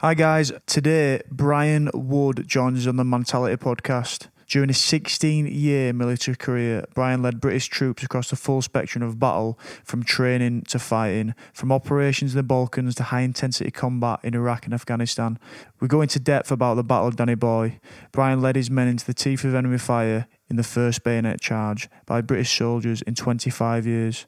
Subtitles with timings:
[0.00, 0.52] Hi, guys.
[0.64, 4.28] Today, Brian Wood joins us on the Mentality Podcast.
[4.46, 9.18] During his 16 year military career, Brian led British troops across the full spectrum of
[9.18, 14.36] battle, from training to fighting, from operations in the Balkans to high intensity combat in
[14.36, 15.36] Iraq and Afghanistan.
[15.80, 17.80] We go into depth about the Battle of Danny Boy.
[18.12, 21.90] Brian led his men into the teeth of enemy fire in the first bayonet charge
[22.06, 24.26] by British soldiers in 25 years.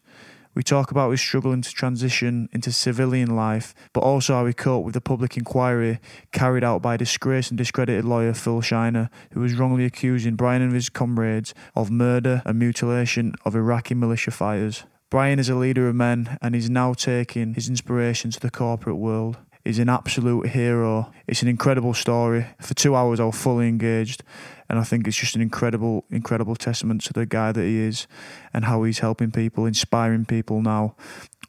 [0.53, 4.85] We talk about his struggling to transition into civilian life, but also how he coped
[4.85, 6.01] with the public inquiry
[6.33, 10.73] carried out by disgraced and discredited lawyer Phil Shiner, who was wrongly accusing Brian and
[10.73, 14.85] his comrades of murder and mutilation of Iraqi militia fighters.
[15.09, 18.97] Brian is a leader of men and is now taking his inspiration to the corporate
[18.97, 19.39] world.
[19.65, 21.13] He's an absolute hero.
[21.27, 22.47] It's an incredible story.
[22.61, 24.23] For two hours, I was fully engaged,
[24.71, 28.07] and I think it's just an incredible, incredible testament to the guy that he is
[28.55, 30.95] and how he's helping people, inspiring people now.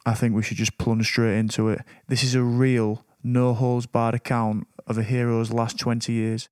[0.08, 1.82] I think we should just plunge straight into it.
[2.08, 6.50] This is a real, no holds barred account of a hero's last 20 years.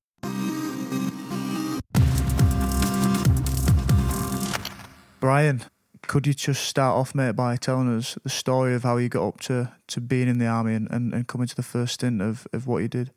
[5.20, 5.64] Brian,
[6.04, 9.28] could you just start off, mate, by telling us the story of how you got
[9.28, 12.22] up to, to being in the army and, and, and coming to the first stint
[12.22, 13.10] of, of what you did?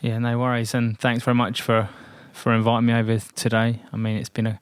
[0.00, 1.88] Yeah, no worries, and thanks very much for
[2.32, 3.80] for inviting me over today.
[3.92, 4.60] I mean, it's been a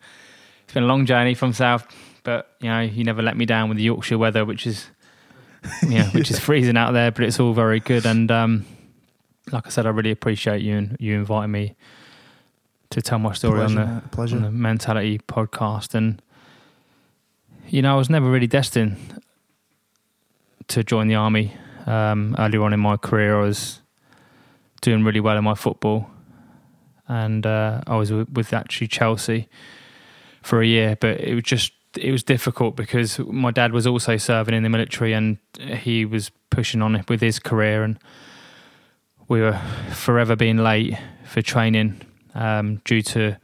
[0.65, 1.87] it's been a long journey from south,
[2.25, 4.91] but you know, you never let me down with the Yorkshire weather, which is
[5.83, 8.07] you know, which is freezing out there, but it's all very good.
[8.07, 8.67] And um,
[9.53, 11.77] like I said, I really appreciate you and you inviting me
[12.91, 14.37] to tell my story Pleasure, on the pleasure.
[14.37, 15.95] on the Mentality podcast.
[15.95, 16.23] And
[17.69, 19.23] you know, I was never really destined
[20.69, 21.55] to join the army.
[21.87, 23.81] Um, earlier on in my career, I was
[24.81, 26.11] doing really well in my football,
[27.09, 29.49] and uh, I was with, with actually Chelsea
[30.43, 30.97] for a year.
[31.01, 34.69] But it was just it was difficult because my dad was also serving in the
[34.69, 37.99] military, and he was pushing on with his career, and
[39.29, 39.59] we were
[39.93, 42.01] forever being late for training
[42.35, 43.37] um, due to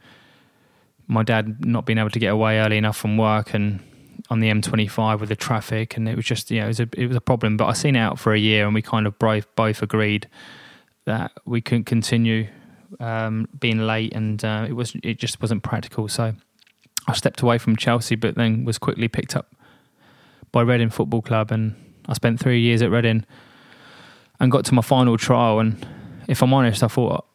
[1.07, 3.79] my dad not being able to get away early enough from work and
[4.29, 6.89] on the M25 with the traffic, and it was just you know it was a
[6.97, 7.57] it was a problem.
[7.57, 10.27] But I seen it out for a year, and we kind of both both agreed
[11.05, 12.47] that we couldn't continue
[12.99, 16.07] um, being late, and uh, it was it just wasn't practical.
[16.07, 16.33] So
[17.07, 19.53] I stepped away from Chelsea, but then was quickly picked up
[20.51, 21.75] by Reading Football Club, and
[22.07, 23.25] I spent three years at Reading,
[24.39, 25.59] and got to my final trial.
[25.59, 25.85] And
[26.27, 27.25] if I'm honest, I thought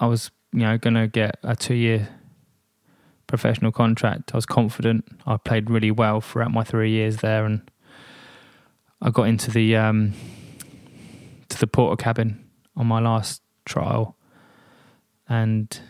[0.00, 2.08] I was you know going to get a two year
[3.26, 4.32] professional contract.
[4.34, 5.04] I was confident.
[5.26, 7.70] I played really well throughout my three years there, and
[9.00, 10.14] I got into the um,
[11.48, 12.44] to the porter cabin
[12.76, 14.16] on my last trial,
[15.28, 15.80] and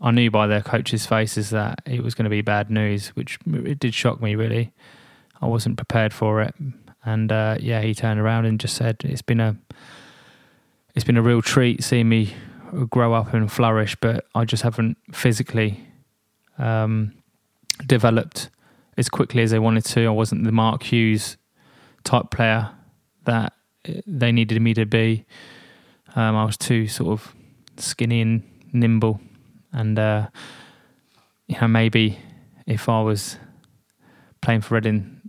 [0.00, 3.38] I knew by their coaches' faces that it was going to be bad news, which
[3.46, 4.72] it did shock me really.
[5.40, 6.54] I wasn't prepared for it,
[7.04, 9.56] and uh, yeah, he turned around and just said, "It's been a
[10.94, 12.34] it's been a real treat seeing me
[12.90, 15.86] grow up and flourish, but I just haven't physically
[16.58, 17.12] um,
[17.86, 18.50] developed
[18.96, 20.06] as quickly as they wanted to.
[20.06, 21.36] I wasn't the Mark Hughes
[22.04, 22.70] type player
[23.24, 23.52] that
[24.06, 25.24] they needed me to be.
[26.16, 27.34] Um, I was too sort of
[27.76, 28.42] skinny and
[28.74, 29.20] nimble,
[29.72, 30.28] and uh,
[31.46, 32.18] you know maybe
[32.66, 33.38] if I was
[34.40, 35.20] playing for Reading,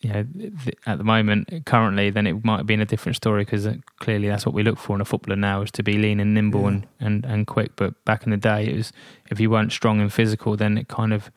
[0.00, 0.26] you know,
[0.64, 3.66] th- at the moment currently, then it might have been a different story because
[4.00, 6.34] clearly that's what we look for in a footballer now is to be lean and
[6.34, 6.68] nimble Yeah.
[6.68, 7.72] and, and, and quick.
[7.76, 8.92] But back in the day, it was
[9.30, 11.30] if you weren't strong and physical, then it kind of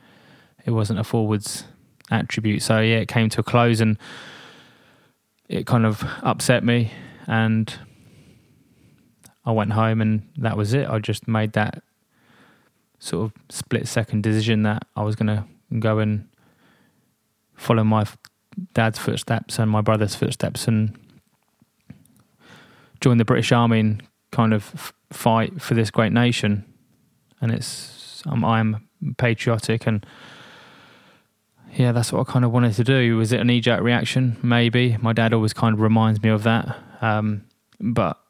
[0.65, 1.65] it wasn't a forwards
[2.11, 2.61] attribute.
[2.61, 3.97] So yeah, it came to a close and
[5.49, 6.91] it kind of upset me
[7.27, 7.73] and
[9.45, 10.89] I went home and that was it.
[10.89, 11.83] I just made that
[12.99, 15.45] sort of split second decision that I was going to
[15.79, 16.27] go and
[17.55, 18.05] follow my
[18.73, 20.97] dad's footsteps and my brother's footsteps and
[23.01, 26.65] join the British Army and kind of fight for this great nation.
[27.41, 28.87] And it's I'm, I'm
[29.17, 30.05] patriotic and
[31.73, 33.17] yeah, that's what I kind of wanted to do.
[33.17, 34.37] Was it an knee jerk reaction?
[34.43, 34.95] Maybe.
[35.01, 36.77] My dad always kind of reminds me of that.
[37.01, 37.45] Um,
[37.79, 38.22] but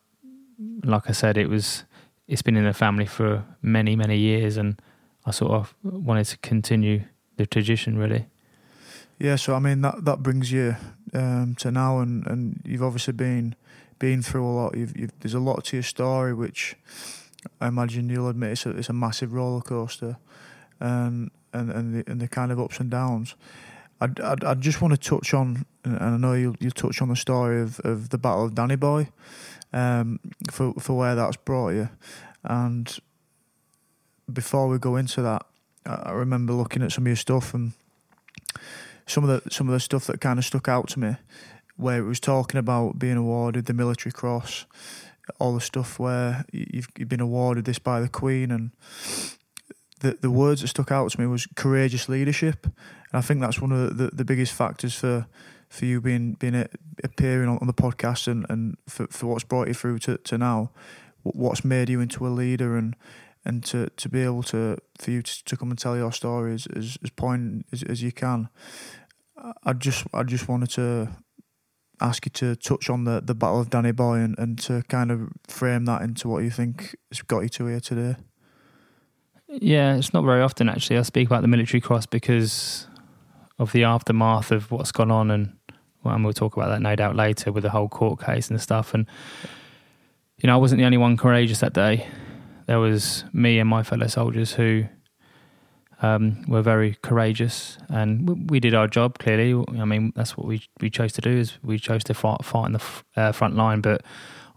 [0.84, 1.83] like I said, it was
[2.28, 4.81] it's been in the family for many many years, and
[5.25, 7.04] I sort of wanted to continue
[7.38, 7.98] the tradition.
[7.98, 8.25] Really,
[9.19, 10.75] Yeah, so I mean that that brings you
[11.13, 13.56] um, to now, and, and you've obviously been
[14.00, 14.78] been through a lot.
[14.78, 16.75] You've, you've, there's a lot to your story, which
[17.62, 20.18] I imagine you'll admit it's a, it's a massive roller coaster,
[20.80, 23.36] and and and the, and the kind of ups and downs.
[24.01, 27.10] I'd, I'd, I just want to touch on, and I know you'll you touch on
[27.10, 29.10] the story of, of the Battle of Danny Boy,
[29.74, 30.20] um,
[30.52, 31.90] for for where that's brought you,
[32.44, 32.98] and
[34.31, 35.46] before we go into that,
[35.86, 37.74] I remember looking at some of your stuff and
[39.06, 41.16] some of the some of the stuff that kind of stuck out to me,
[41.75, 44.66] where it was talking about being awarded the military cross,
[45.40, 48.72] all the stuff where you've, you've been awarded this by the Queen, and
[50.00, 52.74] the the words that stuck out to me was courageous leadership, and
[53.14, 55.28] I think that's one of the, the biggest factors for
[55.74, 56.68] for you being being uh,
[57.04, 60.38] appearing on, on the podcast and, and for, for what's brought you through to, to
[60.38, 60.72] now,
[61.24, 62.96] what's made you into a leader and
[63.44, 66.54] and to, to be able to for you to, to come and tell your story
[66.54, 68.50] as as, as point as, as you can.
[69.64, 71.10] I just I just wanted to
[72.00, 75.10] ask you to touch on the, the Battle of Danny Boy and, and to kind
[75.10, 78.16] of frame that into what you think has got you to here today.
[79.48, 81.00] Yeah, it's not very often actually.
[81.00, 82.88] I speak about the military cross because
[83.60, 85.54] of the aftermath of what's gone on, and,
[86.04, 88.62] well, and we'll talk about that no doubt later with the whole court case and
[88.62, 88.94] stuff.
[88.94, 89.08] And
[90.42, 92.08] you know, I wasn't the only one courageous that day.
[92.66, 94.86] There was me and my fellow soldiers who
[96.02, 99.20] um, were very courageous, and we did our job.
[99.20, 101.32] Clearly, I mean that's what we we chose to do.
[101.32, 104.04] Is we chose to fight, fight in the f- uh, front line, but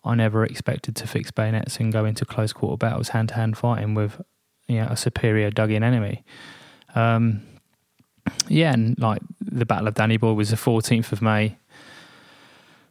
[0.04, 3.58] I never expected to fix bayonets and go into close quarter battles, hand to hand
[3.58, 4.20] fighting with
[4.68, 6.24] you know, a superior dug-in enemy.
[6.94, 7.42] Um,
[8.48, 11.56] yeah, and like the Battle of Danny Boy was the 14th of May,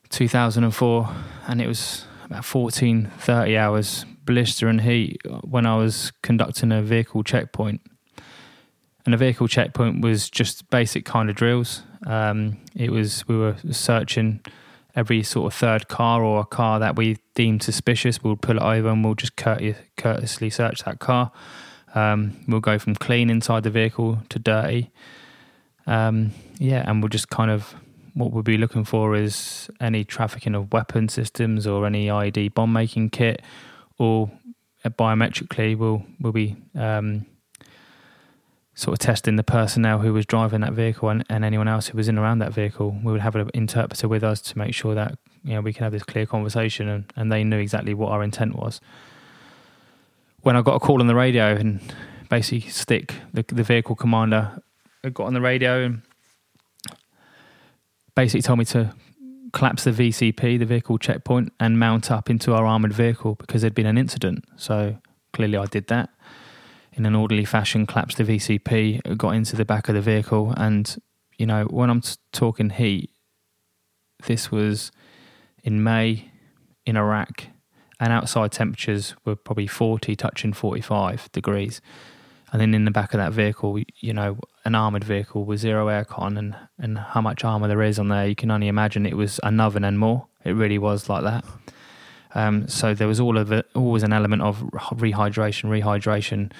[0.09, 1.09] 2004,
[1.47, 6.81] and it was about 14, 30 hours blister and heat when I was conducting a
[6.81, 7.81] vehicle checkpoint
[9.05, 11.83] and the vehicle checkpoint was just basic kind of drills.
[12.07, 14.41] Um, it was we were searching
[14.95, 18.23] every sort of third car or a car that we deemed suspicious.
[18.23, 21.31] We'll pull it over and we'll just courteous, courteously search that car.
[21.93, 24.91] Um, we'll go from clean inside the vehicle to dirty.
[25.87, 27.75] Um, yeah, and we'll just kind of
[28.13, 32.73] what we'll be looking for is any trafficking of weapon systems or any ID bomb
[32.73, 33.41] making kit,
[33.97, 34.31] or
[34.85, 37.25] biometrically we'll we'll be um,
[38.73, 41.97] sort of testing the personnel who was driving that vehicle and, and anyone else who
[41.97, 42.97] was in around that vehicle.
[43.03, 45.83] We would have an interpreter with us to make sure that you know we can
[45.83, 48.81] have this clear conversation and, and they knew exactly what our intent was.
[50.41, 51.79] When I got a call on the radio and
[52.29, 54.61] basically stick the, the vehicle commander
[55.10, 56.02] got on the radio and
[58.16, 58.94] basically told me to
[59.54, 63.75] collapse the VCP, the vehicle checkpoint, and mount up into our armoured vehicle because there'd
[63.75, 64.44] been an incident.
[64.57, 64.98] So
[65.34, 66.10] clearly I did that
[66.94, 70.54] in an orderly fashion, collapsed the VCP, got into the back of the vehicle.
[70.56, 70.96] And,
[71.38, 73.12] you know, when I'm talking heat,
[74.25, 74.92] this was
[75.63, 76.31] in May
[76.86, 77.48] in Iraq,
[78.00, 81.81] and outside temperatures were probably 40, touching 45 degrees.
[82.56, 85.88] And then in the back of that vehicle, you know, an armored vehicle with zero
[85.88, 89.18] aircon and, and how much armor there is on there, you can only imagine it
[89.18, 90.28] was another and more.
[90.46, 91.44] It really was like that.
[92.34, 96.54] Um, so there was all of it, always an element of rehydration, rehydration,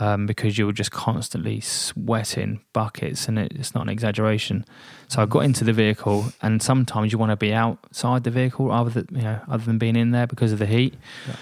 [0.00, 4.64] um, because you were just constantly sweating buckets, and it, it's not an exaggeration.
[5.08, 8.72] So I got into the vehicle, and sometimes you want to be outside the vehicle
[8.72, 10.94] other than you know other than being in there because of the heat.
[11.28, 11.36] Yeah.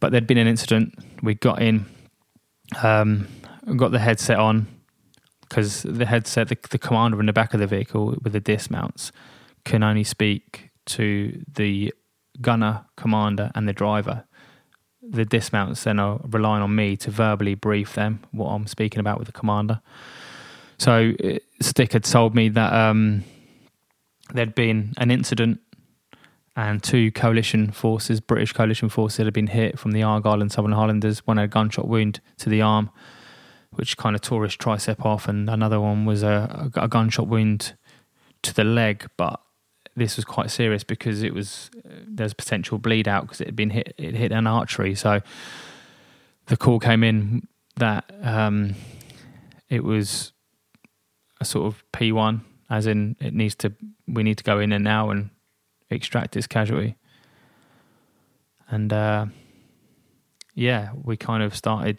[0.00, 0.98] But there'd been an incident.
[1.22, 1.86] We got in,
[2.82, 3.28] um,
[3.76, 4.66] got the headset on
[5.48, 9.12] because the headset, the, the commander in the back of the vehicle with the dismounts
[9.64, 11.92] can only speak to the
[12.40, 14.24] gunner, commander, and the driver
[15.08, 19.18] the dismounts then are relying on me to verbally brief them what I'm speaking about
[19.18, 19.80] with the commander.
[20.78, 23.24] So uh, Stick had told me that um,
[24.32, 25.60] there'd been an incident
[26.56, 30.74] and two coalition forces, British coalition forces, had been hit from the Argyll and Sutherland
[30.74, 31.26] Highlanders.
[31.26, 32.90] One had a gunshot wound to the arm,
[33.76, 37.74] which kind of tore his tricep off, and another one was a, a gunshot wound
[38.42, 39.40] to the leg, but
[39.96, 41.70] this was quite serious because it was
[42.06, 44.94] there's potential bleed out because it had been hit it hit an artery.
[44.94, 45.20] So
[46.46, 48.74] the call came in that um,
[49.68, 50.32] it was
[51.40, 53.72] a sort of P one, as in it needs to
[54.06, 55.30] we need to go in and now and
[55.90, 56.96] extract this casualty.
[58.68, 59.26] And uh,
[60.54, 61.98] yeah, we kind of started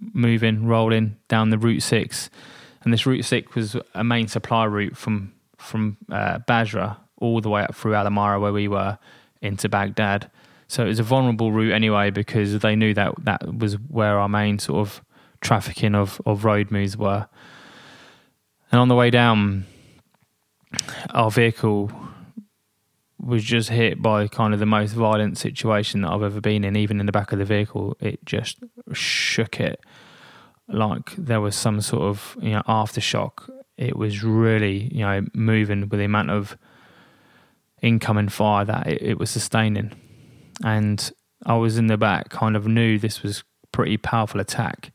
[0.00, 2.30] moving, rolling down the Route Six,
[2.82, 7.48] and this Route Six was a main supply route from from uh, Basra all the
[7.48, 8.98] way up through Al Amara, where we were,
[9.40, 10.30] into Baghdad.
[10.68, 14.28] So it was a vulnerable route anyway because they knew that that was where our
[14.28, 15.02] main sort of
[15.40, 17.28] trafficking of, of road moves were.
[18.72, 19.66] And on the way down,
[21.10, 21.92] our vehicle
[23.18, 26.76] was just hit by kind of the most violent situation that I've ever been in.
[26.76, 28.58] Even in the back of the vehicle, it just
[28.92, 29.80] shook it.
[30.68, 33.50] Like there was some sort of you know aftershock.
[33.76, 36.56] It was really you know moving with the amount of
[37.82, 39.92] incoming fire that it, it was sustaining,
[40.64, 41.10] and
[41.44, 44.92] I was in the back, kind of knew this was pretty powerful attack,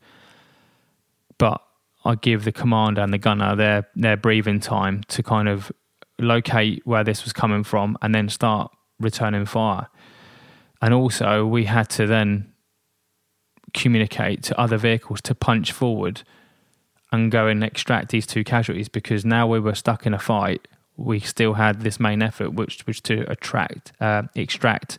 [1.38, 1.62] but
[2.04, 5.70] I give the commander and the gunner their their breathing time to kind of
[6.22, 9.88] locate where this was coming from and then start returning fire.
[10.82, 12.50] and also we had to then
[13.74, 16.22] communicate to other vehicles to punch forward
[17.12, 20.66] and go and extract these two casualties because now we were stuck in a fight.
[20.96, 24.98] We still had this main effort, which was to attract, uh, extract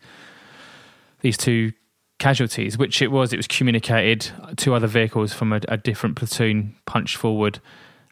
[1.22, 1.72] these two
[2.20, 3.32] casualties, which it was.
[3.32, 7.60] It was communicated to other vehicles from a, a different platoon, punched forward,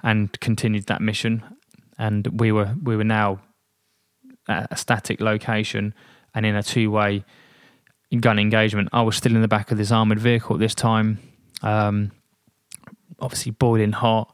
[0.02, 1.44] and continued that mission.
[2.00, 3.42] And we were we were now
[4.48, 5.94] at a static location
[6.34, 7.24] and in a two way
[8.20, 8.90] gun engagement.
[8.92, 11.20] I was still in the back of this armored vehicle at this time,
[11.62, 12.12] um,
[13.20, 14.34] obviously boiling hot.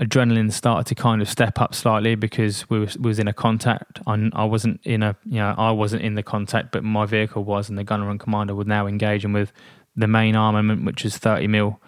[0.00, 4.00] Adrenaline started to kind of step up slightly because we was, in a contact.
[4.06, 7.44] I, I wasn't in a, you know, I wasn't in the contact, but my vehicle
[7.44, 9.52] was, and the gunner and commander were now engaging with
[9.94, 11.80] the main armament, which is 30 mil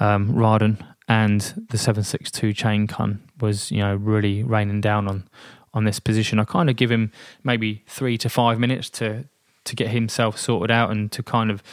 [0.00, 1.40] um, Rarden, and
[1.70, 5.28] the 762 chain gun was you know really raining down on
[5.74, 6.38] on this position.
[6.38, 7.10] I kind of give him
[7.42, 9.24] maybe three to five minutes to
[9.64, 11.64] to get himself sorted out and to kind of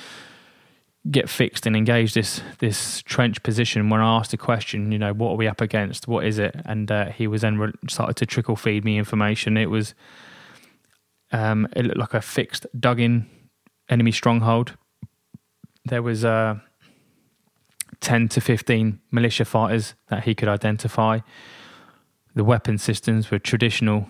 [1.10, 3.90] get fixed and engage this this trench position.
[3.92, 6.08] When i asked the question you know what are we up against?
[6.08, 6.56] What is it?
[6.66, 9.56] And uh, he was then re- started to trickle feed me information.
[9.56, 9.94] It was
[11.32, 13.28] um it looked like a fixed dug in
[13.88, 14.78] enemy stronghold.
[15.86, 16.64] There was a
[18.02, 21.20] 10 to 15 militia fighters that he could identify.
[22.36, 24.08] The weapon systems were traditional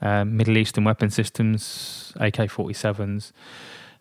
[0.00, 3.32] uh, Middle Eastern weapon systems, AK 47s,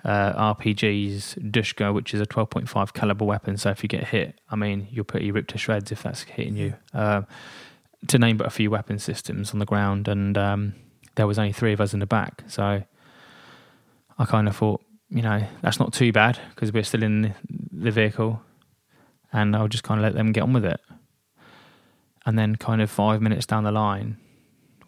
[0.06, 3.58] uh, RPGs, Dushka, which is a 12.5 caliber weapon.
[3.58, 6.56] So if you get hit, I mean, you're pretty ripped to shreds if that's hitting
[6.56, 6.76] you.
[6.94, 7.24] Uh,
[8.08, 10.74] to name but a few weapon systems on the ground, and um,
[11.16, 12.44] there was only three of us in the back.
[12.48, 12.82] So
[14.18, 17.36] I kind of thought, you know, that's not too bad because we're still in
[17.72, 18.42] the vehicle
[19.32, 20.82] and I'll just kind of let them get on with it.
[22.26, 24.18] And then, kind of five minutes down the line,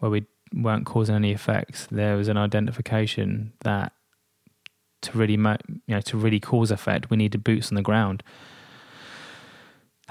[0.00, 3.92] where we weren't causing any effects, there was an identification that
[5.02, 8.22] to really, you know, to really cause effect, we needed boots on the ground.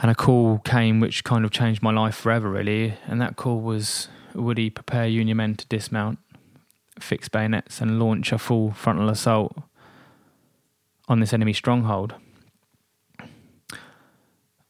[0.02, 2.96] And a call came which kind of changed my life forever, really.
[3.06, 6.20] And that call was Woody, prepare Union men to dismount,
[7.00, 9.56] fix bayonets, and launch a full frontal assault
[11.08, 12.16] on this enemy stronghold.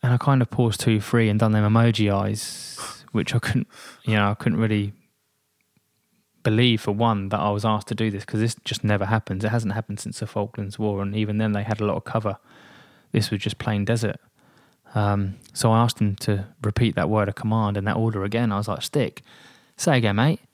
[0.03, 3.67] And I kind of paused two, three, and done them emoji eyes, which I couldn't,
[4.05, 4.93] you know, I couldn't really
[6.43, 9.43] believe for one that I was asked to do this because this just never happens.
[9.43, 12.03] It hasn't happened since the Falklands War, and even then they had a lot of
[12.03, 12.37] cover.
[13.11, 14.17] This was just plain desert.
[14.93, 18.51] Um, so I asked him to repeat that word of command and that order again.
[18.51, 19.21] I was like, "Stick,
[19.77, 20.39] say again, mate."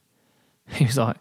[0.69, 1.15] He was like,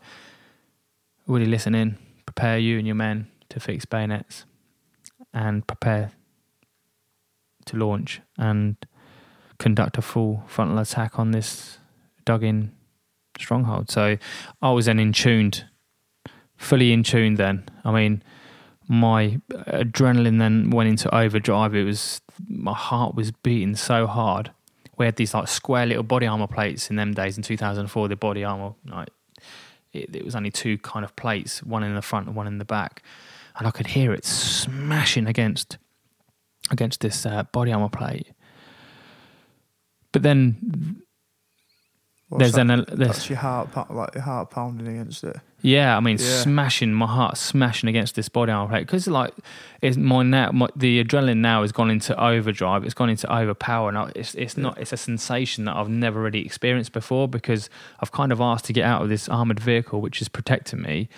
[1.27, 1.99] "Woody listen in?
[2.27, 4.45] Prepare you and your men to fix bayonets,
[5.33, 6.13] and prepare
[7.67, 8.77] to launch and
[9.59, 11.79] conduct a full frontal attack on this
[12.25, 12.73] dug-in
[13.39, 13.91] stronghold.
[13.91, 14.17] So
[14.63, 15.65] I was then in tuned,
[16.57, 17.35] fully in tune.
[17.35, 18.23] Then I mean,
[18.89, 21.75] my adrenaline then went into overdrive.
[21.75, 24.51] It was my heart was beating so hard.
[24.99, 28.09] We had these like square little body armor plates in them days in 2004.
[28.09, 29.09] The body armor like
[29.93, 32.59] it, it was only two kind of plates, one in the front and one in
[32.59, 33.03] the back,
[33.59, 35.79] and I could hear it smashing against
[36.71, 38.29] against this uh, body armor plate.
[40.13, 41.03] But then
[42.29, 42.71] What's there's that?
[42.71, 45.37] an there's, That's your heart, like your heart pounding against it.
[45.63, 46.41] yeah, I mean, Yeah.
[46.43, 49.33] smashing my heart, smashing against this body armor plate because like
[49.81, 52.85] it's my now my, the adrenaline now has gone into overdrive.
[52.85, 56.21] It's gone into overpower, and I, it's it's not it's a sensation that I've never
[56.21, 57.71] really experienced before because
[58.01, 61.09] I've kind of asked to get out of this armored vehicle which is protecting me,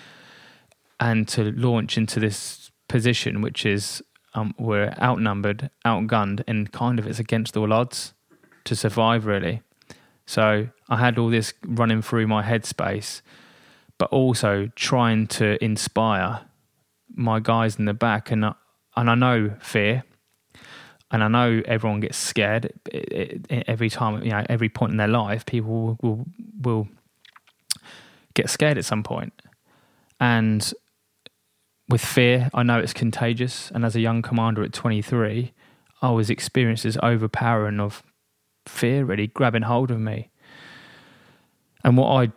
[0.99, 7.07] and to launch into this position which is um, we're outnumbered, outgunned, and kind of
[7.07, 8.13] it's against all odds
[8.65, 9.61] to survive really.
[10.25, 13.21] So I had all this running through my headspace,
[13.97, 16.41] but also trying to inspire
[17.15, 18.29] my guys in the back.
[18.29, 18.53] And I,
[18.95, 20.03] and I know fear,
[21.11, 22.71] and I know everyone gets scared
[23.49, 24.23] every time.
[24.23, 26.27] You know, every point in their life, people will will,
[26.61, 26.87] will
[28.35, 29.33] get scared at some point.
[30.19, 30.71] And
[31.89, 33.71] with fear, I know it's contagious.
[33.71, 35.53] And as a young commander at 23,
[36.01, 38.03] I was experiencing this overpowering of
[38.67, 40.29] fear really grabbing hold of me.
[41.83, 42.31] And what I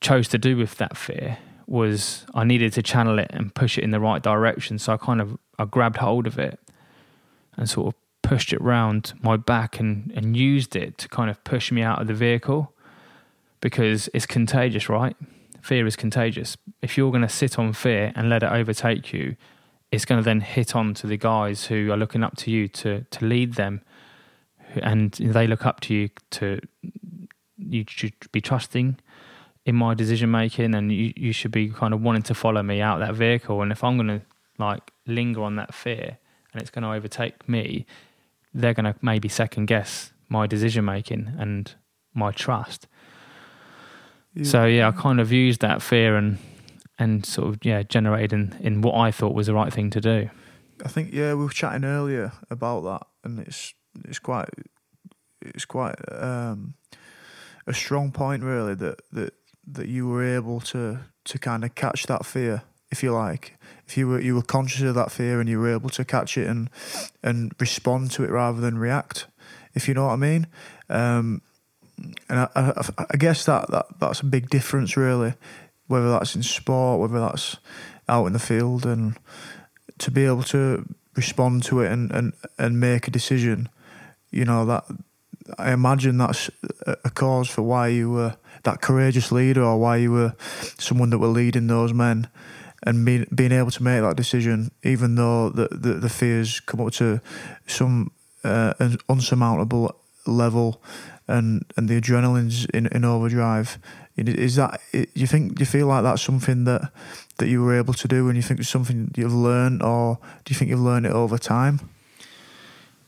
[0.00, 3.84] chose to do with that fear was I needed to channel it and push it
[3.84, 4.78] in the right direction.
[4.78, 6.58] So I kind of I grabbed hold of it
[7.56, 11.42] and sort of pushed it round my back and, and used it to kind of
[11.44, 12.72] push me out of the vehicle
[13.60, 15.16] because it's contagious, right?
[15.68, 16.56] Fear is contagious.
[16.80, 19.36] If you're going to sit on fear and let it overtake you,
[19.92, 22.68] it's going to then hit on to the guys who are looking up to you
[22.68, 23.82] to to lead them
[24.82, 26.60] and they look up to you to
[27.58, 28.96] you should be trusting
[29.66, 32.80] in my decision making, and you you should be kind of wanting to follow me
[32.80, 33.60] out that vehicle.
[33.60, 34.22] And if I'm going to
[34.56, 36.16] like linger on that fear
[36.54, 37.84] and it's going to overtake me,
[38.54, 41.74] they're going to maybe second guess my decision making and
[42.14, 42.87] my trust.
[44.44, 46.38] So yeah, I kind of used that fear and
[46.98, 50.00] and sort of yeah generated in, in what I thought was the right thing to
[50.00, 50.30] do.
[50.84, 54.48] I think yeah, we were chatting earlier about that, and it's it's quite
[55.40, 56.74] it's quite um,
[57.66, 59.34] a strong point really that that
[59.66, 63.96] that you were able to to kind of catch that fear, if you like, if
[63.96, 66.46] you were you were conscious of that fear and you were able to catch it
[66.46, 66.70] and
[67.22, 69.26] and respond to it rather than react,
[69.74, 70.46] if you know what I mean.
[70.88, 71.42] Um,
[72.28, 75.34] and I, I, I guess that, that that's a big difference really,
[75.86, 77.56] whether that's in sport, whether that's
[78.08, 79.16] out in the field, and
[79.98, 83.68] to be able to respond to it and, and, and make a decision,
[84.30, 84.84] you know, that
[85.58, 86.50] I imagine that's
[86.86, 90.34] a cause for why you were that courageous leader or why you were
[90.78, 92.28] someone that were leading those men
[92.84, 96.80] and being, being able to make that decision, even though the, the, the fears come
[96.80, 97.20] up to
[97.66, 98.12] some
[98.44, 98.74] uh,
[99.08, 100.82] unsurmountable level
[101.28, 103.78] and, and the adrenaline's in, in overdrive.
[104.16, 106.90] Is that, you think, do you feel like that's something that,
[107.36, 110.52] that you were able to do and you think it's something you've learned or do
[110.52, 111.80] you think you've learned it over time?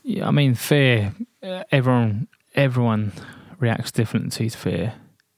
[0.03, 1.13] Yeah, I mean fear.
[1.43, 3.11] uh, Everyone everyone
[3.59, 4.93] reacts differently to fear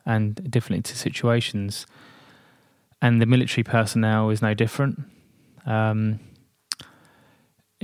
[0.05, 1.85] and differently to situations,
[3.01, 5.03] and the military personnel is no different.
[5.65, 6.19] Um,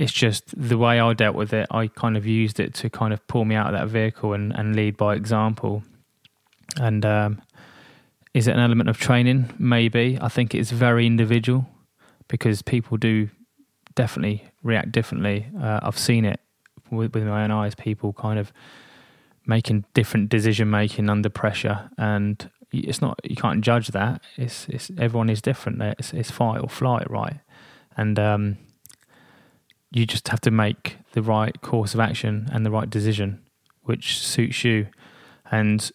[0.00, 1.66] it's just the way I dealt with it.
[1.70, 4.50] I kind of used it to kind of pull me out of that vehicle and,
[4.50, 5.82] and lead by example.
[6.80, 7.42] And um,
[8.32, 9.52] is it an element of training?
[9.58, 10.18] Maybe.
[10.18, 11.68] I think it's very individual
[12.28, 13.28] because people do
[13.94, 15.48] definitely react differently.
[15.60, 16.40] Uh, I've seen it
[16.90, 17.74] with, with my own eyes.
[17.74, 18.54] People kind of
[19.44, 24.22] making different decision making under pressure, and it's not you can't judge that.
[24.38, 25.82] It's it's everyone is different.
[25.82, 27.40] It's it's fight or flight, right?
[27.98, 28.56] And um,
[29.90, 33.42] you just have to make the right course of action and the right decision,
[33.82, 34.86] which suits you.
[35.50, 35.90] And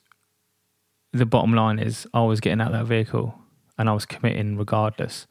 [1.13, 3.39] the bottom line is, I was getting out of that vehicle,
[3.77, 5.27] and I was committing regardless.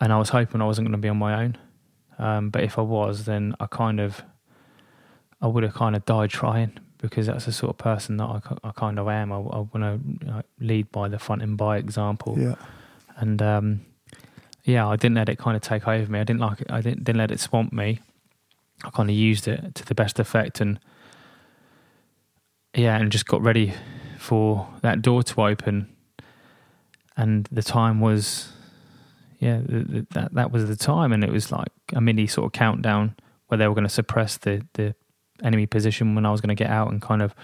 [0.00, 1.58] And I was hoping I wasn't going to be on my own.
[2.18, 4.22] Um, but if I was, then I kind of,
[5.40, 8.40] I would have kind of died trying because that's the sort of person that I,
[8.62, 9.32] I kind of am.
[9.32, 12.36] I, I want to you know, lead by the front and by example.
[12.38, 12.54] Yeah.
[13.16, 13.80] And um,
[14.66, 16.18] yeah, I didn't let it kind of take over me.
[16.18, 16.70] I didn't like it.
[16.70, 18.00] I didn't, didn't let it swamp me.
[18.84, 20.80] I kind of used it to the best effect and
[22.74, 23.72] yeah, and just got ready
[24.18, 25.88] for that door to open.
[27.16, 28.52] And the time was,
[29.38, 32.46] yeah, th th that that was the time, and it was like a mini sort
[32.46, 33.14] of countdown
[33.46, 34.94] where they were going to suppress the the
[35.42, 37.34] enemy position when I was going to get out and kind of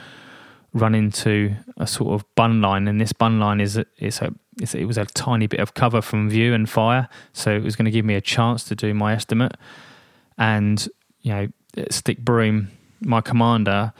[0.75, 2.89] run into a sort of bund line.
[2.89, 6.03] And this bund line is it's a it's, it was a tiny bit of cover
[6.03, 8.93] from view and fire, so it was going to give me a chance to do
[8.93, 9.57] my estimate.
[10.37, 10.87] And
[11.23, 11.49] you know,
[11.91, 13.93] Stick Broom, my commander,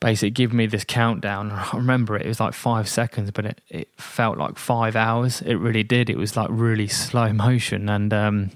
[0.00, 1.50] basically give me this countdown.
[1.50, 5.42] I remember it, it was like five seconds, but it, it felt like five hours.
[5.42, 6.10] It really did.
[6.10, 7.88] It was like really slow motion.
[7.88, 8.50] And, um,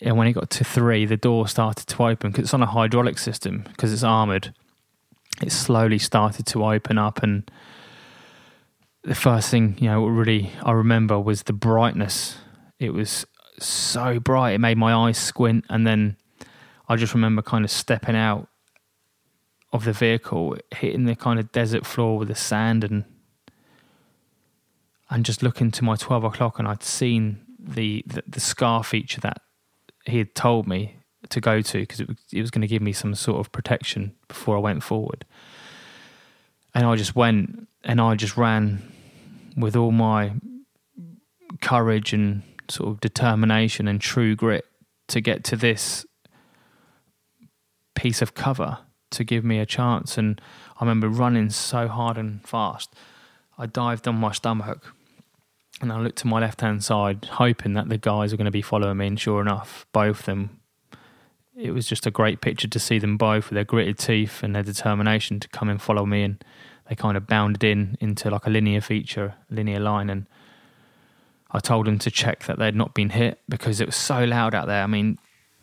[0.00, 2.66] and when it got to three, the door started to open because it's on a
[2.66, 4.54] hydraulic system because it's armored.
[5.42, 7.22] It slowly started to open up.
[7.22, 7.50] And
[9.02, 12.38] the first thing, you know, really I remember was the brightness.
[12.78, 13.26] It was
[13.58, 15.64] so bright, it made my eyes squint.
[15.68, 16.16] And then
[16.88, 18.48] I just remember kind of stepping out
[19.72, 23.04] of the vehicle, hitting the kind of desert floor with the sand and
[25.10, 29.20] and just looking to my twelve o'clock, and I'd seen the the, the scar feature
[29.20, 29.38] that
[30.06, 30.96] he had told me
[31.34, 33.52] to go to because it, was- it was going to give me some sort of
[33.52, 35.24] protection before I went forward.
[36.74, 38.82] And I just went and I just ran
[39.56, 40.32] with all my
[41.60, 44.64] courage and sort of determination and true grit
[45.08, 46.04] to get to this
[47.94, 48.78] piece of cover
[49.10, 50.18] to give me a chance.
[50.18, 50.40] And
[50.80, 52.92] I remember running so hard and fast.
[53.56, 54.92] I dived on my stomach
[55.80, 58.50] and I looked to my left hand side, hoping that the guys were going to
[58.50, 59.06] be following me.
[59.06, 60.60] And sure enough, both of them.
[61.56, 64.54] It was just a great picture to see them both with their gritted teeth and
[64.54, 66.22] their determination to come and follow me.
[66.24, 66.44] And
[66.88, 70.10] they kind of bounded in into like a linear feature, linear line.
[70.10, 70.26] And
[71.52, 74.54] I told them to check that they'd not been hit because it was so loud
[74.54, 74.82] out there.
[74.82, 75.18] I mean,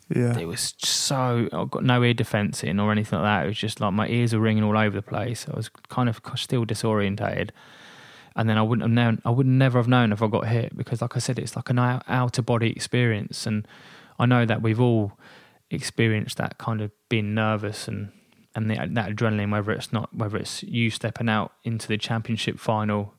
[0.08, 0.36] Yeah.
[0.38, 3.44] it was so I've got no ear defense in or anything like that.
[3.44, 5.46] It was just like my ears were ringing all over the place.
[5.52, 7.50] I was kind of still disorientated,
[8.34, 9.20] and then I wouldn't have known.
[9.26, 11.68] I would never have known if I got hit because, like I said, it's like
[11.70, 13.66] an out- outer body experience, and
[14.18, 15.12] I know that we've all
[15.72, 18.12] experienced that kind of being nervous and
[18.54, 22.58] and the, that adrenaline, whether it's not whether it's you stepping out into the championship
[22.58, 23.14] final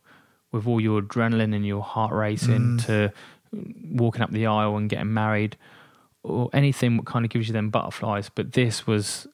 [0.52, 2.86] with all your adrenaline and your heart racing Mm.
[2.86, 3.13] to
[3.92, 5.58] walking up the aisle and getting married
[6.24, 8.30] or anything that kind of gives you them butterflies.
[8.34, 9.28] But this was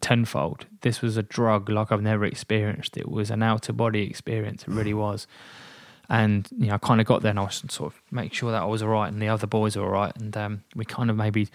[0.00, 0.66] tenfold.
[0.80, 2.96] This was a drug like I've never experienced.
[2.96, 4.62] It was an outer body experience.
[4.62, 5.26] It really was.
[6.08, 8.50] And you know, I kind of got there, and I was sort of make sure
[8.52, 10.84] that I was all right, and the other boys were all right, and um, we
[10.84, 11.48] kind of maybe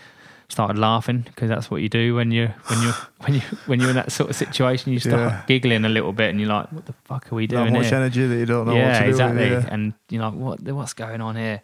[0.49, 2.91] started laughing because that's what you do when you when you
[3.25, 4.93] when you when you're in that sort of situation.
[4.93, 5.41] You start Yeah.
[5.47, 7.95] giggling a little bit, and you're like, "What the fuck are we doing much here?"
[7.95, 9.09] energy that you don't know yeah, what to do.
[9.09, 9.49] exactly.
[9.49, 9.73] With, yeah.
[9.73, 10.61] And you're like, what?
[10.61, 11.61] What's going on here?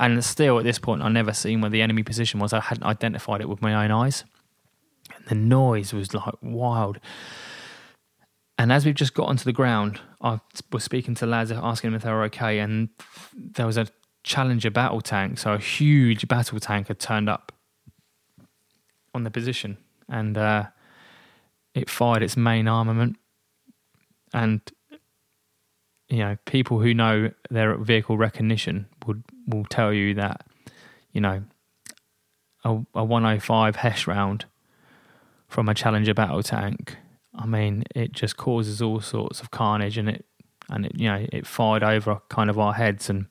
[0.00, 2.52] And still, at this point, I never seen where the enemy position was.
[2.52, 4.24] I hadn't identified it with my own eyes.
[5.14, 6.98] And the noise was like wild.
[8.58, 10.40] And as we've just got onto the ground, I
[10.72, 12.88] was speaking to lads, asking them if they were okay, and
[13.34, 13.86] there was a
[14.22, 17.52] Challenger battle tank, so a huge battle tank had turned up
[19.14, 20.64] on the position, and uh,
[21.74, 23.16] it fired its main armament,
[24.32, 24.60] and
[26.08, 30.46] you know, people who know their vehicle recognition would will tell you that,
[31.12, 31.42] you know,
[32.64, 34.44] a, a 105 Hesh round
[35.48, 36.96] from a Challenger battle tank.
[37.34, 40.24] I mean, it just causes all sorts of carnage, and it
[40.70, 43.26] and it you know it fired over kind of our heads and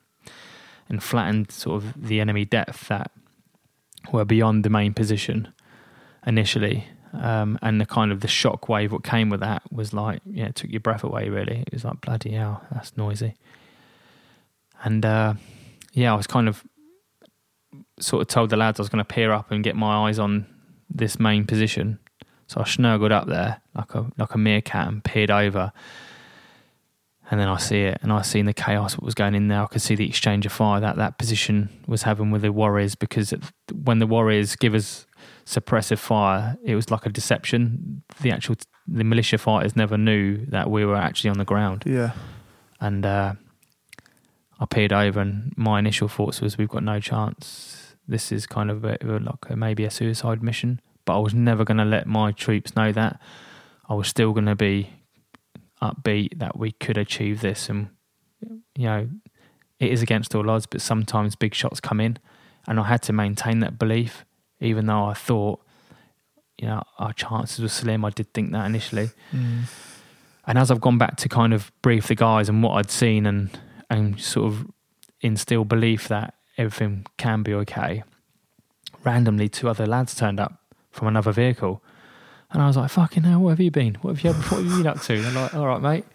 [0.89, 3.11] and flattened sort of the enemy depth that
[4.11, 5.53] were beyond the main position
[6.25, 6.87] initially.
[7.13, 10.45] Um, and the kind of the shock wave what came with that was like, yeah,
[10.45, 11.29] it took your breath away.
[11.29, 13.35] Really, it was like bloody hell, that's noisy.
[14.83, 15.35] And uh,
[15.93, 16.63] yeah, I was kind of
[17.99, 20.17] sort of told the lads I was going to peer up and get my eyes
[20.17, 20.47] on
[20.89, 21.99] this main position.
[22.47, 25.71] So I snuggled up there like a like a meerkat and peered over.
[27.31, 29.63] And then I see it, and I seen the chaos what was going in there.
[29.63, 32.95] I could see the exchange of fire that that position was having with the warriors
[32.95, 33.33] because
[33.71, 35.07] when the warriors give us
[35.45, 38.03] suppressive fire, it was like a deception.
[38.21, 38.55] The actual
[38.87, 42.11] the militia fighters never knew that we were actually on the ground yeah.
[42.81, 43.33] and uh,
[44.63, 47.95] I peered over, and my initial thoughts was, "We've got no chance.
[48.07, 51.65] This is kind of a, like a, maybe a suicide mission." But I was never
[51.65, 53.19] going to let my troops know that.
[53.89, 54.91] I was still going to be
[55.81, 57.89] upbeat that we could achieve this, and
[58.75, 59.09] you know,
[59.79, 60.65] it is against all odds.
[60.65, 62.17] But sometimes big shots come in,
[62.65, 64.23] and I had to maintain that belief,
[64.63, 65.59] even though I thought,
[66.57, 68.05] you know, our chances were slim.
[68.05, 69.09] I did think that initially.
[69.31, 69.63] Mm.
[70.47, 73.25] And as I've gone back to kind of brief the guys and what I'd seen
[73.25, 74.67] and and sort of
[75.21, 78.03] instill belief that everything can be okay,
[79.03, 80.59] randomly two other lads turned up
[80.91, 81.81] from another vehicle.
[82.51, 83.95] And I was like, fucking hell, what have you been?
[83.95, 85.21] What have you, what have you been up to?
[85.21, 86.05] They're like, all right, mate.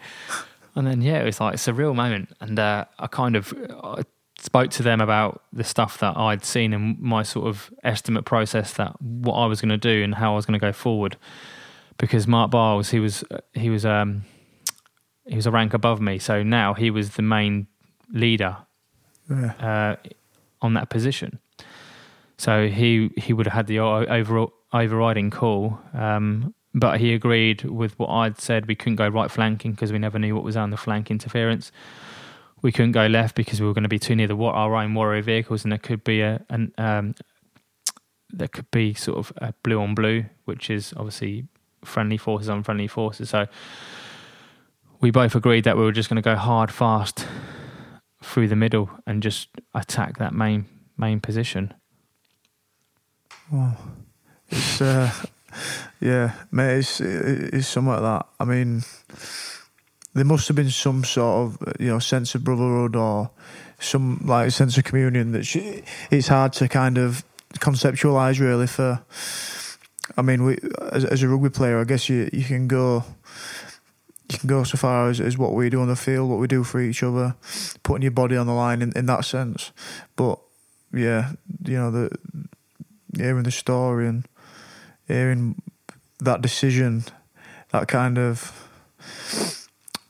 [0.75, 2.29] And then, yeah, it was like, it's a real moment.
[2.39, 4.03] And uh, I kind of I
[4.39, 8.73] spoke to them about the stuff that I'd seen and my sort of estimate process
[8.73, 11.17] that what I was going to do and how I was going to go forward
[11.97, 13.23] because Mark Biles he was
[13.53, 14.23] he was um
[15.27, 17.67] he was a rank above me, so now he was the main
[18.11, 18.57] leader
[19.29, 19.51] Yeah.
[19.59, 19.95] uh,
[20.61, 21.39] on that position.
[22.37, 27.99] So he he would have had the overall overriding call, um, but he agreed with
[27.99, 28.67] what I'd said.
[28.67, 31.71] We couldn't go right flanking because we never knew what was on the flank interference.
[32.61, 34.93] We couldn't go left because we were going to be too near the our own
[34.93, 37.15] warrior vehicles, and there could be a an um,
[38.31, 41.47] there could be sort of a blue on blue, which is obviously
[41.83, 43.29] friendly forces on friendly forces.
[43.29, 43.47] So
[45.01, 47.25] we both agreed that we were just going to go hard, fast
[48.21, 50.65] through the middle and just attack that main
[50.97, 51.73] main position.
[53.51, 53.77] Wow.
[54.49, 55.11] It's uh,
[56.01, 56.79] yeah, mate.
[56.79, 58.27] It's it's something like that.
[58.39, 58.83] I mean,
[60.13, 63.29] there must have been some sort of you know sense of brotherhood or
[63.79, 68.67] some like sense of communion that sh- it's hard to kind of conceptualize really.
[68.67, 69.01] For
[70.17, 70.57] I mean, we
[70.91, 73.03] as, as a rugby player, I guess you you can go.
[74.31, 76.45] You can go so far as, as what we do on the field, what we
[76.45, 77.33] do for each other,
[77.81, 79.71] putting your body on the line in, in that sense.
[80.15, 80.37] But
[80.93, 81.31] yeah,
[81.65, 82.11] you know the
[83.17, 84.27] hearing the story and
[85.07, 85.59] hearing
[86.19, 87.05] that decision,
[87.71, 88.69] that kind of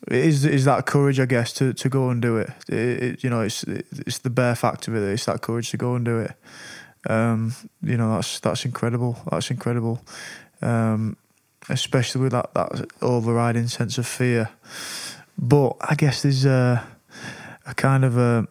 [0.10, 2.50] is is that courage, I guess, to, to go and do it.
[2.68, 3.24] It, it.
[3.24, 5.04] You know, it's it's the bare fact of it.
[5.04, 6.32] It's that courage to go and do it.
[7.10, 9.18] Um, you know, that's that's incredible.
[9.30, 10.02] That's incredible.
[10.62, 11.16] Um,
[11.70, 14.50] especially with that, that overriding sense of fear.
[15.38, 16.86] But I guess there's a,
[17.66, 18.48] a kind of a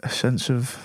[0.00, 0.78] a sense of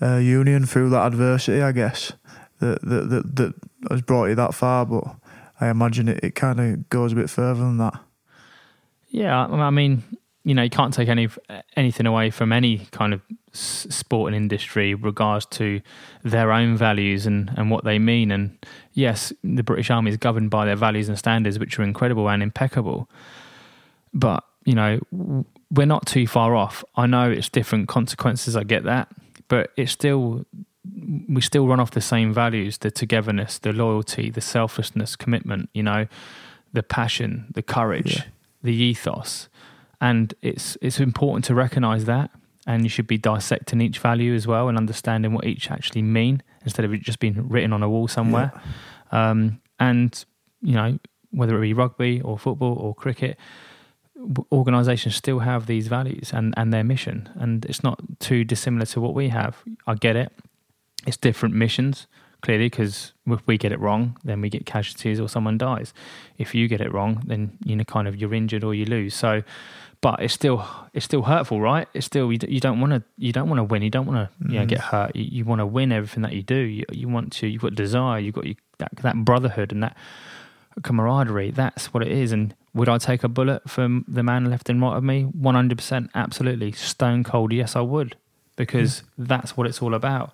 [0.00, 2.12] uh, union through that adversity, I guess,
[2.60, 3.54] that that, that that
[3.90, 4.86] has brought you that far.
[4.86, 5.04] But
[5.60, 7.98] I imagine it, it kind of goes a bit further than that.
[9.08, 10.02] Yeah, I mean,
[10.46, 11.28] you know you can't take any
[11.76, 13.20] anything away from any kind of
[13.52, 15.80] sporting industry regards to
[16.22, 18.30] their own values and and what they mean.
[18.30, 18.56] And
[18.92, 22.44] yes the British Army is governed by their values and standards which are incredible and
[22.44, 23.10] impeccable.
[24.14, 25.00] But you know
[25.68, 26.84] we're not too far off.
[26.94, 29.08] I know it's different consequences I get that.
[29.48, 30.44] But it's still
[31.28, 35.82] we still run off the same values the togetherness the loyalty the selflessness commitment you
[35.82, 36.06] know
[36.76, 38.24] the passion the courage yeah.
[38.62, 39.48] the ethos.
[40.00, 42.30] And it's it's important to recognize that.
[42.66, 46.42] And you should be dissecting each value as well and understanding what each actually mean
[46.64, 48.52] instead of it just being written on a wall somewhere.
[49.12, 49.30] Yeah.
[49.30, 50.24] um, and
[50.62, 50.98] you know
[51.30, 53.38] whether it be rugby or football or cricket
[54.50, 57.28] organizations still have these values and, and their mission.
[57.34, 59.62] And it's not too dissimilar to what we have.
[59.86, 60.32] I get it
[61.06, 62.06] it's different missions
[62.42, 65.94] clearly because if we get it wrong then we get casualties or someone dies
[66.38, 69.14] if you get it wrong then you know kind of you're injured or you lose
[69.14, 69.42] so
[70.00, 71.88] but it's still it's still hurtful, right?
[71.94, 73.82] It's still you, you don't want to you don't want to win.
[73.82, 74.84] You don't want to you know get mm.
[74.84, 75.16] hurt.
[75.16, 76.56] You, you want to win everything that you do.
[76.56, 77.46] You, you want to.
[77.46, 78.18] You've got desire.
[78.18, 79.96] You've got you, that that brotherhood and that
[80.82, 81.50] camaraderie.
[81.50, 82.32] That's what it is.
[82.32, 85.22] And would I take a bullet from the man left and right of me?
[85.22, 87.52] One hundred percent, absolutely, stone cold.
[87.52, 88.16] Yes, I would,
[88.56, 89.26] because mm.
[89.26, 90.32] that's what it's all about.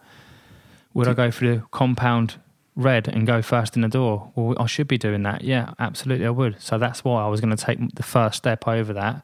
[0.95, 2.41] Would I go for the compound
[2.75, 4.33] red and go first in the door?
[4.35, 5.43] Well, I should be doing that.
[5.43, 6.61] Yeah, absolutely, I would.
[6.61, 9.23] So that's why I was going to take the first step over that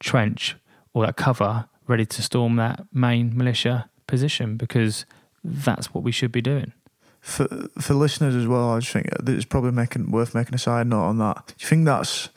[0.00, 0.56] trench
[0.92, 5.06] or that cover ready to storm that main militia position because
[5.42, 6.72] that's what we should be doing.
[7.20, 7.46] For
[7.80, 11.04] for listeners as well, I just think it's probably making worth making a side note
[11.04, 11.46] on that.
[11.46, 12.28] Do you think that's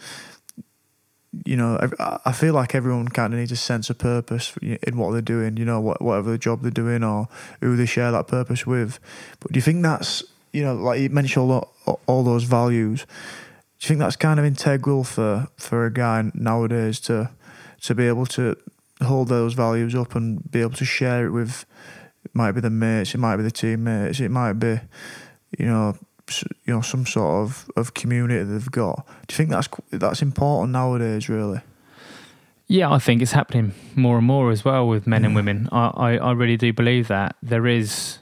[1.45, 1.80] you know,
[2.26, 5.58] I feel like everyone kind of needs a sense of purpose in what they're doing,
[5.58, 7.28] you know, whatever the job they're doing or
[7.62, 9.00] who they share that purpose with.
[9.39, 10.23] But do you think that's,
[10.54, 11.73] you know, like you mentioned all,
[12.06, 13.02] all those values,
[13.80, 17.30] do you think that's kind of integral for, for a guy nowadays to
[17.82, 18.56] to be able to
[19.04, 21.65] hold those values up and be able to share it with
[22.26, 24.80] it might be the mates, it might be the teammates, it might be
[25.58, 25.95] you know
[26.66, 29.06] you know some sort of, of community they've got.
[29.28, 31.30] Do you think that's that's important nowadays?
[31.30, 31.62] Really?
[32.68, 35.28] Yeah, I think it's happening more and more as well with men yeah.
[35.28, 35.70] and women.
[35.72, 38.18] I, I, I really do believe that there is,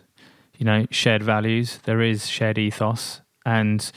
[0.57, 3.91] you know, shared values, there is shared ethos, and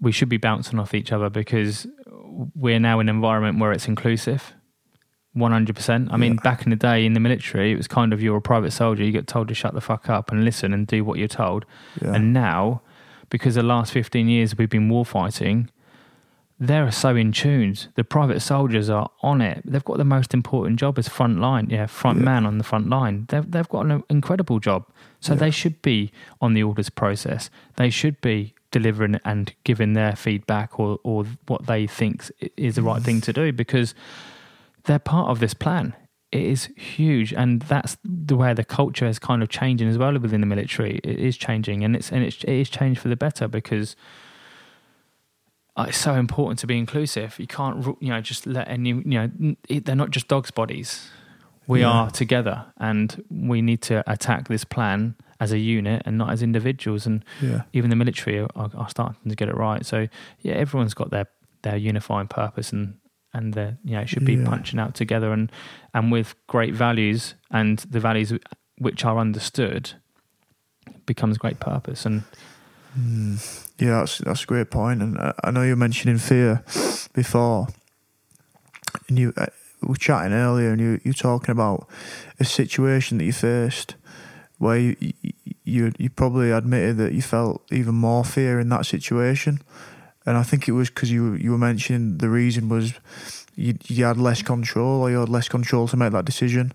[0.00, 1.86] we should be bouncing off each other because
[2.54, 4.54] we're now in an environment where it's inclusive.
[5.36, 6.08] 100%.
[6.10, 6.40] I mean, yeah.
[6.42, 9.04] back in the day in the military, it was kind of you're a private soldier,
[9.04, 11.66] you get told to shut the fuck up and listen and do what you're told.
[12.00, 12.14] Yeah.
[12.14, 12.80] And now,
[13.30, 15.70] because the last 15 years we've been war fighting,
[16.58, 17.76] they're so in tune.
[17.94, 19.62] The private soldiers are on it.
[19.64, 22.24] They've got the most important job as front line, yeah, front yeah.
[22.24, 23.26] man on the front line.
[23.28, 24.86] They've, they've got an incredible job.
[25.20, 27.50] So they should be on the orders process.
[27.76, 32.82] They should be delivering and giving their feedback or, or what they think is the
[32.82, 33.94] right thing to do because
[34.84, 35.94] they're part of this plan.
[36.36, 40.18] It is huge, and that's the way the culture is kind of changing as well
[40.18, 41.00] within the military.
[41.02, 43.96] It is changing, and it's and it's, it is changed for the better because
[45.76, 47.38] uh, it's so important to be inclusive.
[47.38, 51.08] You can't, you know, just let any, you know, they're not just dogs' bodies.
[51.66, 51.88] We yeah.
[51.88, 56.42] are together, and we need to attack this plan as a unit and not as
[56.42, 57.06] individuals.
[57.06, 57.62] And yeah.
[57.72, 59.86] even the military are, are, starting to get it right.
[59.86, 60.06] So
[60.42, 61.28] yeah, everyone's got their
[61.62, 62.98] their unifying purpose, and
[63.36, 64.48] and the you know it should be yeah.
[64.48, 65.52] punching out together and
[65.92, 68.32] and with great values and the values
[68.78, 69.92] which are understood
[71.04, 72.22] becomes great purpose and
[72.98, 73.68] mm.
[73.78, 75.02] yeah that's that's a great point.
[75.02, 76.64] and uh, I know you were mentioning fear
[77.12, 77.68] before
[79.08, 79.46] and you uh,
[79.82, 81.86] we were chatting earlier and you you talking about
[82.40, 83.94] a situation that you faced
[84.58, 84.96] where you,
[85.64, 89.60] you you probably admitted that you felt even more fear in that situation
[90.26, 92.94] and I think it was because you you were mentioning the reason was
[93.54, 96.72] you you had less control or you had less control to make that decision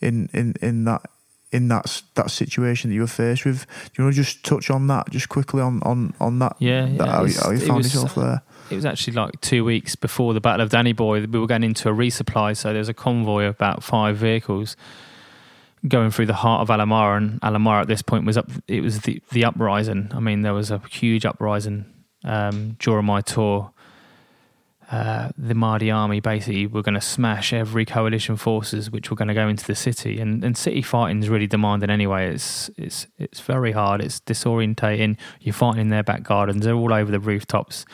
[0.00, 1.02] in in in that
[1.52, 3.66] in that that situation that you were faced with.
[3.84, 6.56] Do you want to just touch on that just quickly on on on that?
[6.58, 8.42] Yeah, that, yeah how, how, you found was, yourself there.
[8.70, 11.24] It was actually like two weeks before the Battle of Danny Boy.
[11.26, 14.76] We were going into a resupply, so there was a convoy of about five vehicles
[15.86, 18.50] going through the heart of Alamara, and Alamara at this point was up.
[18.66, 20.10] It was the the uprising.
[20.12, 21.84] I mean, there was a huge uprising
[22.24, 23.70] um, during my tour,
[24.90, 29.28] uh, the Mahdi army basically were going to smash every coalition forces which were going
[29.28, 30.20] to go into the city.
[30.20, 32.32] And, and city fighting is really demanding anyway.
[32.32, 34.00] It's it's it's very hard.
[34.00, 35.16] It's disorientating.
[35.40, 36.64] You're fighting in their back gardens.
[36.64, 37.86] They're all over the rooftops.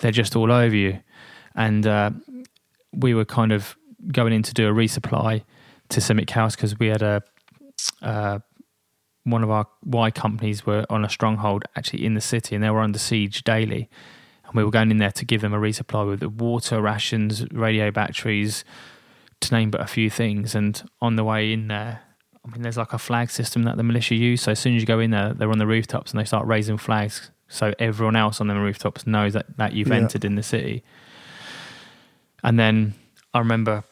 [0.00, 1.00] They're just all over you.
[1.54, 2.10] And uh,
[2.92, 3.76] we were kind of
[4.10, 5.44] going in to do a resupply
[5.90, 7.22] to CIMIC House because we had a
[8.00, 8.38] uh,
[9.24, 12.70] one of our Y companies were on a stronghold actually in the city and they
[12.70, 13.88] were under siege daily.
[14.46, 17.46] And we were going in there to give them a resupply with the water, rations,
[17.52, 18.64] radio batteries,
[19.40, 20.54] to name but a few things.
[20.54, 22.00] And on the way in there,
[22.44, 24.42] I mean, there's like a flag system that the militia use.
[24.42, 26.46] So as soon as you go in there, they're on the rooftops and they start
[26.46, 27.30] raising flags.
[27.48, 29.96] So everyone else on the rooftops knows that, that you've Yeah.
[29.96, 30.82] entered in the city.
[32.42, 32.94] And then
[33.32, 33.84] I remember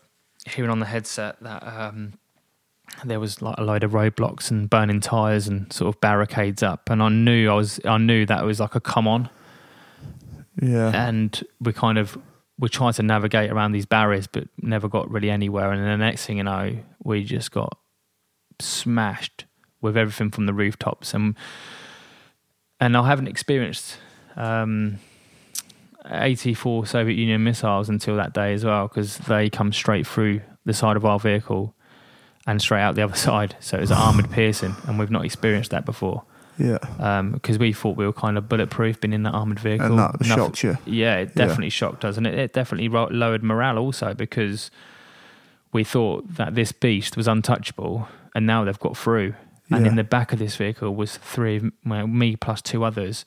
[0.49, 2.15] hearing on the headset that um,
[3.05, 6.91] there was like a load of roadblocks and burning tires and sort of barricades up.
[6.91, 9.29] And I knew I was, I knew that was like a come on
[10.61, 10.91] Yeah.
[11.09, 12.19] and we kind of
[12.59, 16.05] we tried to navigate around these barriers but never got really anywhere and then the
[16.05, 17.79] next thing you know we just got
[18.59, 19.47] smashed
[19.81, 21.35] with everything from the rooftops and
[22.79, 23.97] and I haven't experienced
[24.37, 24.99] um
[26.11, 30.73] 84 Soviet Union missiles until that day as well because they come straight through the
[30.75, 31.75] side of our vehicle
[32.47, 35.25] and straight out the other side so it was an armored piercing and we've not
[35.25, 36.23] experienced that before
[36.59, 36.77] yeah.
[36.99, 39.99] Um, because we thought we were kind of bulletproof being in that armored vehicle And
[39.99, 40.77] that Nothing- shocked you.
[40.85, 41.47] yeah, it Yeah.
[41.47, 44.71] definitely shocked us, and it, it definitely ro- lowered morale also because
[45.73, 49.33] we thought that this beast was untouchable, and now they've got through.
[49.71, 49.93] And Yeah.
[49.93, 53.25] in the back of this vehicle was three, of- well, me plus two others.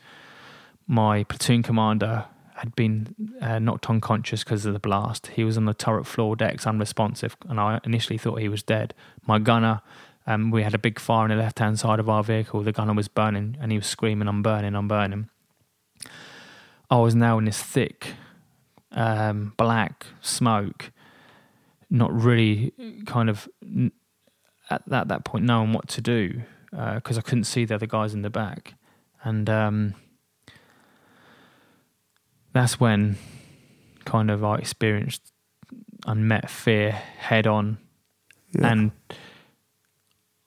[0.85, 2.25] My platoon commander
[2.63, 5.27] had been uh, knocked unconscious because of the blast.
[5.27, 8.93] He was on the turret floor decks, unresponsive, and I initially thought he was dead.
[9.27, 9.81] My gunner,
[10.25, 12.61] um, we had a big fire on the left hand side of our vehicle.
[12.63, 14.75] The gunner was burning, and he was screaming, "I'm burning!
[14.75, 15.27] I'm burning!"
[16.89, 18.13] I was now in this thick,
[18.93, 20.91] um, black smoke,
[21.89, 22.71] not really
[23.05, 23.49] kind of
[24.69, 28.13] at that, that point knowing what to do because I couldn't see the other guys
[28.13, 28.75] in the back.
[29.21, 29.95] And um,
[32.53, 33.17] that's when
[34.05, 35.33] kind of I experienced
[36.05, 37.77] unmet fear head on.
[38.51, 38.67] Yeah.
[38.67, 38.91] And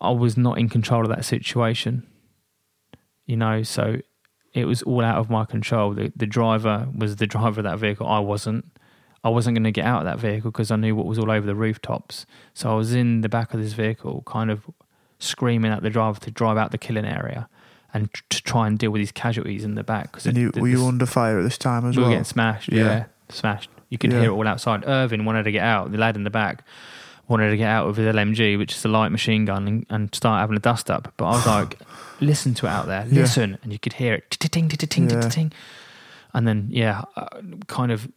[0.01, 2.07] I was not in control of that situation,
[3.25, 3.97] you know, so
[4.55, 5.93] it was all out of my control.
[5.93, 8.07] The, the driver was the driver of that vehicle.
[8.07, 8.65] I wasn't.
[9.25, 11.33] I wasn't going to get out of that vehicle because I knew what was all
[11.33, 12.27] over the rooftops.
[12.55, 14.65] So I was in the back of this vehicle, kind of
[15.19, 17.49] screaming at the driver to drive out the killing area
[17.95, 20.13] and t- to try and deal with these casualties in the back.
[20.13, 22.05] Because and you, were you under fire at this time as well.
[22.07, 22.73] we were getting smashed.
[22.73, 22.85] Yeah.
[22.85, 23.71] Yeah, smashed.
[23.89, 24.21] You could Yeah.
[24.21, 24.85] hear it all outside.
[24.87, 25.93] Irvin wanted to get out.
[25.93, 26.65] The lad in the back
[27.29, 30.15] wanted to get out with his LMG, which is a light machine gun, and, and
[30.15, 31.13] start having a dust up.
[31.17, 31.79] But I was like,
[32.21, 33.21] listen to it out there, Yeah.
[33.23, 35.53] listen, and you could hear it, ting, ting, ting, ting, ting.
[36.35, 37.29] And then, yeah, uh,
[37.69, 38.09] kind of.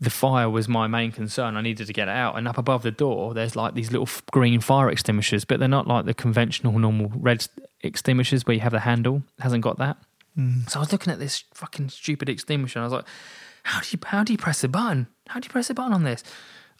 [0.00, 1.56] The fire was my main concern.
[1.56, 2.38] I needed to get it out.
[2.38, 5.68] And up above the door, there's like these little f- green fire extinguishers, but they're
[5.68, 7.46] not like the conventional normal red
[7.80, 9.24] extinguishers where you have the handle.
[9.38, 9.96] It hasn't got that.
[10.38, 10.70] Mm.
[10.70, 13.06] So I was looking at this fucking stupid extinguisher and I was like,
[13.64, 15.08] how do you how do you press the button?
[15.28, 16.22] How do you press the button on this?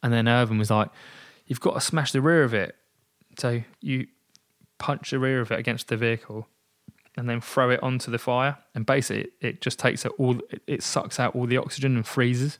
[0.02, 0.90] And then Irvin was like,
[1.46, 2.76] You've got to smash the rear of it.
[3.38, 4.06] So you
[4.78, 6.46] punch the rear of it against the vehicle
[7.16, 8.58] and then throw it onto the fire.
[8.74, 11.96] And basically it, it just takes it all it, it sucks out all the oxygen
[11.96, 12.58] and freezes.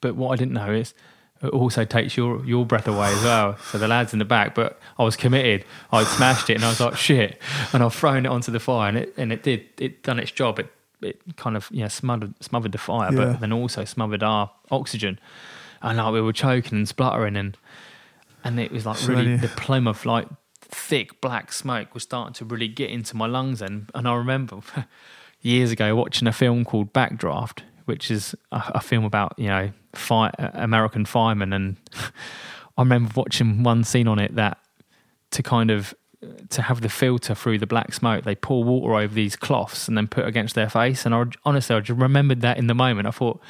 [0.00, 0.94] But what I didn't know is
[1.42, 3.56] it also takes your your breath away as well.
[3.70, 5.64] So the lads in the back, but I was committed.
[5.92, 7.40] I smashed it, and I was like, "Shit!"
[7.72, 10.30] And I've thrown it onto the fire, and it and it did it done its
[10.30, 10.58] job.
[10.58, 10.70] It
[11.02, 13.24] it kind of yeah smothered smothered the fire, Yeah.
[13.32, 15.18] but then also smothered our oxygen,
[15.80, 17.56] and like we were choking and spluttering, and
[18.44, 20.28] and it was like really the plume of like
[20.60, 23.60] thick black smoke was starting to really get into my lungs.
[23.60, 24.60] Then, and I remember
[25.40, 29.72] years ago watching a film called Backdraft, which is a, a film about you know
[29.94, 31.76] fi- American firemen, and
[32.78, 34.58] I remember watching one scene on it that
[35.32, 35.94] to kind of
[36.50, 39.96] to have the filter through the black smoke, they pour water over these cloths and
[39.96, 41.06] then put against their face.
[41.06, 43.08] And I honestly, I just remembered that in the moment.
[43.08, 43.40] I thought.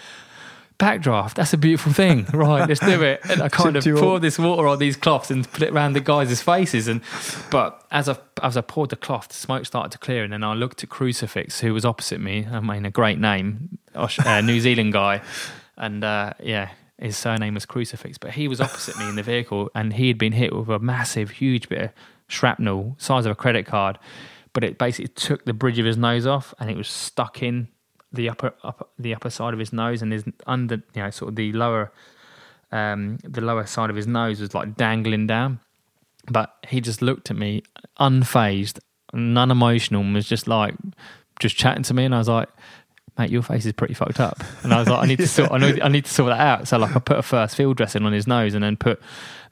[0.79, 2.27] Backdraft, that's a beautiful thing.
[2.33, 3.21] Right, let's do it.
[3.29, 5.73] And I kind of Do you pour this water on these cloths and put it
[5.75, 6.89] around the guys' faces.
[6.89, 7.03] And
[7.51, 10.43] but as I as I poured the cloth, the smoke started to clear, and then
[10.43, 12.47] I looked at Crucifix, who was opposite me.
[12.51, 15.21] I mean, a great name, Aus- uh, New Zealand guy,
[15.81, 18.19] and uh, yeah, his surname was Crucifix.
[18.19, 20.79] But he was opposite me in the vehicle, and he had been hit with a
[20.79, 21.91] massive, huge bit of
[22.29, 23.99] shrapnel, size of a credit card.
[24.53, 27.69] But it basically took the bridge of his nose off, and it was stuck in
[28.13, 31.31] the upper, upper the upper side of his nose, and his under, you know, sort
[31.31, 31.91] of the lower
[32.71, 35.61] um, the lower side of his nose was like dangling down.
[36.31, 37.63] But he just looked at me
[37.99, 38.79] unfazed,
[39.15, 40.75] non emotional, and was just like,
[41.41, 42.05] just chatting to me.
[42.05, 42.51] And I was like,
[43.21, 44.43] mate, your face is pretty fucked up.
[44.63, 46.69] And I was like, I need to sort, I I need to sort that out.
[46.69, 49.01] So like, I put a first field dressing on his nose, and then put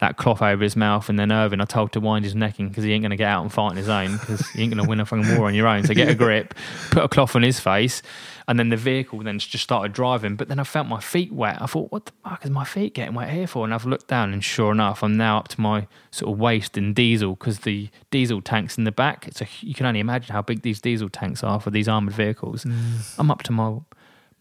[0.00, 1.08] that cloth over his mouth.
[1.08, 3.16] And then Irvin, I told to wind his neck in because he ain't going to
[3.16, 5.36] get out and fight on his own because he ain't going to win a fucking
[5.36, 5.84] war on your own.
[5.84, 6.54] So get a grip,
[6.90, 8.02] put a cloth on his face.
[8.46, 10.36] And then the vehicle then just started driving.
[10.36, 11.60] But then I felt my feet wet.
[11.60, 13.64] I thought, what the fuck is my feet getting wet here for?
[13.64, 16.78] And I've looked down, and sure enough, I'm now up to my sort of waist
[16.78, 19.28] in diesel because the diesel tank's in the back.
[19.28, 22.14] It's a, you can only imagine how big these diesel tanks are for these armored
[22.14, 22.64] vehicles.
[22.64, 23.18] Mm.
[23.18, 23.80] I'm up to my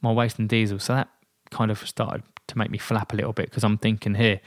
[0.02, 0.80] my waist in diesel.
[0.80, 1.10] So that
[1.50, 4.40] kind of started to make me flap a little bit because I'm thinking here,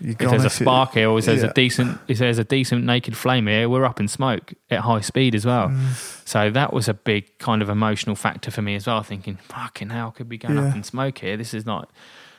[0.00, 1.50] if there's a spark here, or if there's yeah.
[1.50, 5.00] a decent, if there's a decent naked flame here, we're up in smoke at high
[5.00, 5.68] speed as well.
[5.68, 6.28] Mm.
[6.28, 9.02] So that was a big kind of emotional factor for me as well.
[9.02, 10.68] Thinking, fucking hell, could be going Yeah.
[10.68, 11.36] up in smoke here.
[11.36, 11.90] This is not,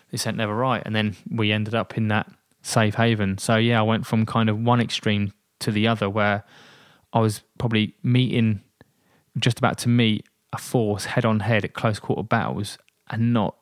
[0.09, 0.81] this ain't never right.
[0.85, 2.29] And then we ended up in that
[2.63, 3.37] safe haven.
[3.37, 6.43] So yeah, I went from kind of one extreme to the other, where
[7.13, 8.61] I was probably meeting,
[9.37, 12.77] just about to meet a force head on head at close quarter battles,
[13.09, 13.55] and not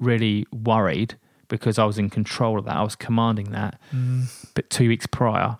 [0.00, 1.16] really worried
[1.48, 2.76] because I was in control of that.
[2.76, 3.80] I was commanding that.
[3.94, 4.26] Mm.
[4.54, 5.58] But two weeks prior,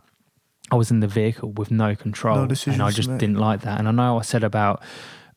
[0.70, 3.78] I was in the vehicle with no control, No and I just didn't like that.
[3.78, 4.82] And I know I said about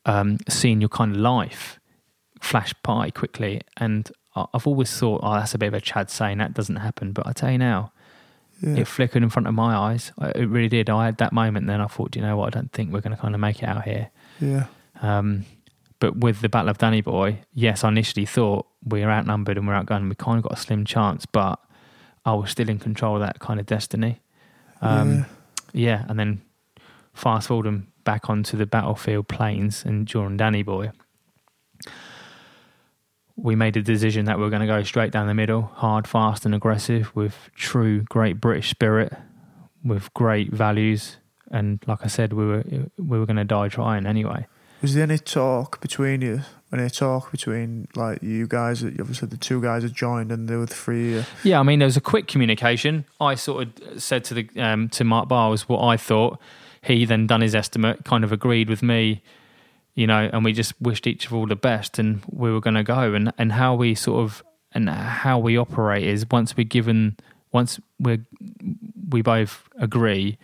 [0.05, 1.79] um, seeing your kind of life
[2.41, 6.37] flash by quickly, and I've always thought, oh, that's a bit of a Chad saying
[6.37, 7.11] that doesn't happen.
[7.11, 7.91] But I tell you now,
[8.61, 8.77] Yeah.
[8.81, 10.11] it flickered in front of my eyes.
[10.35, 10.89] It really did.
[10.89, 12.47] I had that moment, then I thought, "Do you know what?
[12.55, 14.09] I don't think we're going to kind of make it out here.
[14.39, 14.65] yeah.
[15.01, 15.45] Um,
[15.99, 19.67] but with the Battle of Danny Boy, yes, I initially thought we are outnumbered and
[19.67, 20.09] we're outgunned.
[20.09, 21.59] We kind of got a slim chance, but
[22.25, 24.21] I was still in control of that kind of destiny.
[24.81, 25.25] Um,
[25.73, 25.99] yeah.
[25.99, 26.41] yeah, and then
[27.13, 30.91] fast forward and back onto the battlefield plains and during Danny Boy,
[33.35, 36.07] we made a decision that we were going to go straight down the middle, hard,
[36.07, 39.13] fast, and aggressive with true great British spirit,
[39.83, 41.17] with great values.
[41.51, 42.63] And like I said, we were
[42.97, 44.47] we were going to die trying anyway.
[44.82, 46.41] Was there any talk between you?
[46.71, 48.84] Any talk between like you guys?
[48.84, 51.23] Obviously, the two guys had joined, and there were three.
[51.43, 53.05] Yeah, I mean, there was a quick communication.
[53.21, 56.39] I sort of said to the um, to Mark Bowles what I thought.
[56.84, 59.21] He then done his estimate, kind of agreed with me,
[59.95, 62.75] you know, and we just wished each of all the best, and we were going
[62.75, 63.13] to go.
[63.13, 67.15] And and how we sort of and how we operate is once we're given,
[67.51, 68.19] once we
[69.09, 70.38] we both agree,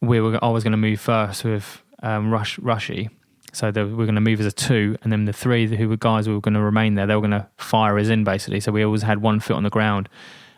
[0.00, 3.10] we were I was going to move first with um, Rush Rushy.
[3.52, 5.96] So they we're going to move as a two, and then the three who were
[5.96, 8.60] guys who were going to remain there, they were going to fire us in basically.
[8.60, 10.08] So we always had one foot on the ground.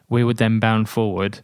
[0.09, 1.41] We would then bound forward,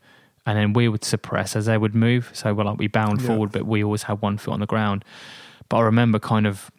[0.46, 2.30] and then we would suppress as they would move.
[2.32, 3.28] So we're like we bound Yeah.
[3.28, 5.04] forward, but we always had one foot on the ground.
[5.68, 6.70] But I remember kind of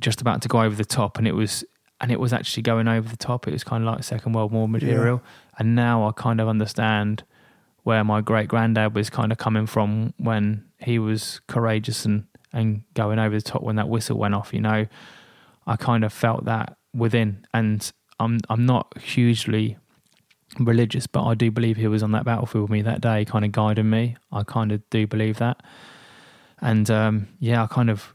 [0.00, 1.64] just about to go over the top, and it was
[2.00, 3.48] and it was actually going over the top.
[3.48, 5.22] It was kind of like Second World War material,
[5.58, 7.24] and now I kind of understand
[7.82, 12.82] where my great granddad was kind of coming from when he was courageous and and
[12.94, 14.54] going over the top when that whistle went off.
[14.54, 14.86] You know,
[15.66, 19.76] I kind of felt that within, and I'm I'm not hugely
[20.58, 23.44] religious, but I do believe he was on that battlefield with me that day, kind
[23.44, 24.16] of guiding me.
[24.32, 25.62] I kind of do believe that,
[26.60, 28.14] and um, yeah, I kind of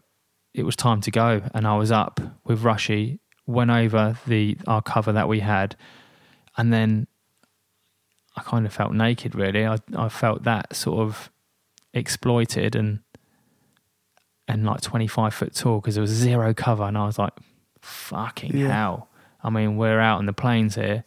[0.53, 4.81] it was time to go, and I was up with Rushy, went over the our
[4.81, 5.75] cover that we had,
[6.57, 7.07] and then
[8.35, 9.35] I kind of felt naked.
[9.35, 11.29] Really, I I felt that sort of
[11.93, 12.99] exploited and
[14.47, 17.33] and like 25 foot tall because there was zero cover and I was like
[17.81, 18.67] fucking Yeah.
[18.73, 19.09] hell
[19.43, 21.03] I mean we're out in the plains here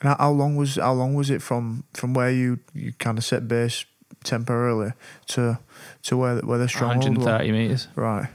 [0.00, 3.24] and how- long was how long was it from from where you you kind of
[3.24, 3.84] set base
[4.24, 4.92] temporarily
[5.28, 5.58] to
[6.04, 7.24] to where where the stronghold was?
[7.26, 8.28] 130 meters Right.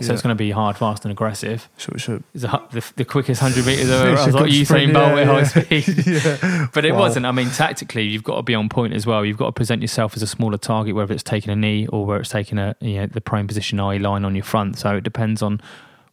[0.00, 1.68] So it's going to be hard fast and aggressive.
[1.78, 4.50] So it's a it's a, the, the quickest 100 meters I've ever I was like
[4.52, 6.66] Usain Bolt at high speed yeah.
[6.72, 6.98] but it Wow.
[7.00, 7.26] wasn't.
[7.26, 9.24] I mean tactically you've got to be on point as well.
[9.24, 12.04] You've got to present yourself as a smaller target whether it's taking a knee or
[12.06, 14.78] where it's taking a you know the prone position eye line on your front.
[14.78, 15.60] So it depends on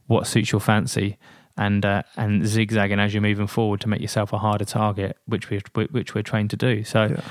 [0.07, 1.17] what suits your fancy
[1.57, 5.49] and uh, and zigzagging as you're moving forward to make yourself a harder target which
[5.49, 5.61] we
[5.91, 6.83] which we're trained to do.
[6.83, 7.21] So Yeah.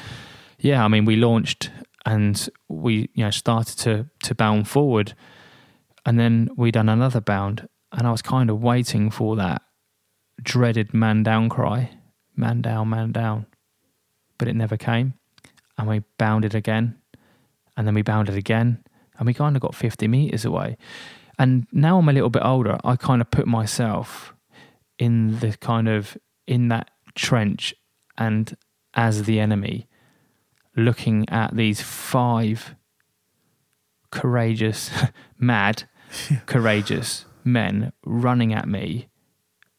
[0.59, 1.71] yeah, I mean, we launched
[2.07, 5.15] and we you know started to to bound forward,
[6.05, 9.63] and then we done another bound, and I was kind of waiting for that
[10.43, 11.91] dreaded man down cry,
[12.37, 13.47] man down, man down,
[14.39, 15.15] but it never came,
[15.79, 16.97] and we bounded again,
[17.77, 18.83] and then we bounded again,
[19.19, 20.77] and we kind of got fifty meters away,
[21.39, 24.35] and now I'm a little bit older, I kind of put myself
[24.99, 27.75] in the kind of in that trench
[28.19, 28.57] and
[28.95, 29.89] as the enemy
[30.77, 32.75] looking at these five
[34.11, 34.91] courageous,
[35.39, 35.85] mad,
[36.47, 39.09] courageous men running at me,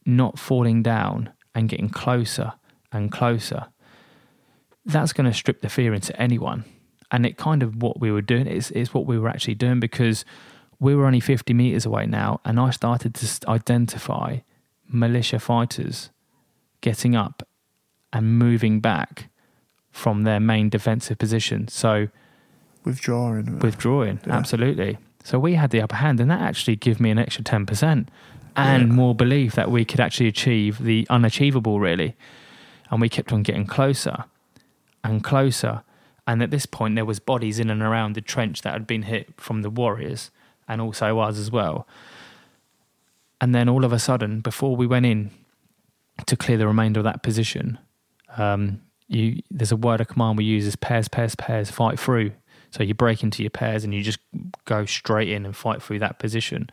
[0.05, 2.53] not falling down and getting closer
[2.91, 3.67] and closer.
[4.85, 6.65] That's going to strip the fear into anyone.
[7.11, 9.79] And it kind of what we were doing is, is what we were actually doing
[9.79, 10.25] because
[10.79, 12.41] we were only 50 meters away now.
[12.43, 14.39] And I started to identify
[14.87, 16.09] militia fighters
[16.81, 17.47] getting up
[18.11, 19.29] and moving back
[19.91, 21.67] from their main defensive position.
[21.67, 22.09] So
[22.83, 23.59] withdrawing.
[23.59, 24.33] withdrawing, Yeah.
[24.35, 24.97] absolutely.
[25.23, 28.09] So we had the upper hand, and that actually gave me an extra ten percent
[28.55, 28.93] and Yeah.
[28.93, 32.15] more belief that we could actually achieve the unachievable, really.
[32.91, 34.25] And we kept on getting closer
[35.03, 35.81] and closer.
[36.27, 39.03] And at this point, there was bodies in and around the trench that had been
[39.03, 40.29] hit from the warriors,
[40.67, 41.87] and also ours as well.
[43.41, 45.31] And then all of a sudden, before we went in
[46.25, 47.77] to clear the remainder of that position,
[48.37, 52.31] um, you there's a word of command we use is pairs, pairs, pairs, fight through.
[52.73, 54.17] So you break into your pairs and you just
[54.65, 56.71] go straight in and fight through that position.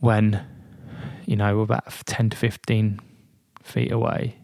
[0.00, 0.44] When,
[1.26, 2.98] you know, we're about 10 to 15
[3.62, 4.38] feet away,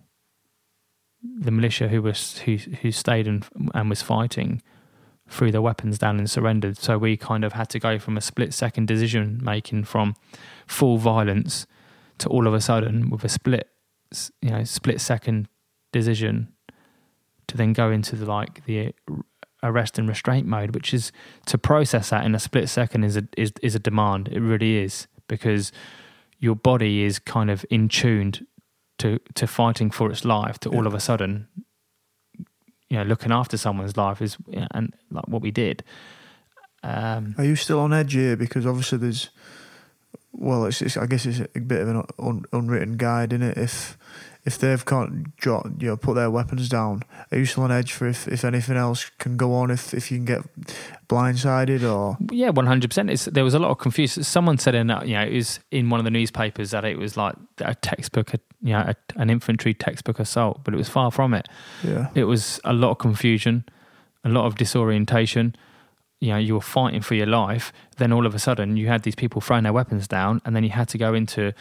[1.41, 3.45] the militia who was who who stayed and
[3.75, 4.63] and was fighting
[5.29, 6.79] threw their weapons down and surrendered.
[6.79, 10.15] So we kind of had to go from a split second decision making from
[10.69, 11.67] full violence
[12.19, 13.69] to all of a sudden with a split
[14.41, 15.49] you know split second
[15.91, 16.53] decision
[17.49, 18.95] to then go into the like the
[19.63, 21.13] arrest and restraint mode, which is
[21.47, 24.29] to process that in a split second is a is is a demand.
[24.29, 25.73] It really is because
[26.39, 28.47] your body is kind of in tuned
[28.99, 30.59] to to fighting for its life.
[30.61, 31.49] To all of a sudden,
[32.89, 34.37] you know, looking after someone's life is
[34.73, 35.83] and like what we did.
[36.83, 38.37] Um, Are you still on edge here?
[38.37, 39.31] Because obviously there's,
[40.33, 43.59] well, it's, it's I guess it's a bit of an un, unwritten guide in it.
[43.59, 43.99] If
[44.47, 47.93] if they've can't drop, you know, put their weapons down, are you still on edge
[47.93, 49.73] for if, if anything else can go on?
[49.73, 50.43] If if you can get
[51.09, 53.11] blindsided or yeah, one hundred percent.
[53.35, 54.23] There was a lot of confusion.
[54.23, 57.17] Someone said in you know it was in one of the newspapers that it was
[57.17, 58.33] like a textbook,
[58.63, 61.49] you know, a, an infantry textbook assault, but it was far from it.
[61.83, 63.65] Yeah, it was a lot of confusion,
[64.25, 65.57] a lot of disorientation.
[66.21, 67.73] You know, you were fighting for your life.
[67.99, 70.63] Then all of a sudden, you had these people throwing their weapons down, and then
[70.65, 71.53] you had to go into uh,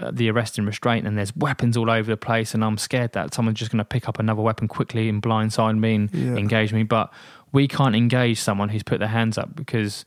[0.00, 3.12] Uh, the arrest and restraint and there's weapons all over the place and I'm scared
[3.12, 6.36] that someone's just going to pick up another weapon quickly and blindside me and yeah.
[6.36, 7.12] engage me but
[7.52, 10.06] we can't engage someone who's put their hands up because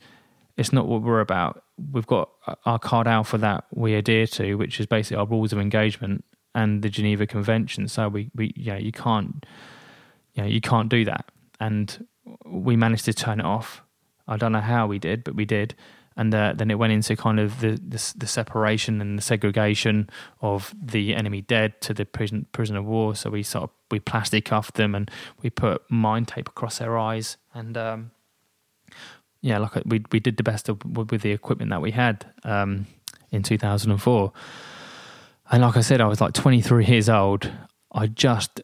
[0.56, 1.62] it's not what we're about.
[1.92, 5.26] We've got uh, our card out for that we adhere to which is basically our
[5.26, 6.24] rules of engagement
[6.56, 7.86] and the Geneva Convention.
[7.86, 9.46] So we, we you know you can't
[10.32, 11.30] you know you can't do that.
[11.60, 12.04] And
[12.44, 13.82] we managed to turn it off.
[14.26, 15.76] I don't know how we did but we did
[16.16, 20.08] and uh, then it went into kind of the, the, the separation and the segregation
[20.40, 23.14] of the enemy dead to the prison prisoner of war.
[23.14, 25.10] So we sort of we plastic cuffed them and
[25.42, 28.10] we put mind tape across their eyes and um,
[29.40, 32.86] yeah, like we we did the best of, with the equipment that we had um,
[33.30, 34.32] in 2004.
[35.50, 37.50] And like I said, I was like 23 years old.
[37.92, 38.62] I just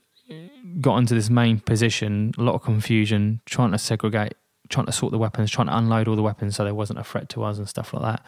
[0.80, 4.34] got into this main position, a lot of confusion, trying to segregate
[4.70, 7.04] trying to sort the weapons, trying to unload all the weapons so there wasn't a
[7.04, 8.24] threat to us and stuff like that.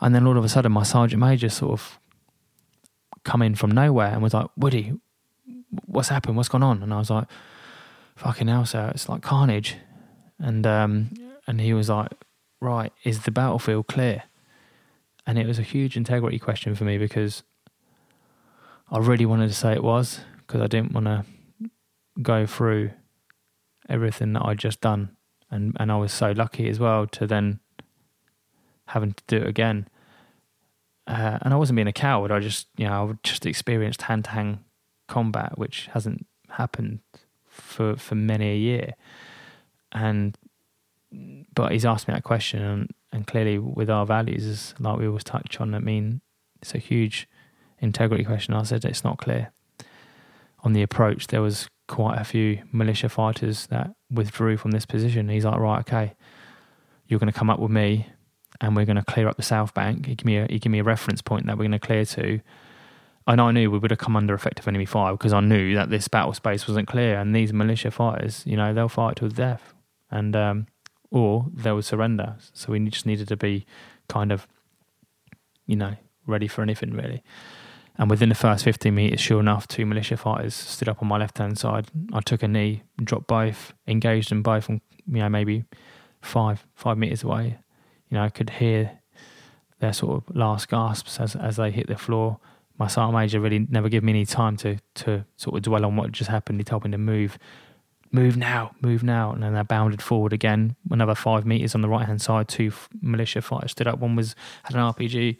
[0.00, 1.98] And then all of a sudden, my sergeant major sort of
[3.24, 4.92] come in from nowhere and was like, Woody,
[5.86, 6.36] what's happened?
[6.36, 6.82] What's gone on?
[6.82, 7.26] And I was like,
[8.16, 9.76] fucking hell, sir, it's like carnage.
[10.38, 11.10] And um,
[11.46, 12.12] and he was like,
[12.60, 14.24] right, is the battlefield clear?
[15.26, 17.42] And it was a huge integrity question for me because
[18.90, 21.24] I really wanted to say it was because I didn't want to
[22.22, 22.90] go through
[23.88, 25.15] everything that I'd just done
[25.50, 27.60] and and I was so lucky as well to then
[28.88, 29.88] having to do it again.
[31.06, 32.32] Uh, and I wasn't being a coward.
[32.32, 34.58] I just you know I just experienced hand to hand
[35.08, 37.00] combat, which hasn't happened
[37.48, 38.94] for for many a year.
[39.92, 40.36] And
[41.54, 45.06] but he's asked me that question, and, and clearly with our values, is like we
[45.06, 45.74] always touch on.
[45.74, 46.20] I mean,
[46.60, 47.28] it's a huge
[47.78, 48.54] integrity question.
[48.54, 49.52] I said it's not clear
[50.64, 51.28] on the approach.
[51.28, 55.28] There was quite a few militia fighters that withdrew from this position.
[55.28, 56.14] He's like, right, okay,
[57.06, 58.06] you're going to come up with me,
[58.60, 60.06] and we're going to clear up the south bank.
[60.06, 62.04] He gave me a he gave me a reference point that we're going to clear
[62.04, 62.40] to.
[63.28, 65.90] And I knew we would have come under effective enemy fire because I knew that
[65.90, 69.34] this battle space wasn't clear, and these militia fighters, you know, they'll fight to the
[69.34, 69.74] death,
[70.10, 70.66] and um,
[71.10, 72.36] or they will surrender.
[72.52, 73.66] So we just needed to be
[74.08, 74.46] kind of,
[75.66, 77.22] you know, ready for anything really.
[77.98, 81.18] And within the first 15 metres, sure enough, two militia fighters stood up on my
[81.18, 81.86] left hand side.
[82.12, 85.64] I took a knee, dropped both, engaged them both from, you know, maybe
[86.20, 87.58] five, five metres away.
[88.10, 89.00] You know, I could hear
[89.80, 92.38] their sort of last gasps as, as they hit the floor.
[92.78, 95.96] My sergeant major really never gave me any time to, to sort of dwell on
[95.96, 96.60] what just happened.
[96.60, 97.38] He told me to move,
[98.12, 99.32] move now, move now.
[99.32, 102.48] And then I bounded forward again, another five metres on the right hand side.
[102.48, 103.98] Two militia fighters stood up.
[103.98, 104.34] One was
[104.64, 105.38] had an RPG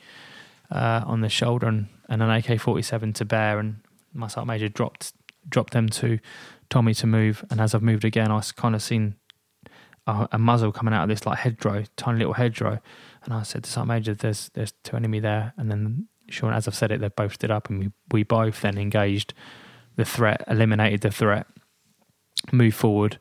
[0.71, 3.59] uh, on the shoulder and, and an AK 47 to bear.
[3.59, 3.77] And
[4.13, 5.13] my sergeant major dropped
[5.49, 6.19] dropped them to
[6.71, 7.45] Tommy to move.
[7.51, 9.15] And as I've moved again, I kind of seen
[10.07, 12.81] a, a, muzzle coming out of this like hedgerow, tiny little hedgerow.
[13.25, 16.67] And I said to sergeant major, "There's there's two enemy there." And then sure, as
[16.67, 19.35] I've said it, they both stood up, and we we both then engaged
[19.97, 21.47] the threat, eliminated the threat,
[22.53, 23.19] moved forward,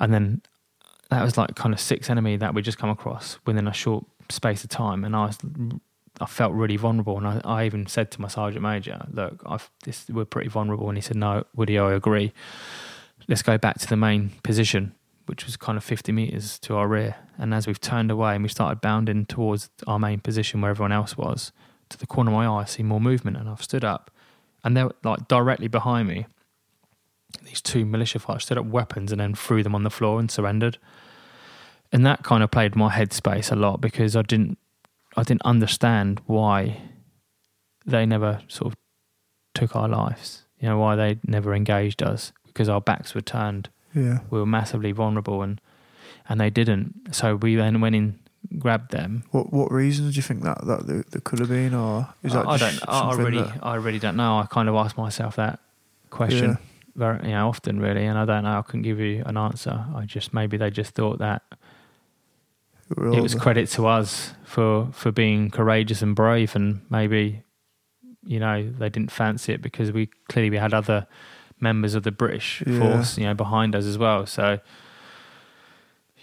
[0.00, 0.42] and then
[1.10, 4.04] that was like kind of six enemy that we just come across within a short
[4.28, 5.04] space of time.
[5.04, 5.38] And I was
[6.20, 9.70] I felt really vulnerable, and I, I even said to my sergeant major, "Look, I've,
[9.84, 12.32] this, we're pretty vulnerable." And he said, "No, Woody, I agree.
[13.28, 14.94] Let's go back to the main position,
[15.26, 18.42] which was kind of 50 meters to our rear." And as we've turned away and
[18.42, 21.52] we started bounding towards our main position where everyone else was,
[21.90, 24.10] to the corner of my eye, I see more movement, and I've stood up,
[24.64, 26.26] and they're like directly behind me.
[27.42, 30.30] These two militia fighters stood up weapons and then threw them on the floor and
[30.30, 30.78] surrendered.
[31.92, 34.58] And that kind of played my headspace a lot because I didn't,
[35.16, 36.80] I didn't understand why
[37.86, 38.78] they never sort of
[39.54, 40.42] took our lives.
[40.60, 43.68] You know why they never engaged us because our backs were turned.
[43.94, 44.20] Yeah.
[44.30, 45.60] We were massively vulnerable, and
[46.28, 47.14] and they didn't.
[47.14, 48.18] So we then went in,
[48.58, 52.08] grabbed them, What what reasons do you think that that there could have been, or
[52.22, 52.78] is that I, I don't.
[52.88, 54.38] I I really, that- I really don't know.
[54.38, 55.60] I kind of ask myself that
[56.10, 56.56] question Yeah.
[56.94, 58.58] very, you know, often, really, and I don't know.
[58.58, 59.84] I couldn't give you an answer.
[59.94, 61.42] I just maybe they just thought that
[62.90, 67.42] it was credit to us for for being courageous and brave, and maybe
[68.24, 71.06] you know they didn't fancy it because we clearly we had other
[71.60, 72.78] members of the British Yeah.
[72.78, 74.26] force, you know, behind us as well.
[74.26, 74.60] So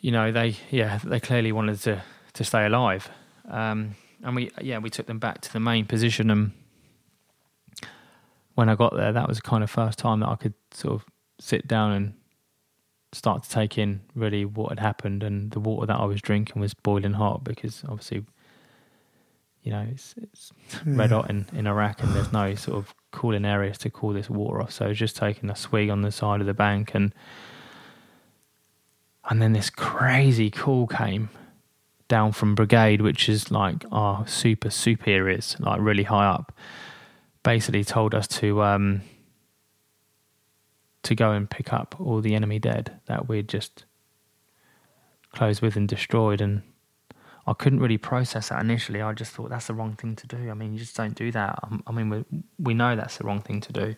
[0.01, 2.01] you know they yeah they clearly wanted to
[2.33, 3.09] to stay alive,
[3.49, 6.51] um, and we yeah we took them back to the main position and.
[8.55, 10.93] When I got there, that was the kind of first time that I could sort
[10.93, 11.05] of
[11.39, 12.13] sit down and
[13.13, 16.61] start to take in really what had happened and the water that I was drinking
[16.61, 18.25] was boiling hot because obviously
[19.63, 20.51] you know it's it's
[20.85, 24.29] red hot in, in Iraq and there's no sort of cooling areas to cool this
[24.29, 24.71] water off.
[24.71, 27.13] So I was just taking a swig on the side of the bank and
[29.29, 31.29] and then this crazy call came
[32.09, 36.53] down from brigade which is like our super superiors like really high up.
[37.43, 39.01] Basically told us to um
[41.03, 43.85] to go and pick up all the enemy dead that we'd just
[45.33, 46.41] closed with and destroyed.
[46.41, 46.63] And
[47.45, 49.01] I couldn't really process that initially.
[49.01, 50.49] I just thought that's the wrong thing to do.
[50.49, 51.59] I mean, you just don't do that.
[51.63, 53.95] Um, I mean, we, we know that's the wrong thing to do.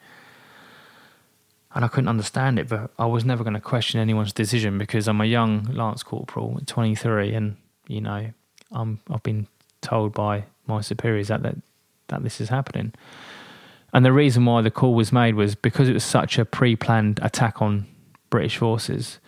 [1.75, 5.07] And I couldn't understand it, but I was never going to question anyone's decision because
[5.07, 7.57] I'm a young Lance Corporal 23, and
[7.89, 8.31] you know,
[8.71, 9.47] I'm I've been
[9.81, 11.57] told by my superiors that that,
[12.07, 12.93] that this is happening.
[13.95, 17.17] And the reason why the call was made was because it was such a pre-planned
[17.21, 17.87] attack on
[18.29, 19.19] British forces,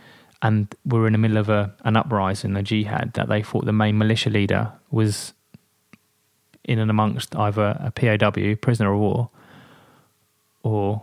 [0.41, 3.63] and we were in the middle of a, an uprising, a jihad, that they thought
[3.63, 5.31] the main militia leader was
[6.65, 9.29] in and amongst either a POW, prisoner of war,
[10.63, 11.01] or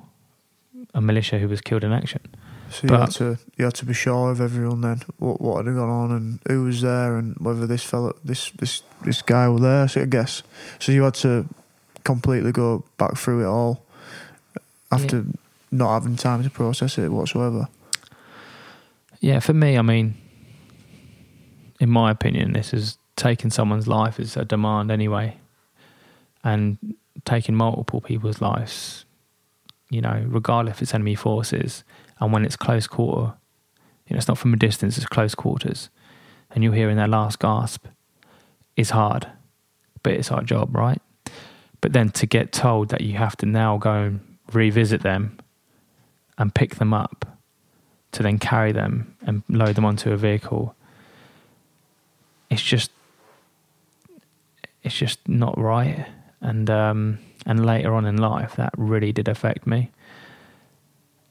[0.93, 2.21] a militia who was killed in action.
[2.69, 5.65] So you But- had to you had to be sure of everyone then what what
[5.65, 9.49] had gone on and who was there and whether this fella this this this guy
[9.49, 9.89] was there.
[9.89, 10.43] So I guess
[10.79, 11.47] so you had to
[12.05, 13.85] completely go back through it all
[14.93, 15.25] after
[15.71, 17.69] not having time to process it whatsoever.
[19.21, 20.15] Yeah, for me, I mean,
[21.81, 25.39] in my opinion, this is taking someone's life is a demand anyway,
[26.43, 26.79] and
[27.25, 29.05] taking multiple people's lives,
[29.91, 31.85] you know, regardless if it's enemy forces,
[32.21, 33.33] and when it's close quarter,
[34.07, 35.89] you know, it's not from a distance; it's close quarters,
[36.51, 37.87] and you're hearing their last gasp,
[38.77, 39.27] is hard,
[40.03, 41.01] but it's our job, right?
[41.85, 45.39] But then to get told that you have to now go and revisit them
[46.39, 47.27] and pick them up
[48.13, 50.75] to then carry them and load them onto a vehicle
[52.49, 52.91] it's just
[54.83, 56.07] it's just not right.
[56.41, 59.91] And um and later on in life that really did affect me.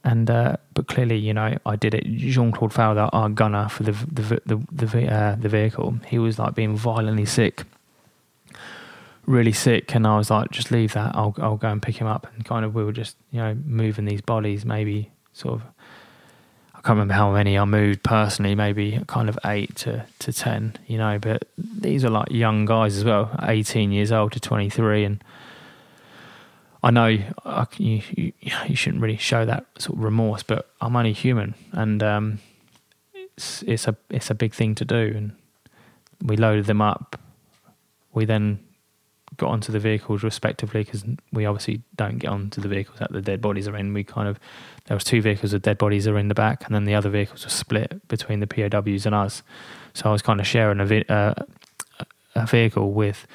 [0.03, 2.05] And uh but clearly you know I did it.
[2.05, 6.53] Jean-Claude Fowler our gunner for the the the the, uh, the vehicle he was like
[6.53, 7.63] being violently sick
[9.25, 12.07] really sick and I was like just leave that I'll I'll go and pick him
[12.07, 15.63] up and kind of we were just you know moving these bodies maybe sort of
[16.83, 20.75] I can't remember how many I moved personally, maybe kind of eight to, to 10,
[20.85, 25.05] you know, but these are like young guys as well, 18 years old to 23.
[25.05, 25.23] And
[26.83, 28.33] I know I, you, you,
[28.67, 32.39] you shouldn't really show that sort of remorse, but I'm only human and um,
[33.13, 35.13] it's, it's, a, it's a big thing to do.
[35.15, 35.31] And
[36.21, 37.17] we loaded them up.
[38.13, 38.59] We then
[39.37, 43.21] got onto the vehicles respectively because we obviously don't get onto the vehicles that the
[43.21, 43.93] dead bodies are in.
[43.93, 44.39] We kind of
[44.85, 47.09] there was two vehicles with dead bodies are in the back, and then the other
[47.09, 49.43] vehicles were split between the POWs and us.
[49.93, 51.33] So I was kind of sharing a, uh,
[52.35, 53.25] a vehicle with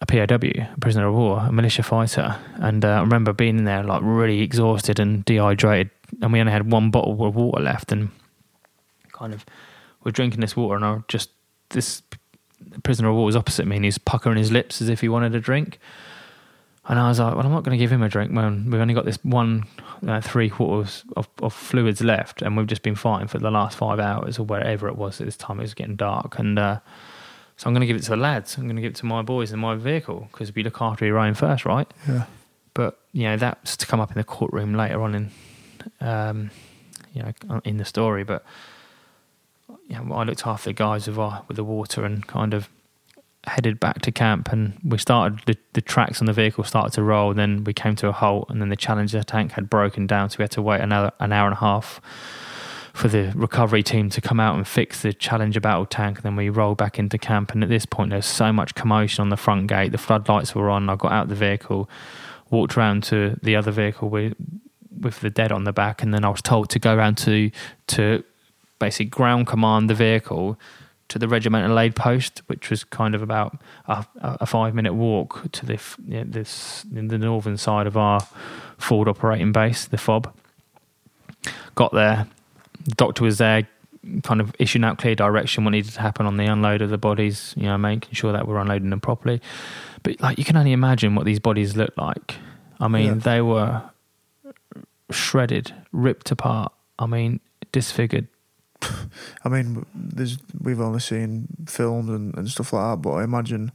[0.00, 3.64] a POW, a prisoner of war, a militia fighter, and uh, I remember being in
[3.64, 5.90] there like really exhausted and dehydrated,
[6.20, 8.10] and we only had one bottle of water left, and
[9.12, 9.44] kind of
[10.04, 11.30] we're drinking this water, and I just
[11.70, 12.02] this
[12.82, 15.34] prisoner of war was opposite me, and he's puckering his lips as if he wanted
[15.34, 15.78] a drink.
[16.88, 18.80] And I was like, well, I'm not going to give him a drink when we've
[18.80, 19.64] only got this one,
[20.08, 23.76] uh, three quarters of, of fluids left, and we've just been fighting for the last
[23.76, 25.60] five hours or wherever it was at this time.
[25.60, 26.38] It was getting dark.
[26.38, 26.80] And uh,
[27.56, 28.56] so I'm going to give it to the lads.
[28.56, 31.04] I'm going to give it to my boys in my vehicle because we look after
[31.04, 31.86] your own first, right?
[32.08, 32.24] Yeah.
[32.74, 35.30] But, you know, that's to come up in the courtroom later on in,
[36.00, 36.50] um,
[37.12, 38.24] you know, in the story.
[38.24, 38.44] But,
[39.90, 42.68] you know, I looked after the guys with, our, with the water and kind of
[43.46, 47.02] headed back to camp, and we started the, the tracks on the vehicle started to
[47.02, 47.34] roll.
[47.34, 50.36] Then we came to a halt, and then the Challenger tank had broken down, so
[50.38, 52.00] we had to wait another an hour and a half
[52.92, 56.18] for the recovery team to come out and fix the Challenger battle tank.
[56.18, 59.22] And then we rolled back into camp, and at this point, there's so much commotion
[59.22, 59.90] on the front gate.
[59.90, 60.88] The floodlights were on.
[60.88, 61.90] I got out of the vehicle,
[62.50, 64.34] walked around to the other vehicle with
[65.00, 67.50] with the dead on the back, and then I was told to go around to
[67.88, 68.22] to
[68.80, 70.58] basically ground command the vehicle
[71.10, 73.56] to the regimental aid post, which was kind of about
[73.86, 77.96] a, a five minute walk to the you know, this in the northern side of
[77.96, 78.20] our
[78.78, 80.32] forward operating base, the FOB.
[81.74, 82.26] Got there,
[82.84, 83.68] the doctor was there,
[84.22, 86.98] kind of issuing out clear direction what needed to happen on the unload of the
[86.98, 87.54] bodies.
[87.56, 89.40] You know, making sure that we're unloading them properly.
[90.02, 92.36] But like, you can only imagine what these bodies looked like.
[92.78, 93.14] I mean, yeah.
[93.14, 93.82] they were
[95.10, 96.72] shredded, ripped apart.
[96.98, 97.40] I mean,
[97.72, 98.28] disfigured,
[99.44, 103.72] I mean, there's we've only seen films and, and stuff like that, but I imagine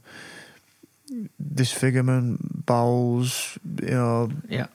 [1.54, 4.30] disfigurement, bowels, you know.
[4.48, 4.66] Yeah.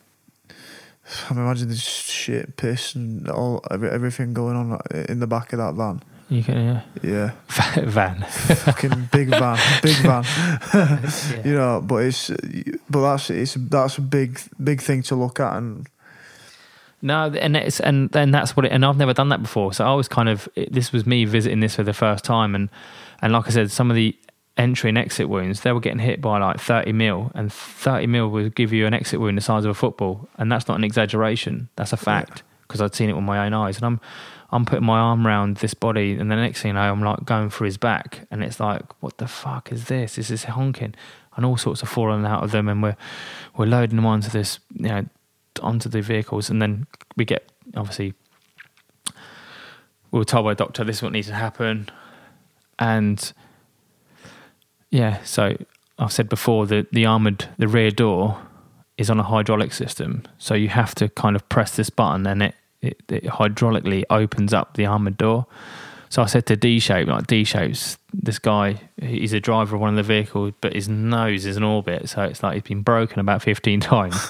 [1.30, 4.80] I imagine this shit, piss, and all every, everything going on
[5.10, 6.02] in the back of that van.
[6.30, 7.32] You can, yeah.
[7.50, 7.82] Yeah.
[7.84, 8.22] van.
[8.22, 10.24] Fucking big van, big van.
[10.74, 11.42] yeah.
[11.46, 12.32] You know, but it's,
[12.90, 15.88] but that's it's that's a big big thing to look at and
[17.02, 18.72] no, and it's and then that's what it.
[18.72, 21.60] And I've never done that before, so I was kind of this was me visiting
[21.60, 22.70] this for the first time, and
[23.22, 24.16] and like I said, some of the
[24.58, 28.30] entry and exit wounds they were getting hit by like thirty mil, and thirty mil
[28.30, 30.84] would give you an exit wound the size of a football, and that's not an
[30.84, 31.70] exaggeration.
[31.76, 32.86] That's a fact because yeah.
[32.86, 34.02] I'd seen it with my own eyes, and I'm
[34.52, 37.26] I'm putting my arm around this body, and the next thing you know, I'm like
[37.26, 40.18] going for his back, and it's like, what the fuck is this?
[40.20, 40.94] Is this honking?
[41.36, 42.98] And all sorts of falling out of them, and we're
[43.58, 45.06] we're loading them onto this, you know
[45.62, 46.88] onto the vehicles, and then
[47.18, 48.14] we get obviously
[50.12, 51.90] we were told by a doctor this is what needs to happen,
[52.80, 53.34] and
[54.90, 55.56] yeah, so
[55.98, 58.42] I've said before that the armored the rear door
[58.98, 62.44] is on a hydraulic system, so you have to kind of press this button, and
[62.44, 65.48] it, it, it hydraulically opens up the armored door.
[66.12, 69.82] So I said to D Shape, like D Shape's this guy, he's a driver of
[69.82, 72.82] one of the vehicles, but his nose is in orbit, so it's like he's been
[72.82, 74.30] broken about 15 times.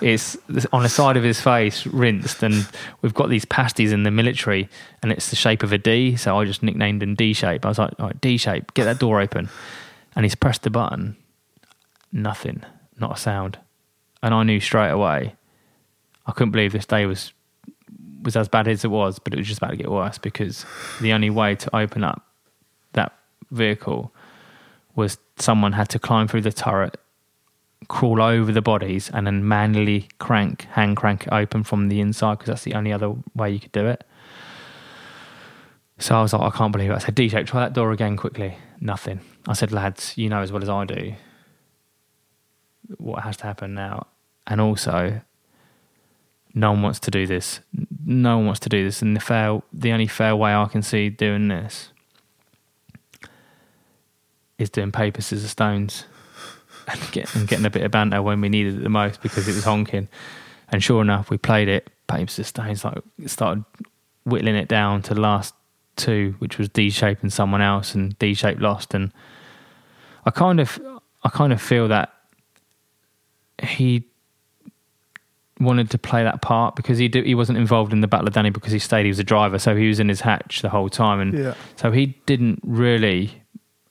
[0.00, 0.38] it's
[0.72, 2.66] on the side of his face, rinsed, and
[3.02, 4.70] we've got these pasties in the military,
[5.02, 7.66] and it's the shape of a D, so I just nicknamed him D Shape.
[7.66, 9.50] I was like, all right, D Shape, get that door open.
[10.16, 11.14] And he's pressed the button,
[12.10, 12.64] nothing,
[12.98, 13.58] not a sound.
[14.22, 15.34] And I knew straight away,
[16.26, 17.34] I couldn't believe this day was
[18.22, 20.64] was as bad as it was, but it was just about to get worse because
[21.00, 22.26] the only way to open up
[22.92, 23.12] that
[23.50, 24.12] vehicle
[24.94, 26.96] was someone had to climb through the turret,
[27.88, 32.38] crawl over the bodies, and then manually crank, hand crank it open from the inside
[32.38, 34.04] because that's the only other way you could do it.
[35.98, 36.94] So I was like, I can't believe it.
[36.94, 38.56] I said, D Shape, try that door again quickly.
[38.80, 39.20] Nothing.
[39.48, 41.14] I said, lads, you know as well as I do
[42.96, 44.06] what has to happen now.
[44.46, 45.20] And also,
[46.54, 47.60] no one wants to do this.
[48.04, 49.02] No one wants to do this.
[49.02, 51.90] And the fair, the only fair way I can see doing this
[54.58, 56.04] is doing paper, scissors, stones,
[56.88, 59.46] and, get, and getting a bit of banter when we needed it the most because
[59.46, 60.08] it was honking.
[60.70, 62.84] And sure enough, we played it paper, scissors, stones.
[62.84, 63.64] Like started
[64.24, 65.54] whittling it down to the last
[65.96, 68.94] two, which was D shape and someone else, and D shape lost.
[68.94, 69.12] And
[70.24, 70.80] I kind of,
[71.22, 72.14] I kind of feel that
[73.62, 74.04] he
[75.60, 78.50] wanted to play that part because he he wasn't involved in the Battle of Danny
[78.50, 79.04] because he stayed.
[79.04, 81.54] He was a driver, so he was in his hatch the whole time, and yeah.
[81.76, 83.42] so he didn't really,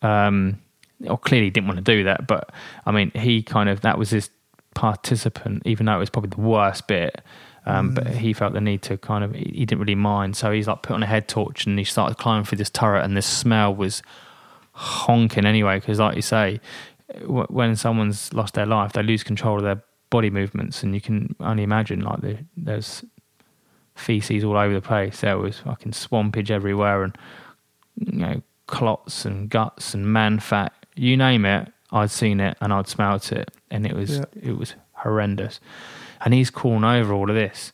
[0.01, 0.59] um,
[1.07, 2.28] or clearly didn't want to do that.
[2.28, 2.51] But
[2.86, 4.30] I mean, he kind of that was his
[4.76, 7.22] participant, even though it was probably the worst bit.
[7.65, 7.95] Um, mm.
[7.95, 10.68] But he felt the need to kind of he, he didn't really mind, so he's
[10.68, 13.28] like put on a head torch and he started climbing through this turret, and this
[13.28, 14.01] smell was
[14.72, 15.80] honking anyway.
[15.80, 16.61] Because like you say,
[17.26, 21.36] when someone's lost their life, they lose control of their body movements, and you can
[21.39, 23.03] only imagine like the, there's
[23.95, 25.22] feces all over the place.
[25.22, 27.18] There was fucking swampage everywhere, and
[27.95, 30.74] you know clots and guts and man fat.
[30.95, 34.26] You name it, I'd seen it and I'd smelt it, and it was yeah.
[34.41, 35.60] it was horrendous.
[36.22, 37.72] And he's crawling over all of this.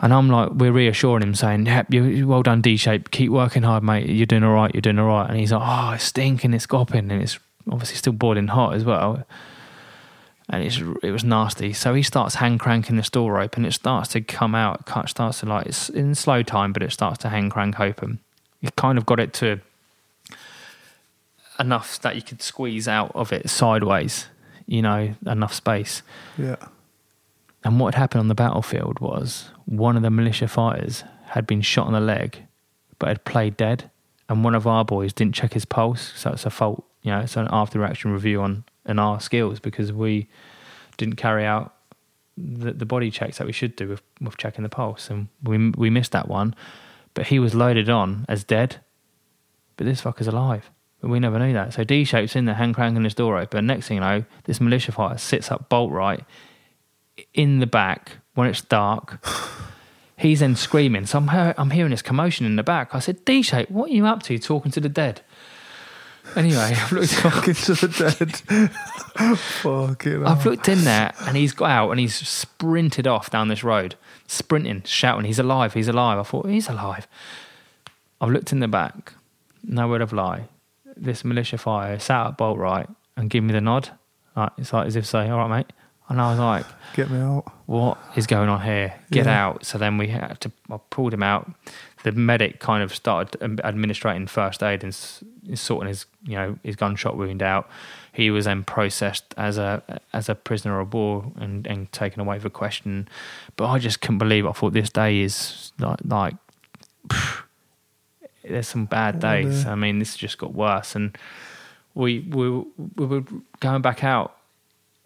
[0.00, 3.10] And I'm like, we're reassuring him, saying, "Yep, you well done, D shape.
[3.10, 4.08] Keep working hard, mate.
[4.08, 4.72] You're doing all right.
[4.72, 6.54] You're doing all right." And he's like, "Oh, it's stinking.
[6.54, 9.24] It's gopping, and it's obviously still boiling hot as well."
[10.48, 11.72] And it's it was nasty.
[11.72, 13.64] So he starts hand cranking the door open.
[13.64, 14.84] It starts to come out.
[14.86, 18.20] It starts to like it's in slow time, but it starts to hand crank open.
[18.60, 19.60] You kind of got it to
[21.60, 24.26] enough that you could squeeze out of it sideways.
[24.66, 26.02] You know, enough space.
[26.36, 26.56] Yeah.
[27.64, 31.60] And what had happened on the battlefield was one of the militia fighters had been
[31.60, 32.42] shot on the leg,
[32.98, 33.90] but had played dead,
[34.28, 37.20] and one of our boys didn't check his pulse, so it's a fault you know,
[37.20, 40.28] it's an after action review on on our skills because we
[40.96, 41.74] didn't carry out
[42.36, 45.70] the, the body checks that we should do with, with checking the pulse, and we
[45.70, 46.54] we missed that one.
[47.14, 48.76] But he was loaded on as dead,
[49.76, 50.70] but this fucker's alive.
[51.00, 51.74] But we never knew that.
[51.74, 53.66] So D shape's in there, hand cranking his door open.
[53.66, 56.24] Next thing you know, this militia fighter sits up bolt right
[57.34, 59.24] in the back when it's dark.
[60.16, 61.06] He's then screaming.
[61.06, 62.94] So I'm, hear- I'm hearing this commotion in the back.
[62.94, 65.20] I said, D shape, what are you up to talking to the dead?
[66.36, 69.38] Anyway, I've looked, Talking to the dead.
[69.38, 70.52] Fucking I've hell.
[70.52, 74.82] looked in there and he's got out and he's sprinted off down this road, sprinting,
[74.84, 76.18] shouting, he's alive, he's alive.
[76.18, 77.08] I thought, he's alive.
[78.20, 79.12] I've looked in the back,
[79.64, 80.44] no word of lie.
[80.96, 83.90] This militia fire sat up bolt right and give me the nod.
[84.36, 85.72] Like, it's like as if saying, all right, mate.
[86.08, 86.64] And I was like,
[86.94, 87.44] Get me out.
[87.66, 88.94] what is going on here?
[89.10, 89.46] Get Yeah.
[89.46, 89.66] out.
[89.66, 91.50] So then we had to, I pulled him out.
[92.04, 94.94] The medic kind of started administrating first aid and
[95.54, 97.68] sorting his, you know, his gunshot wound out.
[98.12, 102.38] He was then processed as a as a prisoner of war and, and taken away
[102.38, 103.08] for question.
[103.56, 104.44] But I just couldn't believe.
[104.44, 104.48] It.
[104.48, 106.34] I thought this day is like like
[108.44, 109.66] there's some bad Oh, days.
[109.66, 111.16] I mean, this just got worse, and
[111.94, 112.50] we we
[112.96, 113.24] we were
[113.60, 114.36] going back out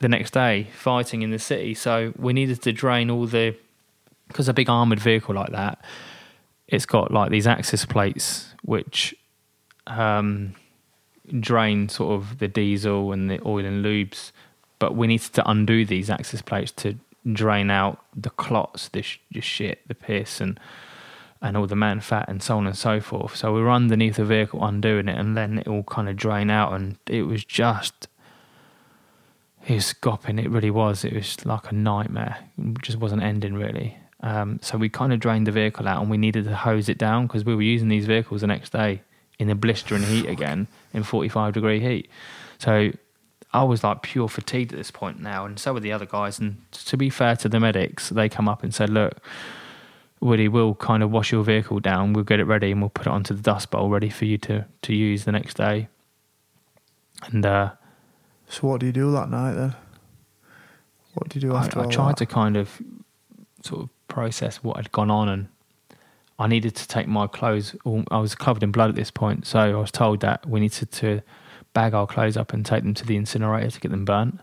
[0.00, 1.74] the next day fighting in the city.
[1.74, 3.56] So we needed to drain all the
[4.28, 5.84] because a big armored vehicle like that,
[6.72, 9.14] it's got like these access plates which
[9.86, 10.54] um,
[11.38, 14.32] drain sort of the diesel and the oil and lubes.
[14.78, 16.96] But we needed to undo these access plates to
[17.30, 20.58] drain out the clots, this sh- this shit, the piss, and
[21.42, 23.36] and all the man fat and so on and so forth.
[23.36, 26.50] So we were underneath the vehicle undoing it, and then it all kind of drain
[26.50, 28.08] out, and it was just
[29.68, 30.38] it was scopping.
[30.38, 31.04] It really was.
[31.04, 32.38] It was like a nightmare.
[32.56, 33.98] It just wasn't ending really.
[34.22, 36.98] Um, so we kind of drained the vehicle out, and we needed to hose it
[36.98, 39.02] down because we were using these vehicles the next day
[39.38, 42.08] in the blistering heat again in 45 degree heat.
[42.58, 42.92] So
[43.52, 46.38] I was like pure fatigued at this point now, and so were the other guys.
[46.38, 49.18] And to be fair to the medics, they come up and said, "Look,
[50.20, 52.12] Woody, we'll kind of wash your vehicle down.
[52.12, 54.38] We'll get it ready, and we'll put it onto the dust bowl ready for you
[54.38, 55.88] to to use the next day."
[57.26, 57.72] And uh,
[58.48, 59.74] So what do you do that night then?
[61.14, 62.18] What do you do I, after I all tried that?
[62.18, 62.80] to kind of
[63.62, 65.48] sort of process what had gone on, and
[66.38, 67.74] I needed to take my clothes.
[68.10, 70.92] I was covered in blood at this point, so I was told that we needed
[70.92, 71.22] to
[71.72, 74.40] bag our clothes up and take them to the incinerator to get them burnt,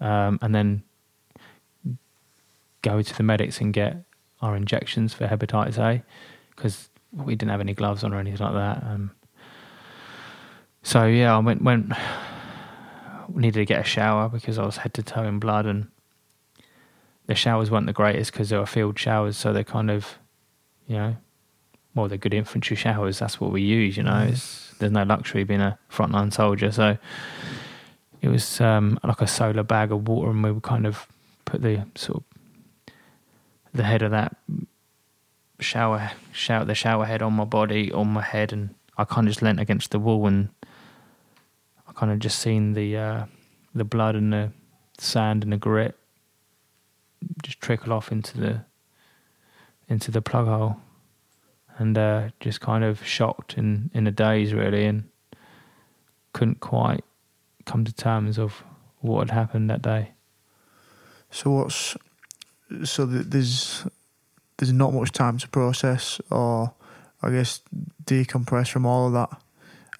[0.00, 0.82] um, and then
[2.82, 3.96] go to the medics and get
[4.42, 6.02] our injections for hepatitis A
[6.54, 8.84] because we didn't have any gloves on or anything like that.
[8.84, 9.10] Um,
[10.82, 11.92] so yeah, I went went
[13.34, 15.88] needed to get a shower because I was head to toe in blood and
[17.26, 20.18] the showers weren't the greatest because they were field showers, so they're kind of,
[20.86, 21.16] you know,
[21.94, 23.18] well, they're good infantry showers.
[23.18, 24.26] That's what we use, you know.
[24.28, 26.98] It's, there's no luxury being a frontline soldier, so
[28.20, 31.06] it was um, like a solar bag of water, and we would kind of
[31.44, 32.24] put the sort of
[33.72, 34.36] the head of that
[35.60, 39.32] shower, shower, the shower head on my body, on my head, and I kind of
[39.32, 40.50] just leant against the wall, and
[41.88, 43.24] I kind of just seen the uh,
[43.74, 44.52] the blood and the
[44.98, 45.96] sand and the grit
[47.66, 48.64] trickle off into the
[49.88, 50.76] into the plug hole,
[51.78, 55.08] and uh, just kind of shocked in in a daze really, and
[56.32, 57.04] couldn't quite
[57.64, 58.62] come to terms of
[59.00, 60.12] what had happened that day.
[61.30, 61.96] So what's
[62.84, 63.84] so th- there's
[64.58, 66.72] there's not much time to process or
[67.20, 67.62] I guess
[68.04, 69.30] decompress from all of that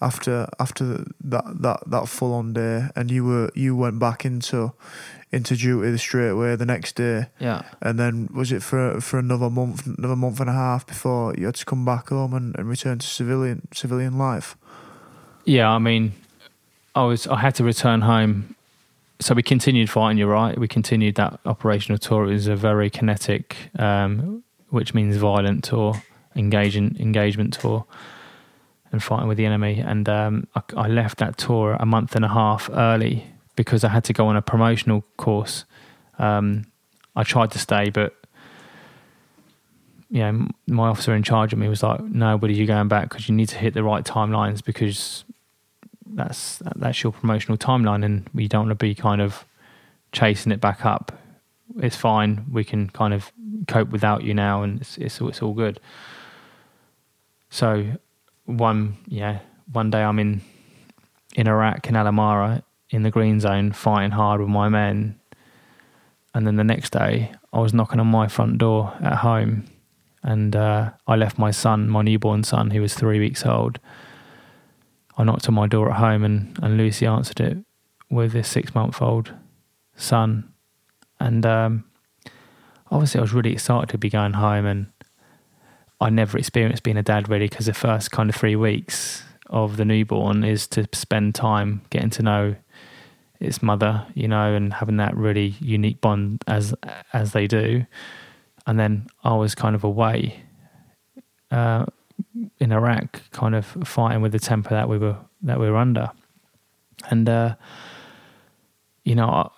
[0.01, 4.73] after after that that that full on day and you were you went back into
[5.33, 9.51] into duty straight away the next day Yeah, and then was it for for another
[9.51, 12.69] month another month and a half before you had to come back home and, and
[12.69, 14.57] return to civilian civilian life
[15.47, 15.71] yeah.
[15.71, 16.13] I mean,
[16.95, 18.55] I was I had to return home.
[19.21, 20.19] So we continued fighting.
[20.19, 20.59] You're right.
[20.59, 22.25] We continued that operational tour.
[22.25, 26.03] It was a very kinetic, um, which means violent tour,
[26.35, 27.87] engaging engagement tour,
[28.93, 29.79] and fighting with the enemy.
[29.79, 33.25] And um, I, I left that tour a month and a half early
[33.57, 35.65] because I had to go on a promotional course.
[36.19, 36.67] Um,
[37.17, 38.15] I tried to stay, but
[40.11, 43.09] you know, my officer in charge of me was like, "No, buddy, you're going back
[43.09, 45.25] because you need to hit the right timelines because
[46.07, 49.45] that's that's your promotional timeline, and we don't want to be kind of
[50.13, 51.13] chasing it back up.
[51.81, 52.47] It's fine.
[52.51, 53.33] We can kind of
[53.67, 55.81] cope without you now, and it's it's, all- it's all good."
[57.51, 57.87] So
[58.45, 59.41] one yeah,
[59.73, 60.43] one day I'm in
[61.35, 65.19] in Iraq in Al Amara in the green zone fighting hard with my men,
[66.35, 69.65] and then the next day I was knocking on my front door at home,
[70.23, 73.79] and uh, I left my son, my newborn son, who was three weeks old.
[75.17, 77.59] I knocked on my door at home, and, and Lucy answered it
[78.11, 79.33] with this six month old
[79.97, 80.53] son.
[81.19, 81.85] And um,
[82.91, 84.87] obviously, I was really excited to be going home, and
[86.01, 89.77] I never experienced being a dad really because the first kind of three weeks of
[89.77, 92.57] the newborn is to spend time getting to know
[93.41, 96.75] its mother, you know, and having that really unique bond as
[97.13, 97.87] as they do.
[98.67, 100.43] And then I was kind of away
[101.51, 101.87] uh,
[102.59, 106.11] in Iraq, kind of fighting with the temper that we were that we were under,
[107.11, 107.55] and uh,
[109.05, 109.49] you know, I,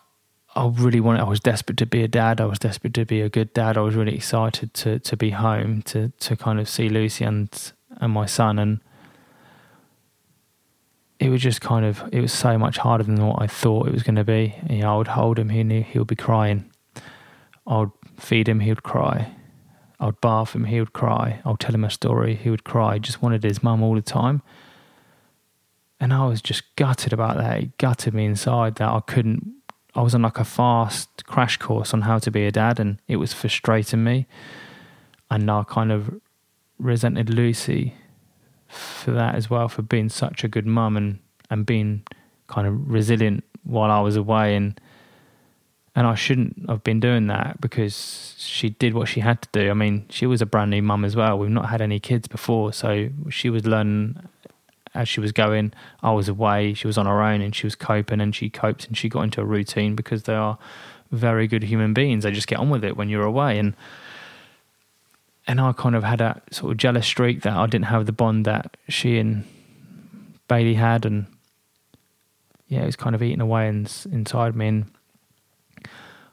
[0.55, 1.21] I really wanted.
[1.21, 2.41] I was desperate to be a dad.
[2.41, 3.77] I was desperate to be a good dad.
[3.77, 7.73] I was really excited to to be home to to kind of see Lucy and
[8.01, 8.81] and my son and
[11.21, 13.93] it was just kind of it was so much harder than what I thought it
[13.93, 14.55] was going to be.
[14.71, 16.71] You know, I would hold him, he knew he would be crying.
[17.67, 19.35] I would feed him, he would cry.
[20.01, 21.41] I would bath him, he would cry.
[21.45, 22.95] I would tell him a story, he would cry.
[22.95, 24.43] He just wanted his mum all the time.
[26.01, 27.61] And I was just gutted about that.
[27.61, 29.55] It gutted me inside that I couldn't.
[29.97, 33.01] I was on like a fast crash course on how to be a dad, and
[33.09, 34.29] it was frustrating me.
[35.29, 36.21] And I kind of
[36.79, 37.95] resented Lucy
[38.69, 41.19] for that as well, for being such a good mum and,
[41.51, 42.03] and being
[42.47, 44.81] kind of resilient while I was away and
[45.95, 49.69] and I shouldn't have been doing that because she did what she had to do.
[49.69, 51.37] I mean, she was a brand new mum as well.
[51.37, 54.17] We've not had any kids before, so she was learning
[54.95, 55.73] as she was going.
[56.01, 58.87] I was away, she was on her own and she was coping and she coped
[58.87, 60.57] and she got into a routine because they are
[61.11, 62.23] very good human beings.
[62.23, 63.75] They just get on with it when you're away and
[65.49, 68.13] and I kind of had a sort of jealous streak that I didn't have the
[68.13, 69.45] bond that she and
[70.47, 71.27] Bailey had, and
[72.69, 74.91] yeah, it was kind of eating away in, inside me, and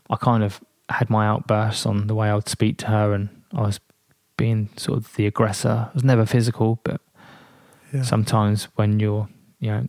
[0.09, 0.59] I kind of
[0.89, 3.79] had my outbursts on the way I would speak to her, and I was
[4.35, 5.87] being sort of the aggressor.
[5.89, 6.99] I was never physical, but
[7.93, 8.03] yeah.
[8.03, 9.87] sometimes when you're, you know,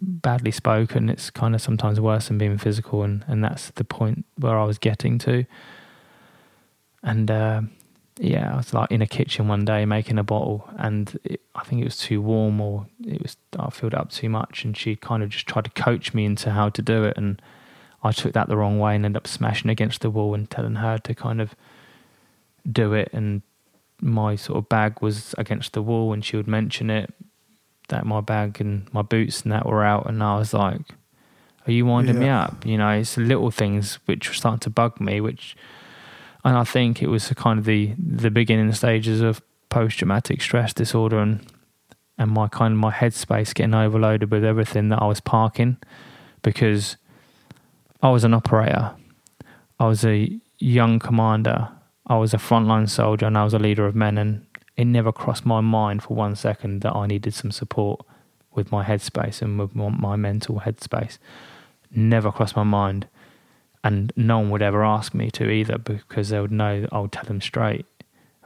[0.00, 4.24] badly spoken, it's kind of sometimes worse than being physical, and and that's the point
[4.38, 5.44] where I was getting to,
[7.02, 7.30] and.
[7.30, 7.60] Uh,
[8.18, 11.64] yeah, I was like in a kitchen one day making a bottle, and it, I
[11.64, 14.76] think it was too warm or it was I filled it up too much, and
[14.76, 17.40] she kind of just tried to coach me into how to do it, and
[18.02, 20.76] I took that the wrong way and ended up smashing against the wall and telling
[20.76, 21.54] her to kind of
[22.70, 23.42] do it, and
[24.00, 27.14] my sort of bag was against the wall, and she would mention it
[27.88, 30.82] that my bag and my boots and that were out, and I was like,
[31.66, 32.20] "Are you winding yeah.
[32.20, 35.56] me up?" You know, it's little things which were starting to bug me, which
[36.44, 40.72] and I think it was kind of the the beginning stages of post traumatic stress
[40.74, 41.46] disorder and
[42.18, 45.78] and my kind of my headspace getting overloaded with everything that I was parking
[46.42, 46.96] because
[48.02, 48.94] I was an operator,
[49.78, 51.68] I was a young commander,
[52.06, 55.12] I was a frontline soldier, and I was a leader of men, and it never
[55.12, 58.04] crossed my mind for one second that I needed some support
[58.54, 61.18] with my headspace and with my mental headspace.
[61.94, 63.06] Never crossed my mind
[63.84, 67.12] and no one would ever ask me to either because they would know I would
[67.12, 67.86] tell them straight.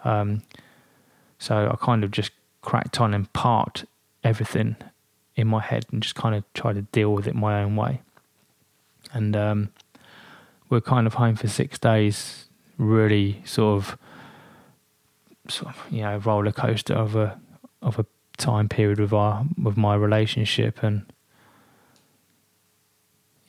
[0.04, 0.42] Um,
[1.38, 2.30] so I kind of just
[2.62, 3.84] cracked on and parked
[4.24, 4.76] everything
[5.34, 8.00] in my head and just kind of tried to deal with it my own way.
[9.12, 9.72] And um,
[10.70, 13.98] we're kind of home for six days, really sort of,
[15.48, 17.38] sort of, you know, roller coaster of a
[17.82, 18.06] of a
[18.36, 21.06] time period with our with my relationship and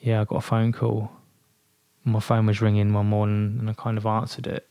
[0.00, 1.10] yeah, I got a phone call
[2.12, 4.66] my phone was ringing one morning and I kind of answered it.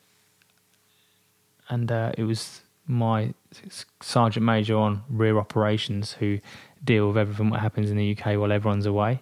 [1.70, 3.34] And uh, it was my
[4.02, 6.40] sergeant major on rear operations who
[6.84, 9.22] deal with everything that happens in the UK while everyone's away.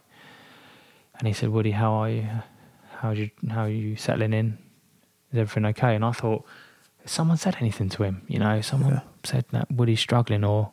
[1.18, 2.28] And he said, Woody, how are you?
[2.97, 4.57] How you how are you settling in?
[5.32, 5.95] Is everything okay?
[5.95, 6.45] And I thought,
[7.05, 8.22] someone said anything to him?
[8.28, 9.01] You know, someone yeah.
[9.24, 10.72] said that Woody's struggling, or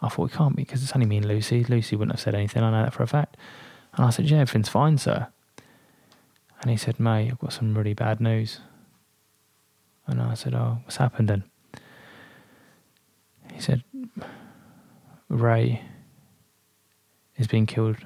[0.00, 1.64] I thought it can't be because it's only me and Lucy.
[1.64, 2.62] Lucy wouldn't have said anything.
[2.62, 3.36] I know that for a fact.
[3.94, 5.28] And I said, Yeah, everything's fine, sir.
[6.64, 8.60] And he said, Mate, I've got some really bad news.
[10.06, 11.44] And I said, Oh, what's happened then?
[13.52, 13.84] He said,
[15.28, 15.82] Ray
[17.36, 17.98] is being killed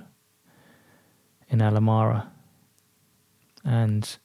[1.48, 2.26] in Al Amarah
[3.64, 4.18] and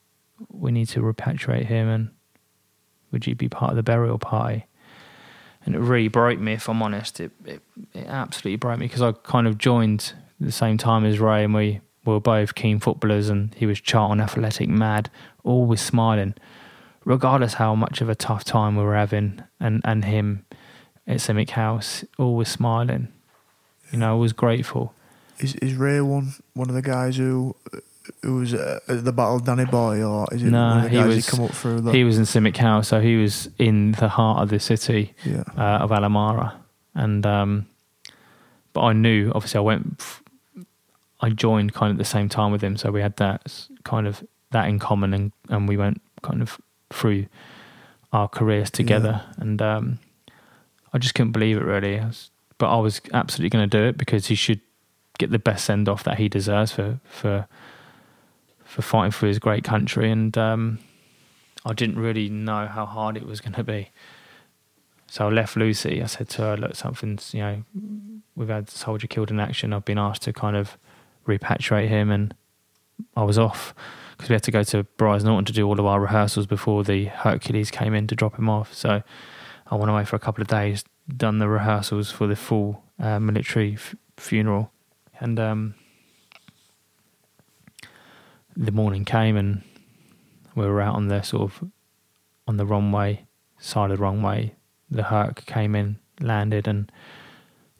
[0.50, 2.10] we need to repatriate him and
[3.12, 4.66] would you be part of the burial party?
[5.64, 7.20] And it really broke me, if I'm honest.
[7.20, 7.62] It, it,
[7.92, 11.44] it absolutely broke me because I kind of joined at the same time as Ray
[11.44, 15.10] and we we were both keen footballers and he was Charlton Athletic mad,
[15.42, 16.34] always smiling,
[17.04, 20.44] regardless how much of a tough time we were having, and, and him
[21.06, 23.08] at CIMIC House, always smiling.
[23.90, 24.94] You know, always grateful.
[25.38, 27.56] Is is Ray one one of the guys who
[28.22, 30.90] who was at the Battle of Danny Boy, or is it no, one of the
[30.90, 31.80] guys he was, come up through?
[31.80, 31.94] That?
[31.94, 35.44] He was in CIMIC House, so he was in the heart of the city yeah.
[35.56, 36.54] uh, of Al Amarah,
[36.94, 37.66] and um,
[38.72, 40.02] but I knew obviously I went.
[41.24, 44.06] I joined kind of at the same time with him, so we had that kind
[44.06, 46.60] of that in common, and and we went kind of
[46.90, 47.26] through
[48.12, 49.42] our careers together, yeah.
[49.42, 49.98] and um,
[50.92, 51.98] I just couldn't believe it really.
[51.98, 54.60] I was, but I was absolutely going to do it because he should
[55.16, 57.48] get the best send off that he deserves for for
[58.62, 60.78] for fighting for his great country, and um,
[61.64, 63.88] I didn't really know how hard it was going to be.
[65.06, 66.02] So I left Lucy.
[66.02, 67.64] I said to her, "Look, something's you know,
[68.36, 69.72] we've had a soldier killed in action.
[69.72, 70.76] I've been asked to kind of
[71.24, 72.34] repatriate him, and
[73.16, 73.74] I was off
[74.12, 76.84] because we had to go to Brize Norton to do all of our rehearsals before
[76.84, 78.72] the Hercules came in to drop him off.
[78.72, 79.02] So
[79.66, 83.18] I went away for a couple of days, done the rehearsals for the full uh,
[83.18, 84.70] military f- funeral,
[85.18, 85.74] and um,
[88.56, 89.62] the morning came and
[90.54, 91.70] we were out on the sort of
[92.46, 93.26] on the runway
[93.58, 94.54] side of the runway
[94.90, 96.90] the Herc came in, landed, and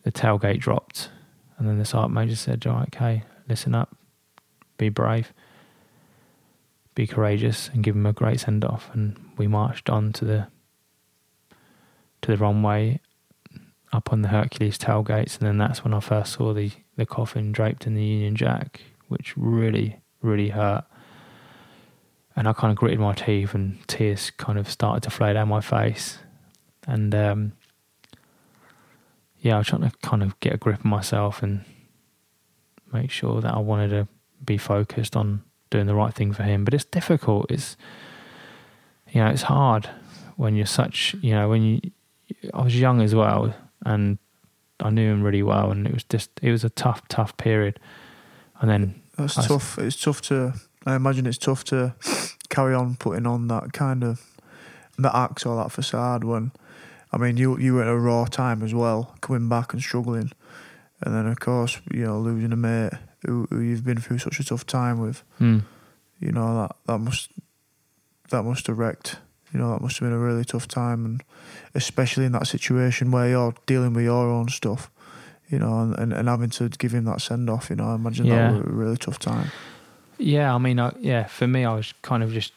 [0.03, 1.11] the tailgate dropped.
[1.59, 3.97] And then the sergeant major said, "All right, okay, listen up,
[4.79, 5.33] be brave,
[6.95, 10.47] be courageous, and give him a great send off." And we marched on to the
[12.23, 13.01] to the runway,
[13.93, 17.53] up on the Hercules tailgates, and then that's when I first saw the the coffin
[17.53, 20.85] draped in the Union Jack, which really, really hurt.
[22.37, 25.49] And I kind of gritted my teeth, and tears kind of started to flow down
[25.49, 26.19] my face
[26.87, 27.53] and um,
[29.41, 31.65] yeah, I was trying to kind of get a grip of myself and
[32.95, 34.09] make sure that I wanted to
[34.45, 36.65] be focused on doing the right thing for him.
[36.65, 37.51] But it's difficult.
[37.51, 37.77] It's
[39.11, 39.89] you know, it's hard
[40.37, 41.81] when you're such you know when you.
[42.55, 44.19] I was young as well, and
[44.81, 47.79] I knew him really well, and it was just it was a tough, tough period.
[48.61, 49.79] And then that's I, tough.
[49.79, 50.55] It's tough to.
[50.87, 51.95] I imagine it's tough to
[52.49, 54.39] carry on putting on that kind of
[54.99, 56.53] that act or that facade when
[57.15, 60.33] I mean, you you were at a raw time as well, coming back and struggling,
[61.05, 62.93] and then of course you know losing a mate
[63.25, 65.23] who, who you've been through such a tough time with.
[65.41, 65.63] Mm.
[66.21, 67.31] You know that that must
[68.31, 69.17] that must have wrecked.
[69.53, 71.23] You know that must have been a really tough time, and
[71.75, 74.91] especially in that situation where you're dealing with your own stuff.
[75.49, 77.69] You know, and, and, and having to give him that send off.
[77.69, 78.51] You know, I imagine yeah.
[78.51, 79.53] that was a really tough time.
[80.17, 82.53] Yeah, I mean, I, yeah, for me, I was kind of just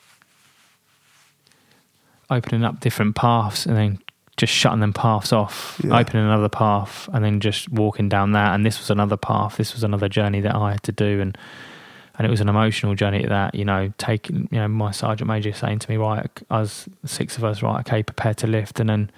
[2.30, 4.00] opening up different paths and then
[4.38, 5.98] just shutting them paths off, yeah.
[5.98, 8.54] opening another path, and then just walking down that.
[8.54, 9.58] And this was another path.
[9.58, 11.38] This was another journey that I had to do, and
[12.18, 13.56] and it was an emotional journey at that.
[13.56, 17.44] You know, taking you know my sergeant major saying to me, right, us six of
[17.44, 19.12] us, right, okay, prepare to lift, and then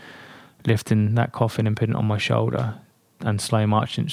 [0.65, 2.75] lifting that coffin and putting it on my shoulder,
[3.19, 4.09] and slow marching,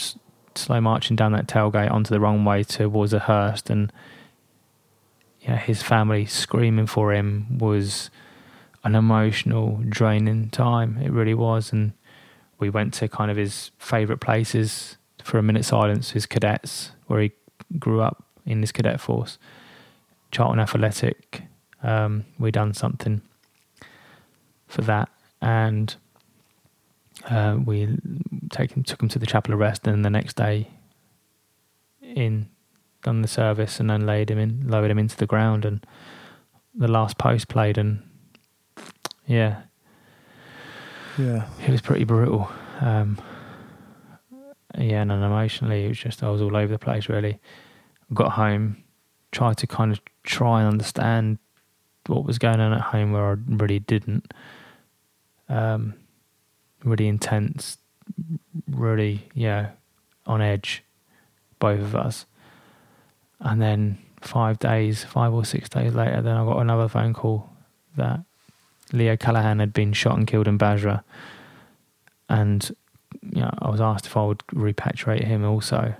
[0.56, 3.92] slow marching down that tailgate onto the runway towards a hearse, and
[5.40, 8.10] yeah, his family screaming for him was
[8.86, 10.96] an emotional, draining time.
[11.02, 11.72] It really was.
[11.72, 11.92] And
[12.60, 17.20] we went to kind of his favourite places for a minute silence, his cadets, where
[17.20, 17.32] he
[17.80, 19.38] grew up in his cadet force.
[20.30, 21.42] Charlton Athletic,
[21.82, 23.22] um, we done something
[24.68, 25.08] for that,
[25.42, 25.96] and
[27.28, 27.98] uh, we
[28.50, 30.68] taken took him to the chapel of rest, and the next day,
[32.00, 32.48] in
[33.02, 35.84] done the service, and then laid him in, lowered him into the ground, and
[36.72, 38.00] the last post played, and
[39.26, 39.62] yeah.
[41.18, 41.48] Yeah.
[41.66, 42.50] It was pretty brutal.
[42.80, 43.18] Um,
[44.78, 47.40] yeah, and then emotionally, it was just, I was all over the place really.
[48.12, 48.84] Got home,
[49.32, 51.38] tried to kind of try and understand
[52.06, 54.32] what was going on at home where I really didn't.
[55.48, 55.94] Um,
[56.84, 57.78] really intense,
[58.70, 59.70] really, yeah,
[60.26, 60.84] on edge,
[61.58, 62.26] both of us.
[63.40, 67.50] And then five days, five or six days later, then I got another phone call
[67.96, 68.20] that
[68.92, 71.04] Lee O'Callaghan had been shot and killed in Basra,
[72.28, 72.70] and
[73.22, 75.94] you know, I was asked if I would repatriate him also.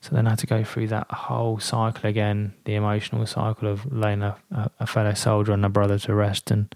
[0.00, 3.90] So then I had to go through that whole cycle again, the emotional cycle of
[3.92, 4.36] laying a,
[4.78, 6.50] a fellow soldier and a brother to rest.
[6.50, 6.72] And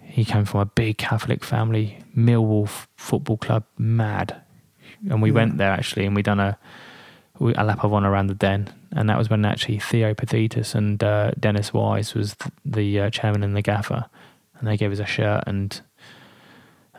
[0.00, 4.40] he came from a big Catholic family, Millwall Football Club, mad.
[5.10, 5.34] And we yeah.
[5.34, 6.56] went there actually, and we done a
[7.40, 11.02] a lap of one around the den, and that was when actually Theo Paphitis and
[11.02, 14.06] uh, Dennis Wise was th- the uh, chairman and the gaffer,
[14.58, 15.80] and they gave us a shirt and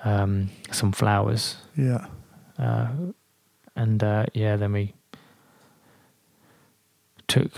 [0.03, 1.57] um, some flowers.
[1.77, 2.05] Yeah.
[2.59, 2.87] Uh,
[3.75, 4.93] and uh, yeah, then we
[7.27, 7.51] took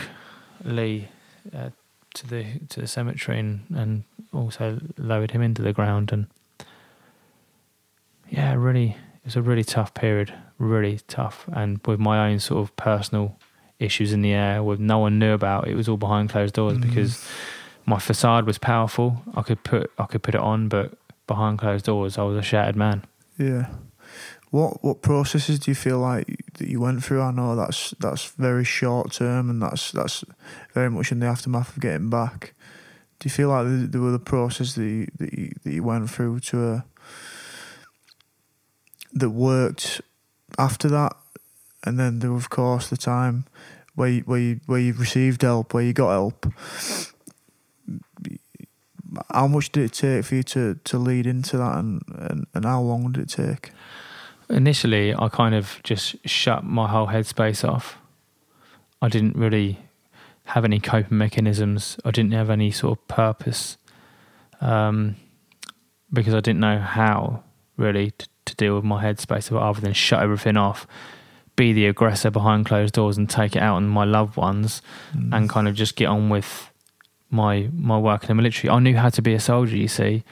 [0.63, 1.07] Lee
[1.55, 1.69] uh,
[2.13, 6.27] to the to the cemetery and, and also lowered him into the ground and
[8.29, 11.45] yeah, really it was a really tough period really tough.
[11.51, 13.37] And with my own sort of personal
[13.79, 16.77] issues in the air, with no one knew about, it was all behind closed doors
[16.77, 16.81] mm.
[16.81, 17.27] because
[17.85, 19.23] my facade was powerful.
[19.35, 22.41] I could put I could put it on, but behind closed doors, I was a
[22.41, 23.05] shattered man.
[23.37, 23.67] Yeah.
[24.49, 27.21] What what processes do you feel like that you went through?
[27.21, 30.23] I know that's that's very short term, and that's that's
[30.73, 32.53] very much in the aftermath of getting back.
[33.19, 36.09] Do you feel like there were the processes that you, that you, that you went
[36.09, 36.85] through to a,
[39.13, 40.01] that worked
[40.57, 41.15] after that,
[41.83, 43.45] and then there of course the time
[43.95, 46.45] where you, where you, where you received help, where you got help.
[49.31, 52.65] How much did it take for you to, to lead into that, and, and, and
[52.65, 53.71] how long did it take?
[54.49, 57.97] Initially, I kind of just shut my whole headspace off.
[59.01, 59.79] I didn't really
[60.45, 61.97] have any coping mechanisms.
[62.05, 63.77] I didn't have any sort of purpose
[64.61, 65.15] um,
[66.11, 67.43] because I didn't know how
[67.75, 70.87] really to, to deal with my headspace rather than shut everything off,
[71.55, 74.81] be the aggressor behind closed doors and take it out on my loved ones,
[75.15, 75.35] mm.
[75.35, 76.71] and kind of just get on with
[77.29, 78.71] my my work in the military.
[78.71, 80.23] I knew how to be a soldier, you see,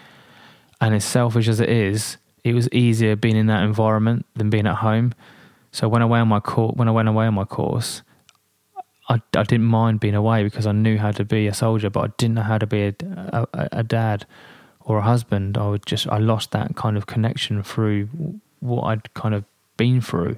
[0.82, 4.68] and as selfish as it is, it was easier being in that environment than being
[4.68, 5.14] at home.
[5.72, 8.02] So when I went on my course, when I went away on my course,
[9.10, 12.00] I, I didn't mind being away because I knew how to be a soldier, but
[12.02, 12.96] I didn't know how to be a,
[13.34, 14.26] a, a dad
[14.86, 15.58] or a husband.
[15.58, 18.08] I would just I lost that kind of connection through
[18.60, 19.44] what I'd kind of
[19.78, 20.38] been through.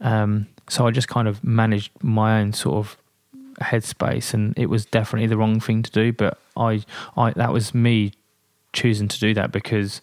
[0.00, 2.96] Um, so I just kind of managed my own sort of
[3.60, 6.12] headspace, and it was definitely the wrong thing to do.
[6.12, 6.84] But I,
[7.16, 8.12] I that was me
[8.72, 10.00] choosing to do that because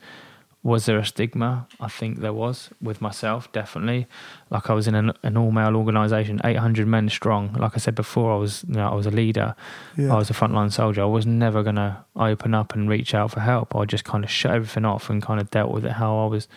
[0.62, 1.68] was there a stigma?
[1.80, 4.08] I think there was with myself, definitely.
[4.50, 7.54] Like I was in an, an all male organisation, 800 men strong.
[7.54, 9.56] Like I said before, I was you know, I was a leader.
[9.96, 10.14] Yeah.
[10.14, 11.02] I was a frontline soldier.
[11.02, 13.74] I was never gonna open up and reach out for help.
[13.76, 16.26] I just kind of shut everything off and kind of dealt with it how I
[16.26, 16.48] was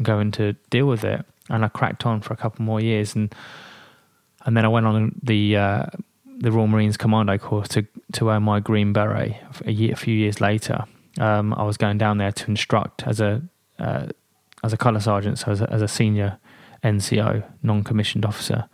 [0.00, 1.26] going to deal with it.
[1.50, 3.34] And I cracked on for a couple more years, and
[4.46, 5.86] and then I went on the uh,
[6.38, 10.14] the Royal Marines Commando course to to earn my Green Beret a, year, a few
[10.14, 10.84] years later
[11.18, 13.42] um, I was going down there to instruct as a
[13.78, 14.06] uh,
[14.64, 16.38] as a colour sergeant, so as a, as a senior
[16.84, 18.68] NCO, non-commissioned officer.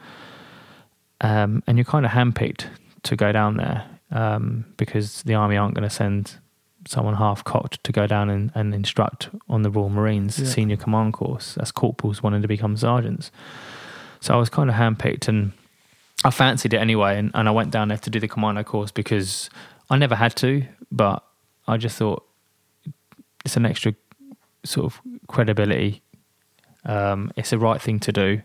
[1.21, 2.67] Um, and you're kind of handpicked
[3.05, 6.37] to go down there um, because the army aren't going to send
[6.87, 10.47] someone half cocked to go down and, and instruct on the Royal Marines yeah.
[10.47, 11.55] senior command course.
[11.55, 13.31] That's corporals wanting to become sergeants.
[14.21, 15.53] So I was kind of handpicked and
[16.25, 17.19] I fancied it anyway.
[17.19, 19.51] And, and I went down there to do the commando course because
[19.91, 21.25] I never had to, but
[21.67, 22.28] I just thought
[23.45, 23.95] it's an extra
[24.65, 26.03] sort of credibility.
[26.85, 28.43] Um, it's the right thing to do.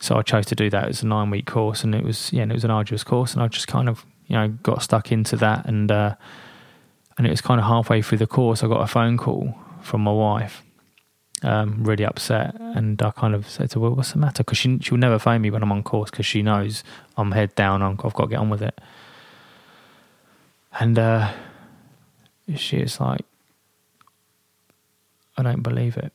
[0.00, 0.84] So I chose to do that.
[0.84, 3.04] It was a nine week course, and it was yeah, and it was an arduous
[3.04, 6.14] course, and I just kind of you know got stuck into that, and uh,
[7.16, 10.02] and it was kind of halfway through the course, I got a phone call from
[10.02, 10.62] my wife,
[11.42, 14.58] um, really upset, and I kind of said to her, "Well, what's the matter?" Because
[14.58, 16.84] she she'll never phone me when I'm on course because she knows
[17.16, 18.78] I'm head down, I've got to get on with it,
[20.78, 21.32] and uh,
[22.56, 23.24] she was like,
[25.36, 26.12] I don't believe it.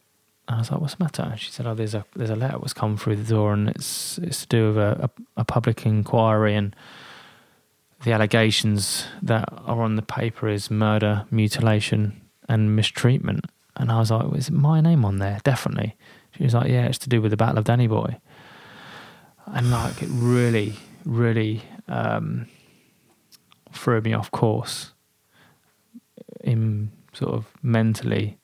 [0.47, 1.23] And I was like, what's the matter?
[1.23, 3.69] And she said, oh, there's a there's a letter that's come through the door, and
[3.69, 6.75] it's it's to do with a, a, a public inquiry, and
[8.03, 13.45] the allegations that are on the paper is murder, mutilation, and mistreatment.
[13.75, 15.39] And I was like, is my name on there?
[15.43, 15.95] Definitely.
[16.35, 18.17] She was like, yeah, it's to do with the Battle of Danny Boy.
[19.45, 20.75] And like, it really,
[21.05, 22.47] really um,
[23.71, 24.93] threw me off course
[26.41, 28.38] in sort of mentally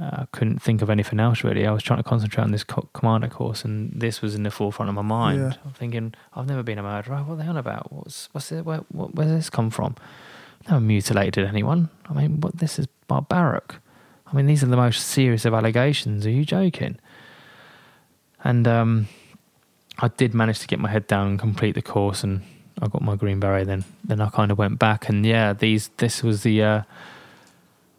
[0.00, 1.66] uh, I couldn't think of anything else really.
[1.66, 4.50] I was trying to concentrate on this co- commander course, and this was in the
[4.50, 5.38] forefront of my mind.
[5.38, 5.52] Yeah.
[5.64, 7.18] I'm thinking, I've never been a murderer.
[7.18, 7.92] What are they on about?
[7.92, 8.64] What's what's it?
[8.64, 9.96] Where, what, where's this come from?
[10.62, 11.88] I've never mutilated anyone.
[12.10, 12.58] I mean, what?
[12.58, 13.76] This is barbaric.
[14.26, 16.26] I mean, these are the most serious of allegations.
[16.26, 16.98] Are you joking?
[18.44, 19.08] And um,
[19.98, 22.42] I did manage to get my head down and complete the course, and
[22.82, 23.66] I got my green beret.
[23.66, 26.62] Then, then I kind of went back, and yeah, these this was the.
[26.62, 26.82] Uh,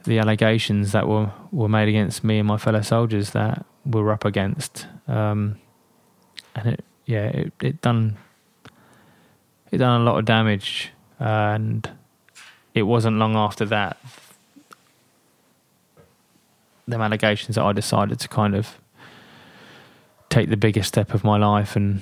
[0.07, 4.11] the allegations that were, were made against me and my fellow soldiers that we were
[4.11, 4.88] up against.
[5.07, 5.59] Um,
[6.55, 8.17] and it, yeah, it, it done,
[9.71, 10.91] it done a lot of damage.
[11.19, 11.89] And
[12.73, 13.97] it wasn't long after that,
[16.88, 18.77] them allegations that I decided to kind of
[20.29, 22.01] take the biggest step of my life and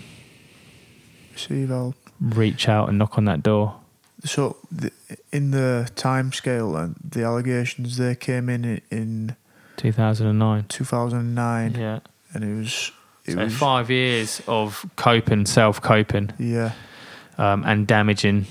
[2.20, 3.80] reach out and knock on that door.
[4.26, 4.92] So, the,
[5.32, 9.36] in the time scale, and the allegations they came in in
[9.78, 10.66] 2009.
[10.68, 11.76] 2009.
[11.76, 12.00] Yeah,
[12.34, 12.92] and it was
[13.26, 16.34] it so was five years of coping, self coping.
[16.40, 16.72] Yeah,
[17.38, 18.46] um, and damaging.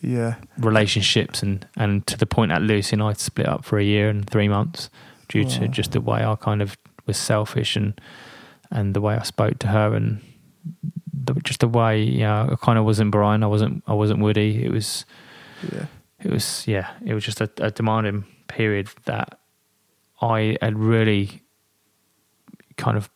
[0.00, 3.84] Yeah, relationships and and to the point that Lucy and I split up for a
[3.84, 4.90] year and three months
[5.28, 8.00] due to just the way I kind of was selfish and
[8.70, 10.20] and the way I spoke to her and
[11.24, 13.42] the, just the way you know, I kind of wasn't Brian.
[13.42, 13.82] I wasn't.
[13.86, 14.64] I wasn't Woody.
[14.64, 15.04] It was.
[15.72, 15.86] Yeah.
[16.22, 16.66] It was.
[16.66, 16.90] Yeah.
[17.04, 19.38] It was just a, a demanding period that
[20.20, 21.42] I had really
[22.76, 23.10] kind of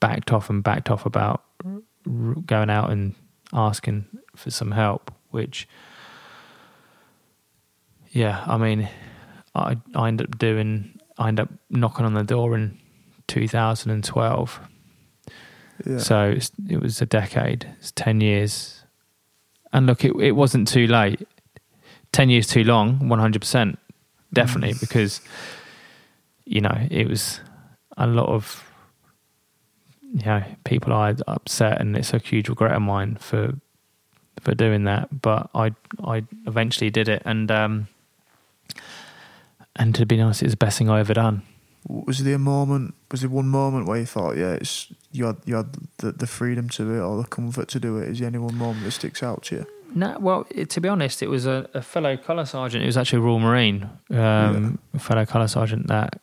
[0.00, 3.14] backed off and backed off about r- going out and
[3.52, 5.68] asking for some help, which,
[8.10, 8.88] yeah, I mean,
[9.54, 12.78] I, I ended up doing, I ended up knocking on the door in
[13.28, 14.60] 2012.
[15.86, 15.98] Yeah.
[15.98, 18.82] So it's, it was a decade, it's 10 years.
[19.72, 21.26] And look, it, it wasn't too late.
[22.12, 23.76] 10 years too long, 100%,
[24.32, 25.20] definitely, because,
[26.44, 27.40] you know, it was
[27.96, 28.64] a lot of,
[30.14, 33.54] you know, people I upset, and it's a huge regret of mine for
[34.40, 35.22] for doing that.
[35.22, 35.72] But I
[36.04, 37.88] I eventually did it, and um,
[39.76, 41.42] and to be honest, it's the best thing I ever done.
[41.86, 42.94] Was there a moment?
[43.10, 46.26] Was there one moment where you thought, yeah, it's you had you had the, the
[46.26, 48.08] freedom to do it or the comfort to do it?
[48.08, 49.66] Is there any one moment that sticks out to you?
[49.94, 52.82] No, well, it, to be honest, it was a, a fellow colour sergeant.
[52.82, 56.20] It was actually a Royal Marine, um, a fellow colour sergeant that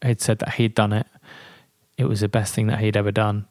[0.00, 1.06] had said that he'd done it.
[1.98, 3.46] It was the best thing that he'd ever done.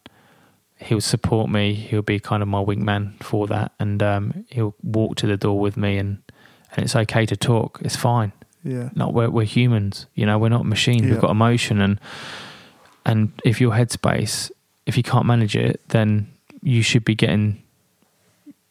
[0.77, 1.75] He would support me.
[1.75, 5.59] He'll be kind of my wingman for that, and um, he'll walk to the door
[5.59, 6.23] with me, and
[6.75, 7.79] and it's okay to talk.
[7.83, 8.31] It's fine.
[8.63, 8.89] Yeah.
[8.95, 10.05] Not we're, we're humans.
[10.15, 11.03] You know, we're not machines.
[11.03, 11.11] Yeah.
[11.11, 11.99] We've got emotion, and
[13.05, 14.51] and if your headspace,
[14.85, 16.31] if you can't manage it, then
[16.61, 17.61] you should be getting.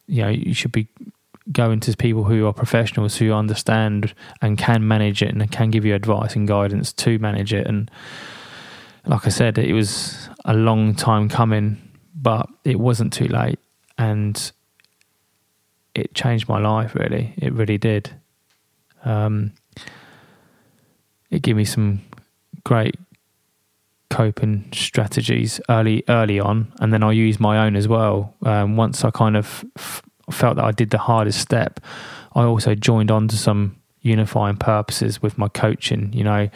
[0.06, 0.88] You know, you should be
[1.52, 5.84] going to people who are professionals who understand and can manage it and can give
[5.84, 7.66] you advice and guidance to manage it.
[7.66, 7.90] And
[9.06, 11.80] like I said, it was a long time coming,
[12.14, 13.58] but it wasn't too late,
[13.98, 14.52] and
[15.94, 16.94] it changed my life.
[16.94, 18.10] Really, it really did.
[19.04, 19.52] Um,
[21.30, 22.02] it gave me some
[22.64, 22.96] great
[24.10, 28.34] coping strategies early early on, and then I used my own as well.
[28.42, 31.80] Um, once I kind of f- felt that I did the hardest step,
[32.34, 36.12] I also joined on to some unifying purposes with my coaching.
[36.12, 36.50] You know,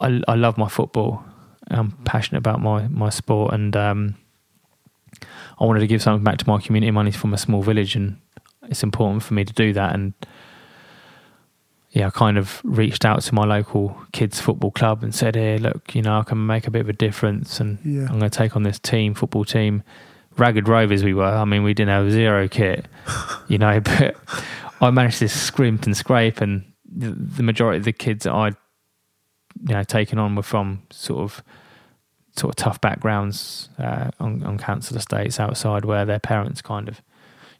[0.00, 1.24] I I love my football.
[1.70, 4.14] I'm passionate about my my sport, and um,
[5.58, 6.90] I wanted to give something back to my community.
[6.90, 8.18] Money from a small village, and
[8.64, 9.94] it's important for me to do that.
[9.94, 10.12] And
[11.92, 15.58] yeah, I kind of reached out to my local kids football club and said, "Here,
[15.58, 18.02] look, you know, I can make a bit of a difference, and Yeah.
[18.02, 19.82] I'm going to take on this team, football team,
[20.36, 21.24] ragged rovers we were.
[21.24, 22.86] I mean, we didn't have zero kit,
[23.48, 24.14] you know, but
[24.80, 28.56] I managed to scrimp and scrape, and the, the majority of the kids that I'd,
[29.66, 31.42] you know, taken on were from sort of
[32.36, 37.02] sort of tough backgrounds uh, on, on council estates outside where their parents kind of,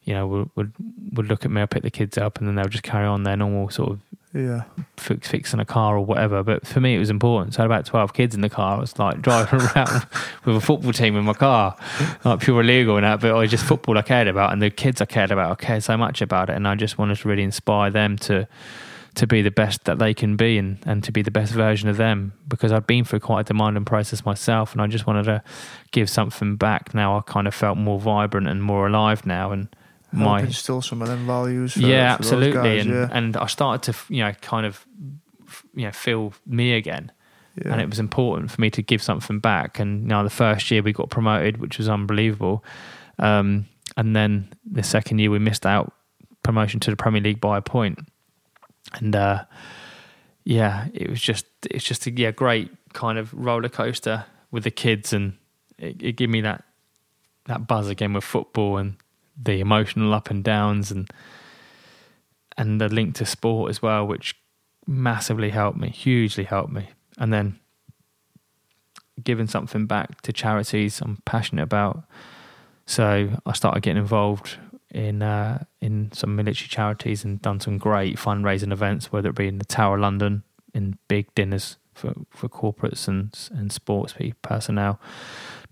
[0.05, 0.73] you know, would, would
[1.15, 3.24] would look at me, I'd pick the kids up, and then they'll just carry on
[3.24, 4.01] their normal sort of
[4.32, 4.62] Yeah.
[4.97, 6.44] fix, fixing a car or whatever.
[6.44, 7.55] But for me, it was important.
[7.55, 8.77] So I had about 12 kids in the car.
[8.77, 10.07] I was like driving around
[10.44, 11.77] with a football team in my car,
[12.24, 13.20] like pure illegal and that.
[13.20, 15.82] But I just football I cared about, and the kids I cared about, I cared
[15.82, 16.57] so much about it.
[16.57, 18.47] And I just wanted to really inspire them to
[19.16, 21.89] to be the best that they can be and, and to be the best version
[21.89, 25.24] of them because I'd been through quite a demanding process myself and I just wanted
[25.24, 25.43] to
[25.90, 26.94] give something back.
[26.94, 29.69] Now I kind of felt more vibrant and more alive now and
[30.12, 31.74] my still some of them values.
[31.74, 32.53] For, yeah, for absolutely.
[32.53, 33.09] guys, and yeah.
[33.11, 34.85] and I started to you know kind of
[35.74, 37.12] you know feel me again,
[37.57, 37.73] yeah.
[37.73, 39.78] and it was important for me to give something back.
[39.78, 42.65] And now the first year we got promoted, which was unbelievable,
[43.19, 43.66] um,
[43.97, 45.93] and then the second year we missed out
[46.43, 48.01] promotion to the Premier League by a point,
[48.95, 49.45] and uh,
[50.45, 54.70] yeah, it was just it's just a yeah great kind of roller coaster with the
[54.70, 55.37] kids, and
[55.78, 56.65] it, it gave me that
[57.47, 58.97] that buzz again with football and
[59.43, 61.11] the emotional up and downs and
[62.57, 64.37] and the link to sport as well, which
[64.87, 66.91] massively helped me, hugely helped me.
[67.17, 67.59] And then
[69.23, 72.05] giving something back to charities I'm passionate about.
[72.87, 74.59] So I started getting involved
[74.91, 79.47] in uh, in some military charities and done some great fundraising events, whether it be
[79.47, 80.43] in the Tower of London,
[80.75, 85.01] in big dinners for, for corporates and and sports personnel,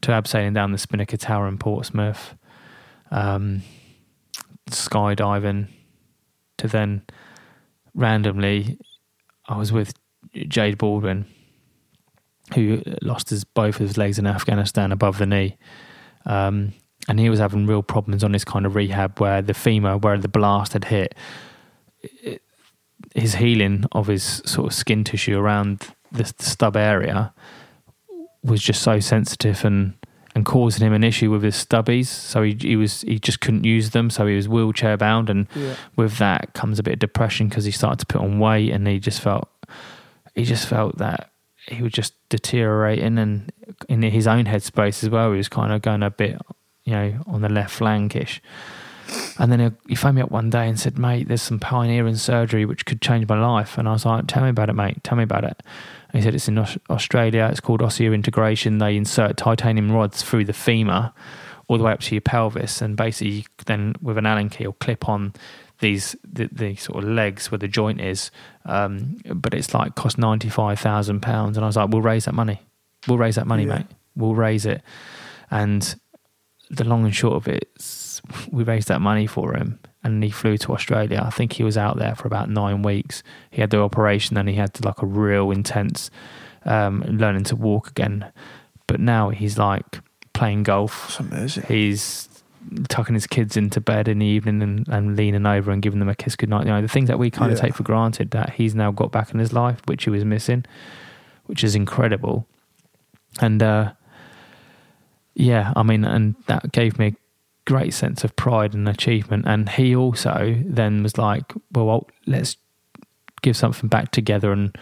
[0.03, 2.36] to abseiling down the Spinnaker Tower in Portsmouth,
[3.10, 3.62] um,
[4.70, 5.68] skydiving,
[6.59, 7.02] to then
[7.94, 8.78] randomly,
[9.47, 9.94] I was with
[10.35, 11.26] Jay Baldwin,
[12.55, 15.56] who lost his both of his legs in Afghanistan above the knee.
[16.26, 16.72] Um,
[17.09, 20.18] and he was having real problems on his kind of rehab where the femur, where
[20.18, 21.14] the blast had hit,
[22.02, 22.43] it,
[23.14, 27.32] his healing of his sort of skin tissue around the, the stub area
[28.43, 29.94] was just so sensitive and
[30.39, 32.06] and causing him an issue with his stubbies.
[32.06, 34.09] So he he was he just couldn't use them.
[34.09, 35.74] So he was wheelchair bound, and yeah.
[35.97, 38.86] with that comes a bit of depression because he started to put on weight, and
[38.86, 39.48] he just felt
[40.36, 41.32] he just felt that
[41.66, 43.52] he was just deteriorating, and
[43.89, 46.40] in his own headspace as well, he was kind of going a bit,
[46.85, 48.40] you know, on the left flankish.
[49.39, 52.15] And then he, he phoned me up one day and said, "Mate, there's some pioneering
[52.15, 55.02] surgery which could change my life." And I was like, "Tell me about it, mate.
[55.02, 55.60] Tell me about it."
[56.12, 56.59] He said it's in
[56.90, 57.48] Australia.
[57.51, 58.78] It's called osseointegration.
[58.80, 61.12] They insert titanium rods through the femur
[61.66, 64.72] all the way up to your pelvis, and basically then with an Allen key or
[64.74, 65.35] clip on
[65.80, 68.30] these the, the sort of legs where the joint is.
[68.64, 72.24] Um, but it's like cost ninety five thousand pounds, and I was like, we'll raise
[72.24, 72.62] that money.
[73.06, 73.76] We'll raise that money, Yeah.
[73.78, 73.86] mate.
[74.16, 74.82] We'll raise it.
[75.51, 75.94] And
[76.70, 78.20] the long and short of it, is
[78.51, 81.23] we raised that money for him, and he flew to Australia.
[81.25, 83.23] I think he was out there for about nine weeks.
[83.51, 86.11] He had the operation, and he had like a real intense
[86.65, 88.31] um, learning to walk again.
[88.87, 90.01] But now he's like
[90.33, 91.19] playing golf.
[91.19, 91.65] That's amazing.
[91.69, 92.29] He's
[92.89, 96.09] tucking his kids into bed in the evening and, and leaning over and giving them
[96.09, 96.66] a kiss goodnight.
[96.66, 99.11] You know, the things that we kind of take for granted that he's now got
[99.11, 100.65] back in his life, which he was missing,
[101.47, 102.47] which is incredible.
[103.41, 103.93] And uh,
[105.35, 107.16] yeah, I mean, and that gave me a
[107.69, 109.45] great sense of pride and achievement.
[109.47, 112.57] And he also then was like, well, well let's
[113.43, 114.74] give something back together and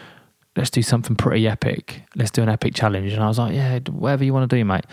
[0.57, 2.03] let's do something pretty epic.
[2.15, 3.13] Let's do an epic challenge.
[3.13, 4.85] And I was like, yeah, whatever you want to do, mate.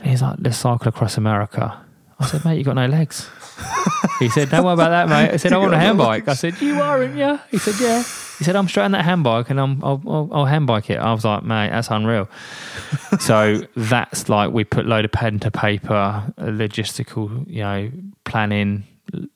[0.00, 1.80] And he's like, let's cycle across America.
[2.20, 3.28] I said, mate, you got no legs.
[4.18, 5.32] he said, don't worry about that, mate.
[5.32, 6.28] I said, I want a handbike.
[6.28, 7.40] I said, you aren't, yeah?
[7.50, 8.02] He said, yeah.
[8.38, 10.98] He said, I'm straight on that handbike and I'm, I'll, I'll, I'll handbike it.
[10.98, 12.28] I was like, mate, that's unreal.
[13.20, 17.90] so that's like, we put load of pen to paper, logistical, you know,
[18.24, 18.84] planning,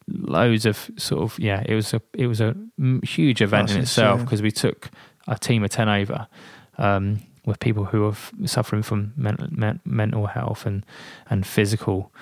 [0.07, 2.55] loads of sort of, yeah, it was a, it was a
[3.03, 4.91] huge event That's in itself because we took
[5.27, 6.29] a team of 10 over
[6.77, 8.17] um, with people who are
[8.47, 10.85] suffering from mental, men, mental health and,
[11.31, 12.13] and physical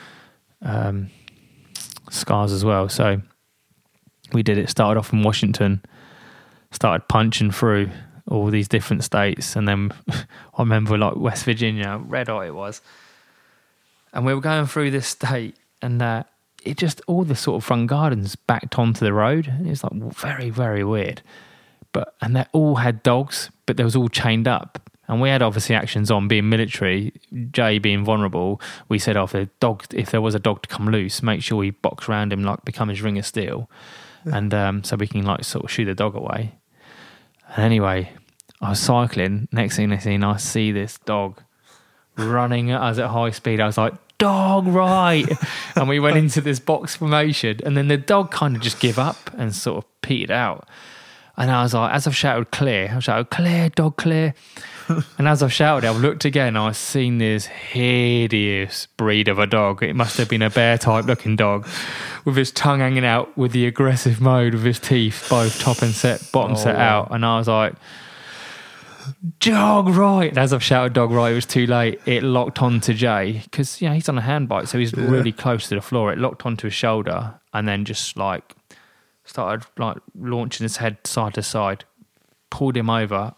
[0.62, 1.10] um,
[2.10, 2.88] scars as well.
[2.88, 3.20] So
[4.32, 5.82] we did it, started off in Washington,
[6.70, 7.90] started punching through
[8.28, 9.56] all these different states.
[9.56, 10.24] And then I
[10.58, 12.80] remember like West Virginia, red hot it was.
[14.12, 16.24] And we were going through this state and uh,
[16.62, 19.48] it just, all the sort of front gardens backed onto the road.
[19.48, 21.22] And it was like very, very weird
[21.92, 24.90] but and they all had dogs, but they was all chained up.
[25.12, 27.12] And we had obviously actions on being military,
[27.50, 28.62] Jay being vulnerable.
[28.88, 31.42] We said, oh, if a dog, if there was a dog to come loose, make
[31.42, 33.68] sure we box around him like become his ring of steel,
[34.24, 36.54] and um, so we can like sort of shoot the dog away.
[37.54, 38.10] And anyway,
[38.62, 39.48] I was cycling.
[39.52, 41.42] Next thing I see, I see this dog
[42.16, 43.60] running at us at high speed.
[43.60, 45.28] I was like, dog right.
[45.76, 47.60] and we went into this box formation.
[47.66, 50.66] And then the dog kind of just give up and sort of petered out.
[51.36, 54.34] And I was like, as I've shouted clear, I shouted, clear, dog, clear.
[55.18, 56.56] and as I've shouted, I've looked again.
[56.56, 59.82] I've seen this hideous breed of a dog.
[59.82, 61.66] It must have been a bear type looking dog
[62.24, 65.92] with his tongue hanging out with the aggressive mode with his teeth both top and
[65.92, 66.80] set, bottom oh, set Oh.
[66.80, 67.08] out.
[67.10, 67.74] And I was like,
[69.40, 70.28] dog right.
[70.30, 72.00] And as I've shouted dog right, it was too late.
[72.06, 75.04] It locked onto Jay because you know he's on a hand bike, so he's Yeah.
[75.06, 76.12] really close to the floor.
[76.12, 78.54] It locked onto his shoulder and then just like
[79.24, 81.84] started like launching his head side to side,
[82.50, 83.34] pulled him over.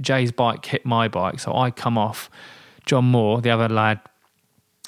[0.00, 2.30] Jay's bike hit my bike, so I come off.
[2.86, 4.00] John Moore, the other lad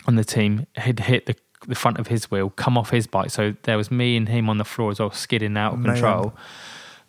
[0.06, 3.30] on the team, had hit the the front of his wheel, come off his bike.
[3.30, 5.94] So there was me and him on the floor as well, skidding out of Mayhem.
[5.94, 6.34] control.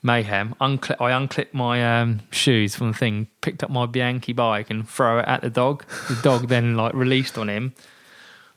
[0.03, 0.55] Mayhem.
[0.61, 4.87] Unclip, I unclipped my um, shoes from the thing, picked up my Bianchi bike and
[4.87, 5.85] throw it at the dog.
[6.07, 7.73] The dog then like released on him.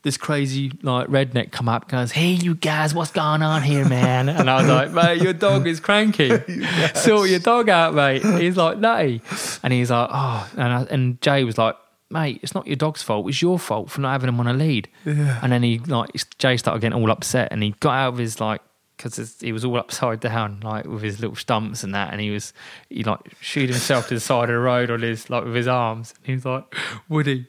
[0.03, 4.29] This crazy like redneck come up, goes, "Hey, you guys, what's going on here, man?"
[4.31, 6.31] And I was like, "Mate, your dog is cranky.
[6.95, 9.21] Sort your dog out, mate." He's like, "Nutty,"
[9.63, 11.77] and he's like, "Oh," and I, and Jay was like,
[12.11, 13.29] "Mate, it's not your dog's fault.
[13.29, 15.39] It's your fault for not having him on a lead." Yeah.
[15.43, 16.09] And then he like
[16.39, 18.63] Jay started getting all upset, and he got out of his like
[18.97, 22.31] because he was all upside down, like with his little stumps and that, and he
[22.31, 22.53] was
[22.89, 25.69] he like shoot himself to the side of the road on his like with his
[25.69, 26.15] arms.
[26.19, 26.75] And he was like,
[27.09, 27.47] Woody,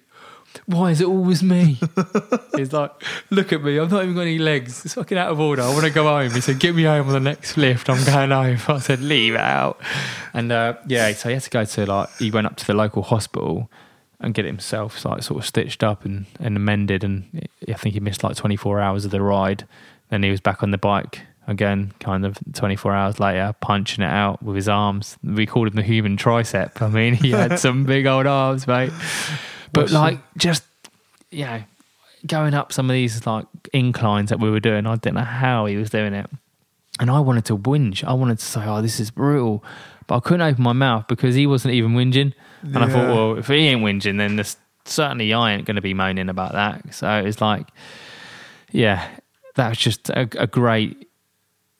[0.65, 1.79] why is it always me?
[2.55, 2.91] He's like,
[3.29, 4.85] look at me, I've not even got any legs.
[4.85, 5.61] It's fucking out of order.
[5.61, 6.31] I want to go home.
[6.31, 7.89] He said, get me home on the next lift.
[7.89, 8.57] I'm going home.
[8.75, 9.79] I said, leave out.
[10.33, 12.73] And uh, yeah, so he had to go to like he went up to the
[12.73, 13.69] local hospital
[14.19, 17.93] and get it himself like sort of stitched up and, and amended and I think
[17.93, 19.67] he missed like 24 hours of the ride.
[20.09, 24.07] Then he was back on the bike again, kind of 24 hours later, punching it
[24.07, 25.17] out with his arms.
[25.23, 26.81] We called him the human tricep.
[26.81, 28.91] I mean, he had some big old arms, mate.
[29.73, 30.63] But What's like, just
[31.29, 31.63] you know,
[32.27, 35.65] going up some of these like inclines that we were doing, I didn't know how
[35.65, 36.29] he was doing it.
[36.99, 38.03] And I wanted to whinge.
[38.03, 39.63] I wanted to say, "Oh, this is brutal,"
[40.07, 42.33] but I couldn't open my mouth because he wasn't even whinging.
[42.63, 45.81] And I thought, well, if he ain't whinging, then this, certainly I ain't going to
[45.81, 46.93] be moaning about that.
[46.93, 47.67] So it's like,
[48.71, 49.07] yeah,
[49.55, 51.09] that was just a, a great,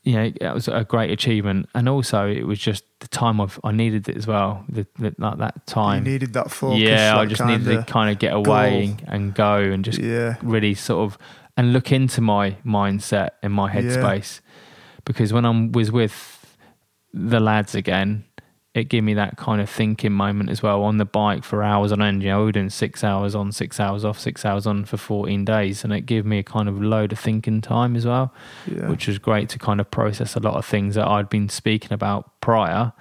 [0.04, 1.70] you know, that was a great achievement.
[1.76, 4.66] And also, it was just the time of I needed it as well.
[4.68, 6.80] The, the, like that time, You needed that focus.
[6.80, 8.98] yeah, I just needed to kinda- get away goal.
[9.08, 10.36] and, go and just Yeah.
[10.42, 11.18] really sort of
[11.58, 13.82] and look into my mindset and my Yeah.
[13.82, 14.40] headspace
[15.06, 16.56] because when I was with
[17.14, 18.24] the lads again,
[18.74, 21.92] it gave me that kind of thinking moment as well on the bike for hours
[21.92, 22.24] on end.
[22.24, 24.96] You know, we were doing six hours on, six hours off, six hours on for
[24.96, 25.84] 14 days.
[25.84, 28.34] And it gave me a kind of load of thinking time as well,
[28.66, 28.88] Yeah.
[28.90, 31.92] which was great to kind of process a lot of things that I'd been speaking
[31.92, 32.94] about prior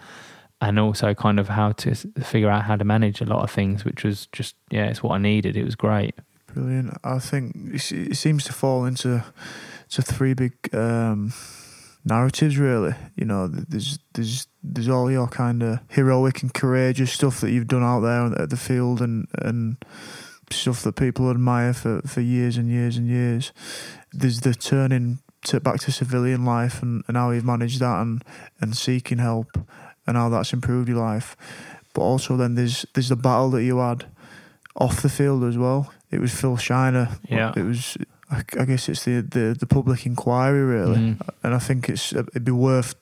[0.60, 3.84] and also kind of how to figure out how to manage a lot of things,
[3.84, 5.56] which was just, yeah, it's what I needed.
[5.56, 6.16] It was great.
[6.52, 6.98] Brilliant.
[7.04, 9.22] I think it it seems to fall into
[9.90, 11.32] to three big um,
[12.04, 12.58] narratives.
[12.58, 17.50] Really, you know, there's there's there's all your kind of heroic and courageous stuff that
[17.50, 19.76] you've done out there at the field, and and
[20.52, 23.52] stuff that people admire for, for years and years and years.
[24.12, 28.22] There's the turning to back to civilian life and, and how you've managed that and,
[28.60, 29.46] and seeking help
[30.06, 31.36] and how that's improved your life.
[31.94, 34.06] But also then there's there's the battle that you had
[34.76, 35.92] off the field as well.
[36.10, 37.08] It was Phil Shiner.
[37.28, 37.52] Yeah.
[37.56, 37.96] It was
[38.30, 40.96] I, I guess it's the, the, the public inquiry really.
[40.96, 41.28] Mm.
[41.42, 42.94] And I think it's it'd be worth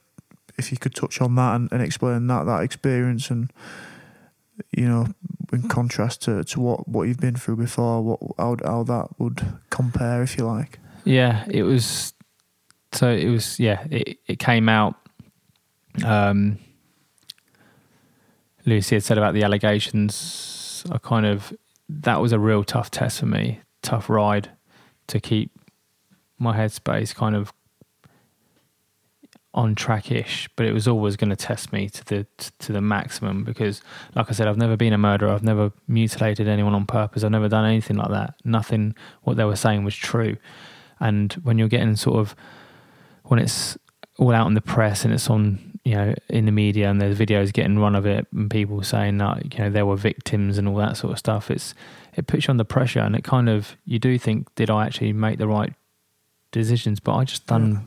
[0.57, 3.53] if you could touch on that and, and explain that that experience and
[4.77, 5.07] you know
[5.53, 9.45] in contrast to, to what, what you've been through before, what how how that would
[9.71, 10.79] compare if you like.
[11.05, 12.13] Yeah, it was.
[12.93, 13.59] So it was.
[13.61, 14.97] Yeah, it it came out.
[16.05, 16.59] Um,
[18.67, 20.85] Lucy had said about the allegations.
[20.91, 21.53] I kind of
[21.89, 24.51] that was a real tough test for me, tough ride
[25.09, 25.51] to keep
[26.39, 27.53] my headspace kind of
[29.55, 32.27] on track-ish, but it was always going to test me to the
[32.61, 33.83] to the maximum because,
[34.15, 35.31] like I said, I've never been a murderer.
[35.31, 37.25] I've never mutilated anyone on purpose.
[37.25, 38.35] I've never done anything like that.
[38.45, 40.37] Nothing what they were saying was true.
[41.01, 42.37] And when you're getting sort of
[43.25, 43.77] when it's
[44.19, 47.19] all out in the press and it's on you know in the media and there's
[47.19, 50.69] videos getting run of it and people saying that you know there were victims and
[50.69, 51.75] all that sort of stuff, it's
[52.19, 55.13] it puts you under pressure and it kind of you do think did I actually
[55.13, 55.73] make the right
[56.51, 57.01] decisions?
[57.01, 57.87] But I just done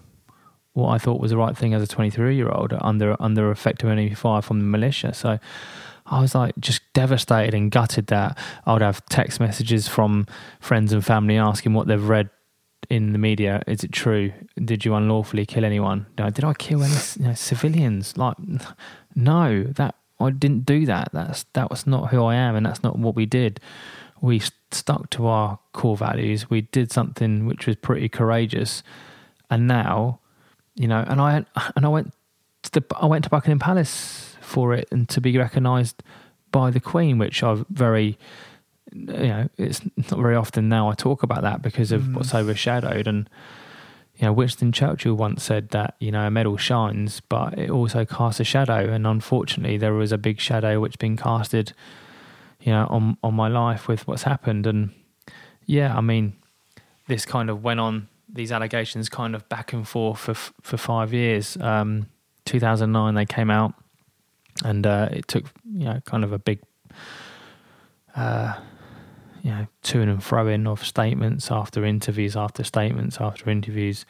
[0.74, 3.90] what I thought was the right thing as a 23 year old under under effective
[3.90, 5.14] enemy fire from the militia.
[5.14, 5.38] So
[6.06, 10.28] I was like just devastated and gutted that I would have text messages from
[10.60, 12.30] friends and family asking what they've read
[12.90, 13.62] in the media.
[13.68, 14.32] Is it true?
[14.64, 16.08] Did you unlawfully kill anyone?
[16.18, 18.18] No, did I kill any you know, civilians?
[18.18, 18.38] Like,
[19.14, 21.10] no, that I didn't do that.
[21.14, 23.60] That's that was not who I am, and that's not what we did.
[24.22, 24.42] We
[24.72, 26.50] stuck to our core values.
[26.50, 28.84] We did something which was pretty courageous,
[29.50, 30.20] and now
[30.76, 31.46] you know, and I
[31.76, 32.14] and I went
[32.64, 36.02] to the I went to Buckingham Palace for it and to be recognised
[36.52, 38.18] by the Queen, which I've very
[38.94, 42.16] you know it's not very often now I talk about that because of Mm.
[42.16, 43.30] what's overshadowed and
[44.18, 48.04] you know Winston Churchill once said that you know a medal shines but it also
[48.06, 51.72] casts a shadow and unfortunately there was a big shadow which been casted
[52.62, 54.92] you know on on my life with what's happened and
[55.66, 56.34] yeah I mean
[57.08, 61.14] this kind of went on these allegations kind of back and forth for for five
[61.14, 61.58] years.
[61.58, 62.08] Um,
[62.46, 63.74] 2009 they came out,
[64.64, 66.60] and uh, it took you know kind of a big,
[68.16, 68.54] uh,
[69.42, 74.06] you know, to and fro in of statements after interviews after statements after interviews,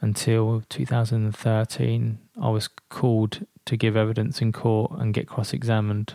[0.00, 6.14] until 2013 I was called to give evidence in court and get cross examined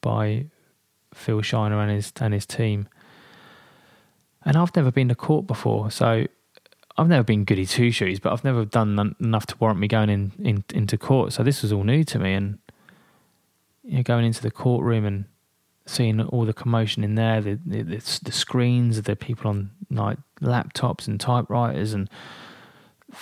[0.00, 0.46] by
[1.16, 2.88] Phil Shiner and his and his team.
[4.44, 6.26] And I've never been to court before, so
[6.96, 9.88] I've never been goody two shoes, but I've never done en- enough to warrant me
[9.88, 11.32] going in, in into court.
[11.32, 12.58] So this was all new to me, and
[13.82, 15.24] you know, going into the courtroom and
[15.84, 20.18] seeing all the commotion in there, the the, the, the screens, the people on like
[20.40, 22.08] laptops and typewriters, and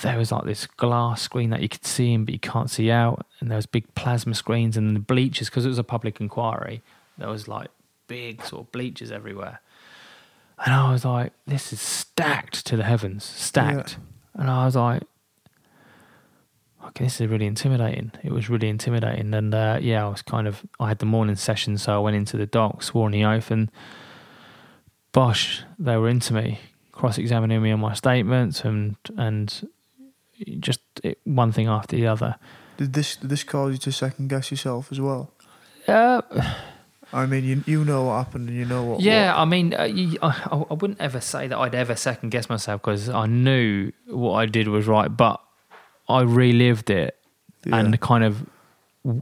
[0.02, 2.90] there was like this glass screen that you could see in, but you can't see
[2.90, 6.20] out, and there was big plasma screens and the bleachers because it was a public
[6.20, 6.82] inquiry.
[7.18, 7.68] There was like
[8.06, 9.60] big sort of bleachers everywhere.
[10.64, 13.98] And I was like, this is stacked to the heavens, stacked.
[14.34, 15.02] And I was like,
[16.86, 18.12] okay, this is really intimidating.
[18.22, 19.34] It was really intimidating.
[19.34, 22.16] And uh, yeah, I was kind of, I had the morning session, so I went
[22.16, 23.70] into the dock, swore on the oath, and
[25.12, 26.60] bosh, they were into me,
[26.92, 29.68] cross examining me on my statements and, and
[30.60, 32.36] just it, one thing after the other.
[32.76, 35.30] Did this did this cause you to second guess yourself as well?
[35.86, 36.22] Uh,
[37.14, 39.00] I mean, you you know what happened and you know what.
[39.00, 42.48] Yeah, I mean, uh, you, I, I wouldn't ever say that I'd ever second guess
[42.48, 45.40] myself because I knew what I did was right, but
[46.08, 47.16] I relived it
[47.64, 48.44] yeah, and kind of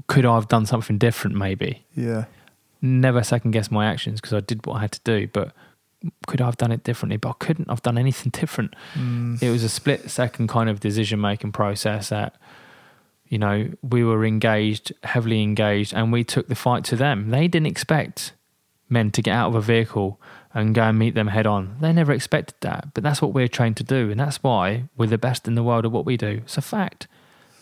[0.06, 1.36] could I have done something different?
[1.36, 2.24] Maybe yeah,
[2.80, 5.52] never second guess my actions because I did what I had to do, but
[6.26, 7.16] could I have done it differently?
[7.18, 8.74] But I couldn't have done anything different.
[8.94, 12.36] mm, It was a split second kind of decision making process that.
[13.32, 17.30] You know, we were engaged, heavily engaged, and we took the fight to them.
[17.30, 18.34] They didn't expect
[18.90, 20.20] men to get out of a vehicle
[20.52, 21.76] and go and meet them head on.
[21.80, 25.06] They never expected that, but that's what we're trained to do, and that's why we're
[25.06, 26.42] the best in the world at what we do.
[26.44, 27.08] It's a fact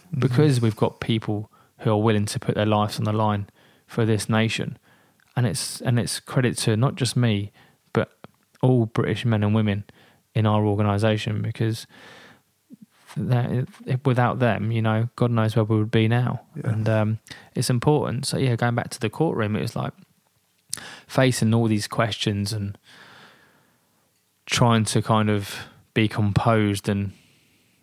[0.08, 0.18] mm-hmm.
[0.18, 3.48] because we've got people who are willing to put their lives on the line
[3.86, 4.76] for this nation,
[5.36, 7.52] and it's and it's credit to not just me,
[7.92, 8.10] but
[8.60, 9.84] all British men and women
[10.34, 11.86] in our organisation because
[13.16, 13.68] that,
[14.04, 16.42] without them, you know, God knows where we would be now.
[16.56, 16.70] Yeah.
[16.70, 17.18] And um,
[17.54, 18.26] it's important.
[18.26, 19.92] So yeah, going back to the courtroom, it was like
[21.06, 22.76] facing all these questions and
[24.46, 25.54] trying to kind of
[25.94, 27.12] be composed and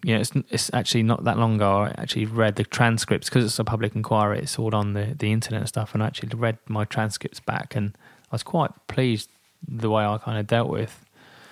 [0.03, 1.79] you know, it's it's actually not that long ago.
[1.81, 4.39] I actually read the transcripts because it's a public inquiry.
[4.39, 7.75] It's all on the the internet and stuff, and I actually read my transcripts back,
[7.75, 7.97] and
[8.31, 9.29] I was quite pleased
[9.67, 11.03] the way I kind of dealt with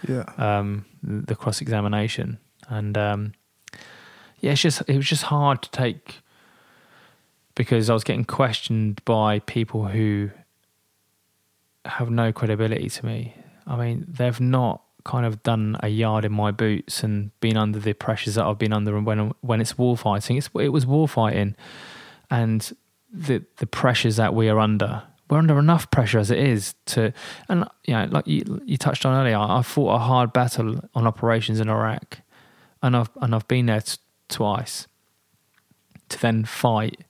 [0.08, 0.26] Yeah.
[0.38, 2.38] um, the cross examination,
[2.70, 3.34] and um,
[4.40, 6.22] yeah, it's just it was just hard to take
[7.56, 10.32] because I was getting questioned by people who
[11.86, 13.36] have no credibility to me.
[13.66, 17.80] I mean, they've not kind of done a yard in my boots and been under
[17.80, 20.38] the pressures that I've been under and when when it's war fighting.
[20.38, 21.56] It's it was war fighting,
[22.30, 22.72] and
[23.12, 25.04] the the pressures that we are under.
[25.28, 27.12] We're under enough pressure as it is to,
[27.50, 29.38] and you know, like you, you touched on earlier.
[29.38, 32.20] I fought a hard battle on operations in Iraq,
[32.84, 33.82] and I've and I've been there
[34.30, 34.88] twice.
[36.10, 37.02] To then fight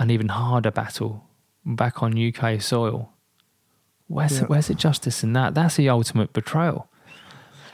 [0.00, 1.24] an even harder battle
[1.64, 3.12] back on UK soil.
[4.08, 4.46] Where's Yeah.
[4.46, 5.54] where's the justice in that?
[5.54, 6.88] That's the ultimate betrayal.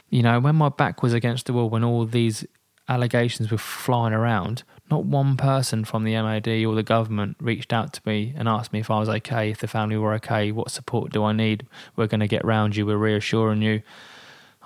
[0.09, 2.45] You know, when my back was against the wall, when all these
[2.87, 7.93] allegations were flying around, not one person from the MOD or the government reached out
[7.93, 10.71] to me and asked me if I was okay, if the family were okay, what
[10.71, 11.67] support do I need?
[11.95, 13.81] We're going to get round you, we're reassuring you.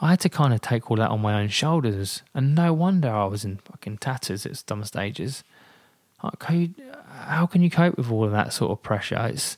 [0.04, 3.10] I had to kind of take all that on my own shoulders, and no wonder
[3.10, 5.46] I was in fucking tatters at some stages.
[6.22, 6.74] Like, how, you,
[7.10, 9.30] how can you cope with all of that sort of pressure?
[9.32, 9.58] It's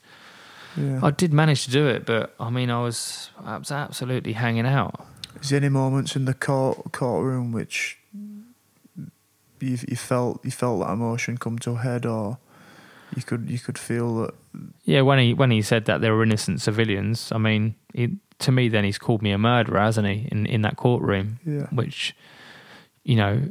[0.77, 0.99] Yeah.
[1.01, 4.67] I did manage to do it, but I mean, I was I was absolutely hanging
[4.67, 5.07] out.
[5.41, 7.97] Is there any moments in the court courtroom which
[9.59, 12.37] you you felt you felt that emotion come to a head, or
[13.15, 14.33] you could you could feel that?
[14.83, 18.51] Yeah, when he when he said that they were innocent civilians, I mean, he, to
[18.51, 20.27] me, then he's called me a murderer, hasn't he?
[20.31, 21.67] In in that courtroom, Yeah.
[21.71, 22.15] which,
[23.03, 23.41] you know,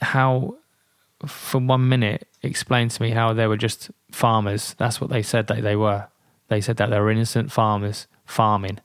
[0.00, 0.56] how
[1.26, 4.74] for one minute explain to me how they were just farmers.
[4.78, 6.06] That's what they said that they were.
[6.48, 8.78] They said that they were innocent farmers farming.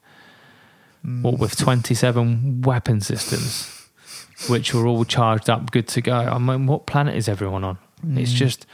[1.05, 1.21] Mm.
[1.21, 3.89] what with 27 weapon systems
[4.47, 7.77] which were all charged up good to go i mean what planet is everyone on
[8.15, 8.35] it's Mm.
[8.35, 8.65] just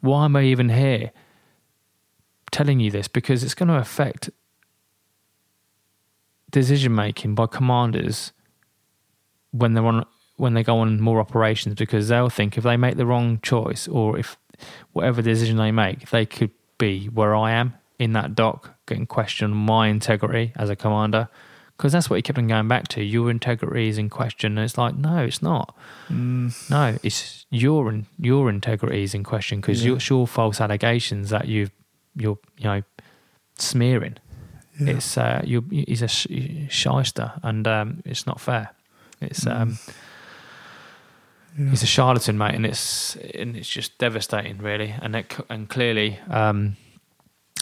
[0.00, 1.10] why am i even here
[2.50, 4.28] telling you this because it's going to affect
[6.50, 8.32] decision making by commanders
[9.52, 10.04] when they're on
[10.36, 13.86] when they go on more operations because they'll think if they make the wrong choice
[13.88, 14.36] or if
[14.92, 19.54] whatever decision they make they could be where i am in that dock getting questioned
[19.54, 21.28] my integrity as a commander
[21.76, 23.02] because that's what he kept on going back to.
[23.02, 25.74] Your integrity is in question, and it's like, no, it's not.
[26.10, 26.70] Mm.
[26.70, 29.92] No, it's your your integrity is in question because Yeah.
[29.92, 31.70] your your false allegations that you
[32.14, 32.82] you're you know
[33.56, 34.16] smearing.
[34.80, 34.94] Yeah.
[34.96, 36.26] It's uh, you he's a sh-
[36.68, 38.70] shyster, and um, it's not fair.
[39.20, 39.78] It's um,
[41.58, 41.70] Yeah.
[41.70, 44.94] he's a charlatan, mate, and it's and it's just devastating, really.
[45.02, 46.76] And it, and clearly, um,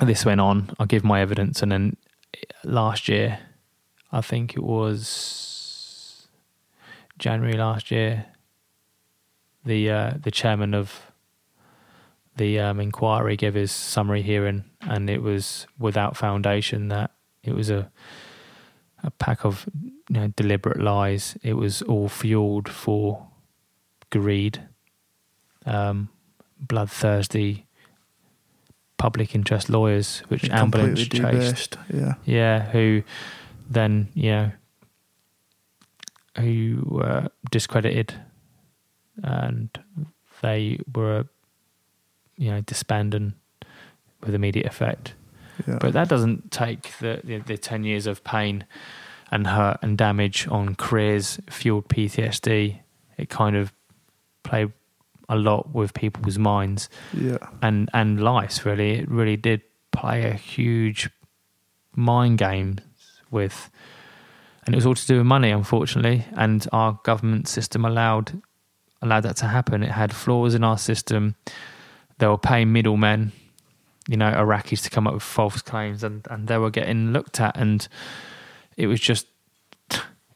[0.00, 0.70] this went on.
[0.78, 1.96] I give my evidence, and then
[2.64, 3.38] last year,
[4.12, 6.28] I think it was
[7.18, 8.26] January last year.
[9.64, 11.07] The uh, the chairman of
[12.38, 17.10] the um, inquiry gave his summary hearing, and it was without foundation that
[17.42, 17.90] it was a
[19.04, 21.36] a pack of you know, deliberate lies.
[21.42, 23.28] It was all fueled for
[24.10, 24.60] greed,
[25.66, 26.08] um,
[26.58, 27.66] bloodthirsty
[28.96, 31.12] public interest lawyers, which ambulance chased.
[31.12, 31.78] debased.
[31.92, 32.14] Yeah.
[32.24, 33.02] Yeah, who
[33.70, 34.52] then you know
[36.38, 38.14] who were discredited,
[39.22, 39.70] and
[40.42, 41.26] they were
[42.38, 43.34] you know disbanded
[44.22, 45.14] with immediate effect.
[45.66, 45.78] Yeah.
[45.80, 48.64] But that doesn't take the, the, the 10 years of pain
[49.30, 52.78] and hurt and damage on careers, fueled PTSD.
[53.16, 53.72] It kind of
[54.44, 54.72] played
[55.28, 57.38] a lot with people's minds yeah.
[57.60, 59.00] and, and lives, really.
[59.00, 59.62] It really did
[59.92, 61.10] play a huge
[61.94, 62.78] mind game
[63.30, 63.70] with,
[64.64, 66.24] and it was all to do with money, unfortunately.
[66.34, 68.40] And our government system allowed
[69.00, 69.82] allowed that to happen.
[69.82, 71.36] It had flaws in our system.
[72.18, 73.32] They were paying middlemen
[74.08, 77.40] you know, Iraqis to come up with false claims and, and they were getting looked
[77.40, 77.86] at and
[78.76, 79.26] it was just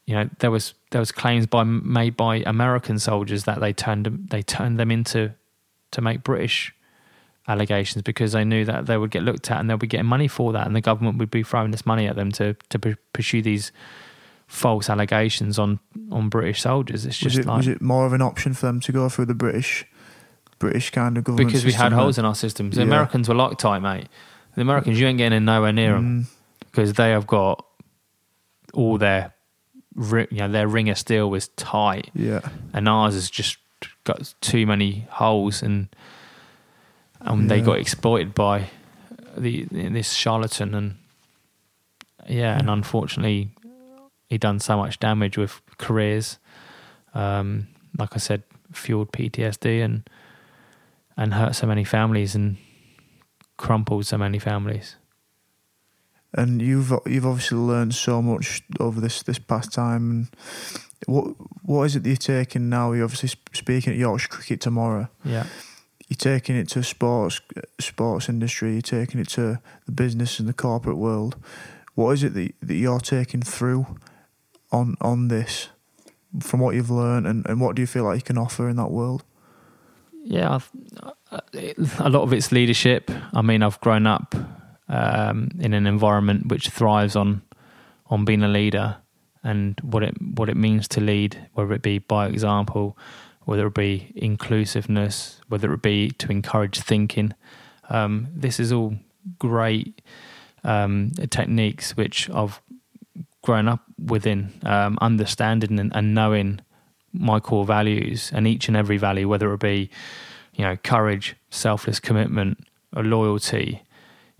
[0.05, 4.05] you know, there was there was claims by made by American soldiers that they turned
[4.05, 5.33] them they turned them into
[5.91, 6.73] to make British
[7.47, 10.27] allegations because they knew that they would get looked at and they'll be getting money
[10.27, 12.95] for that and the government would be throwing this money at them to to pu-
[13.11, 13.71] pursue these
[14.45, 15.79] false allegations on
[16.11, 17.05] on British soldiers.
[17.05, 19.09] It's Was just it like was it more of an option for them to go
[19.09, 19.85] through the British
[20.63, 22.75] British kind of government because we had holes in our systems.
[22.75, 22.87] The Yeah.
[22.87, 24.07] Americans were Loctite, mate.
[24.55, 27.65] The Americans, you ain't getting in nowhere near them Mm, because they have got
[28.73, 29.33] all their,
[29.95, 32.41] you know, their ring of steel was tight, yeah,
[32.73, 33.57] and ours has just
[34.03, 35.87] got too many holes, and
[37.21, 38.69] and they got exploited by
[39.37, 40.95] the this charlatan, and
[42.27, 43.49] yeah, and unfortunately,
[44.29, 46.37] he done so much damage with careers.
[47.13, 47.67] Um,
[47.97, 50.07] like I said, fueled PTSD and
[51.15, 52.57] and hurt so many families and
[53.57, 54.95] crumpled so many families.
[56.35, 60.09] and you've you've obviously learned so much over this this past time.
[60.11, 60.27] And
[61.05, 62.91] what what is it that you're taking now?
[62.93, 65.07] You're obviously speaking at Yorkshire Cricket tomorrow.
[65.23, 65.45] Yeah.
[66.09, 67.41] You're taking it to sports
[67.79, 68.73] sports industry.
[68.73, 71.35] You're taking it to the business and the corporate world.
[71.95, 73.85] What is it that that you're taking through
[74.71, 75.69] on on this
[76.39, 78.75] from what you've learned, and, and what do you feel like you can offer in
[78.77, 79.23] that world?
[80.23, 80.59] Yeah,
[81.01, 81.39] uh,
[81.99, 83.11] a lot of it's leadership.
[83.33, 84.33] I mean, I've grown up
[84.87, 87.41] um, in an environment which thrives on
[88.07, 88.97] on being a leader
[89.43, 92.97] and what it what it means to lead, whether it be by example,
[93.41, 97.33] whether it be inclusiveness, whether it be to encourage thinking.
[97.89, 98.95] Um, this is all
[99.39, 100.01] great
[100.63, 102.61] um, techniques which I've
[103.41, 106.61] grown up within, um, understanding and, and knowing
[107.13, 109.89] my core values and each and every value, whether it be,
[110.55, 112.65] you know, courage, selfless commitment,
[112.95, 113.83] or loyalty,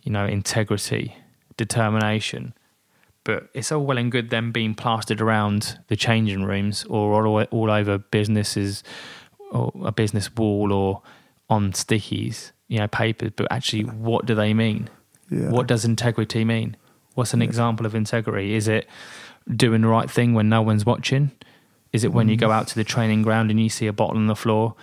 [0.02, 1.16] you know, integrity,
[1.56, 2.54] determination.
[3.24, 7.44] But it's all well and good them being plastered around the changing rooms or all,
[7.44, 8.84] all over businesses
[9.52, 11.02] or a business wall or
[11.50, 13.32] on stickies, you know, papers.
[13.36, 14.90] But actually, what do they mean?
[15.30, 15.52] Yeah.
[15.52, 16.76] What does integrity mean?
[17.14, 18.56] What's an example of integrity?
[18.56, 18.88] Is it
[19.56, 21.32] doing the right thing when no one's watching?
[21.94, 22.53] Is it when you go mm.
[22.53, 24.76] out to the training ground and you see a bottle on the floor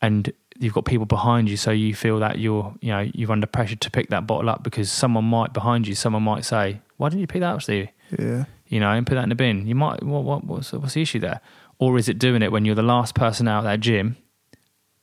[0.00, 3.46] and you've got people behind you so you feel that you're you know you're under
[3.46, 7.08] pressure to pick that bottle up because someone might behind you someone might say why
[7.08, 8.44] didn't you pick that up Steve Yeah.
[8.68, 9.66] you know and put that in the bin.
[9.66, 11.40] You might what, what what's, what's the issue there?
[11.78, 14.16] Or is it doing it when you're the last person out of that gym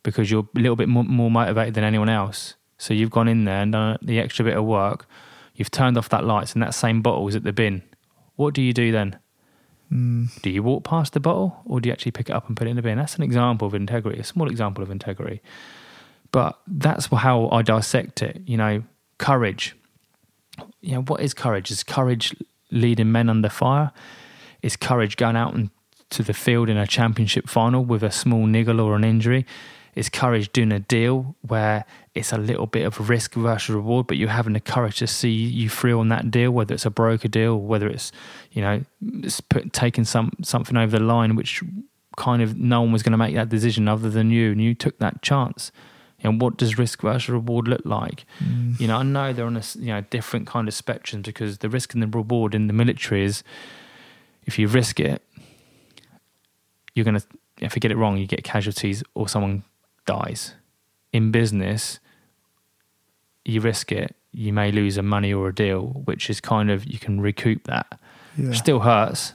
[0.04, 2.56] because you're a little bit more, more motivated than anyone else?
[2.78, 5.06] So you've gone in there and done the extra bit of work.
[5.56, 7.84] You've turned off that lights and that same bottle is at the bin.
[8.38, 9.20] What do you do then
[9.92, 12.56] Mm, do you walk past the bottle or do you actually pick it up and
[12.56, 12.98] put it in the bin?
[12.98, 15.42] That's an example of integrity, a small example of integrity.
[16.32, 18.42] But that's how I dissect it.
[18.46, 18.84] You know,
[19.18, 19.76] courage.
[20.82, 21.72] You know, what is courage?
[21.72, 22.36] Is courage
[22.72, 23.92] leading men under fire?
[24.62, 28.80] Is courage going out into the field in a championship final with a small niggle
[28.80, 29.46] or an injury?
[30.00, 31.84] Is courage doing a deal where
[32.16, 35.30] it's a little bit of risk versus reward, but you're having the courage to see
[35.32, 38.12] you through on that deal, whether it's a broker deal, whether it's
[38.52, 41.62] you know it's put, taking some something over the line, which
[42.16, 44.74] kind of no one was going to make that decision other than you, and you
[44.74, 45.72] took that chance.
[46.22, 48.26] And what does risk versus reward look like?
[48.44, 51.58] mm, You know, I know they're on a you know different kind of spectrum because
[51.60, 53.44] the risk and the reward in the military is
[54.46, 55.22] if you risk it,
[56.94, 57.24] you're gonna
[57.62, 59.64] if you get it wrong, you get casualties or someone
[60.14, 60.54] dies.
[61.12, 62.00] In business,
[63.46, 66.86] you risk it, you may lose a money or a deal, which is kind of
[66.86, 68.00] you can recoup that.
[68.38, 68.54] yeah.
[68.54, 69.34] Still hurts.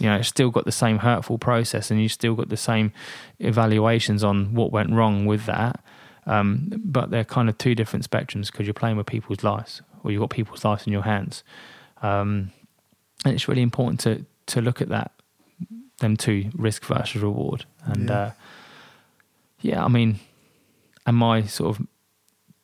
[0.00, 2.92] You know, it's still got the same hurtful process, and you still got the same
[3.38, 5.82] evaluations on what went wrong with that.
[6.26, 10.10] Um, but they're kind of two different spectrums because you're playing with people's lives, or
[10.10, 11.42] you've got people's lives in your hands.
[12.02, 12.52] Um,
[13.24, 15.12] and it's really important to to look at that,
[16.00, 17.64] them two risk versus reward.
[17.84, 18.14] And Yeah.
[18.18, 18.30] uh,
[19.62, 20.18] yeah, I mean,
[21.06, 21.86] and my sort of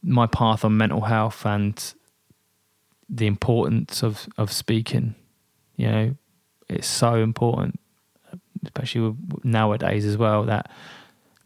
[0.03, 1.95] my path on mental health and
[3.09, 5.15] the importance of of speaking.
[5.77, 6.17] You know,
[6.69, 7.79] it's so important,
[8.65, 9.15] especially
[9.45, 10.45] nowadays as well.
[10.45, 10.71] That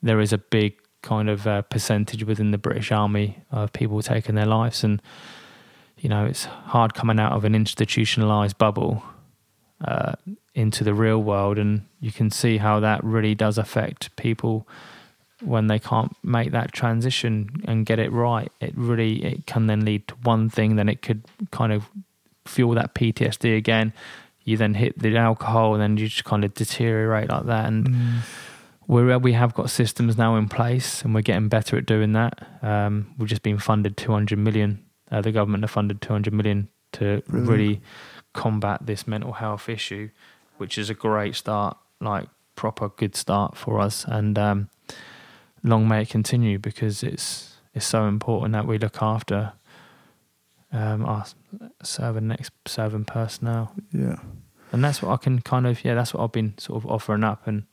[0.02, 4.34] there is a big kind of uh, percentage within the British Army of people taking
[4.34, 5.02] their lives, and
[5.98, 9.02] you know, it's hard coming out of an institutionalized bubble
[9.84, 10.14] uh,
[10.54, 14.66] into the real world, and you can see how that really does affect people
[15.44, 18.50] when they can't make that transition and get it right.
[18.60, 21.88] It really it can then lead to one thing, then it could kind of
[22.46, 23.92] fuel that PTSD again.
[24.44, 27.66] You then hit the alcohol, and then you just kind of deteriorate like that.
[27.66, 28.18] And Mm,
[28.88, 32.46] we we have got systems now in place, and we're getting better at doing that.
[32.62, 34.84] Um, we've just been funded 200 million.
[35.10, 37.48] Uh, the government have funded 200 million to Brilliant.
[37.48, 37.80] really
[38.32, 40.10] combat this mental health issue,
[40.56, 44.04] which is a great start, like proper good start for us.
[44.08, 44.68] And um,
[45.62, 49.52] long may it continue because it's it's so important that we look after
[50.72, 51.24] um, our
[51.82, 54.16] serving next serving personnel yeah.
[54.72, 57.24] and that's what I can kind of yeah that's what I've been sort of offering
[57.24, 57.64] up and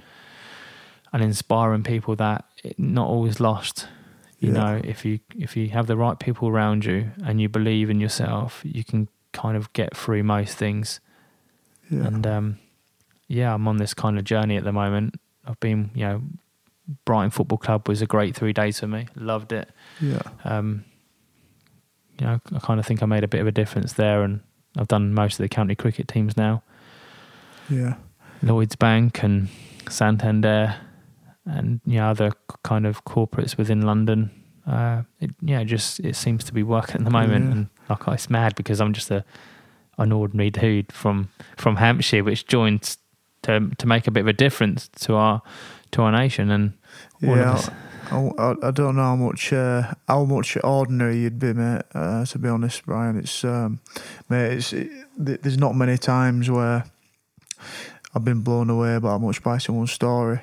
[1.13, 3.87] and inspiring people that it not always lost
[4.39, 4.59] You Yeah.
[4.59, 7.99] know, if you if you have the right people around you and you believe in
[7.99, 10.99] yourself, you can kind of get through most things.
[11.89, 12.05] Yeah.
[12.07, 12.59] And um,
[13.27, 15.15] yeah, I'm on this kind of journey at the moment.
[15.45, 16.21] I've been, you know,
[17.05, 19.07] Brighton Football Club was a great three days for me.
[19.15, 19.69] Loved it.
[20.01, 20.21] yeah.
[20.43, 20.83] Um,
[22.19, 24.41] you know, I kind of think I made a bit of a difference there, and
[24.77, 26.63] I've done most of the county cricket teams now.
[27.69, 27.95] Yeah.
[28.41, 29.47] Lloyds Bank and
[29.89, 30.75] Santander,
[31.45, 32.31] and you know other
[32.63, 34.31] kind of corporates within London.
[34.67, 37.51] Uh, it, yeah, just it seems to be working at the moment, Yeah.
[37.51, 39.23] and like it's mad because I'm just a
[39.97, 42.97] an ordinary dude from from Hampshire, which joined
[43.43, 45.41] to to make a bit of a difference to our
[45.91, 46.73] to our nation, and
[47.19, 47.59] Yeah.
[48.11, 51.83] I, I, I don't know how much uh, how much ordinary you'd be, mate.
[51.93, 53.79] Uh, to be honest, Brian, it's um,
[54.29, 54.53] mate.
[54.53, 56.85] It's it, there's not many times where
[58.15, 60.39] I've been blown away by how much by someone's story,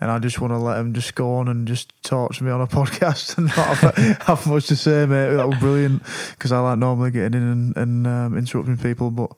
[0.00, 2.50] and I just want to let them just go on and just talk to me
[2.50, 5.34] on a podcast and not have, have much to say, mate.
[5.34, 9.30] That was brilliant because I like normally getting in and, and um, interrupting people, but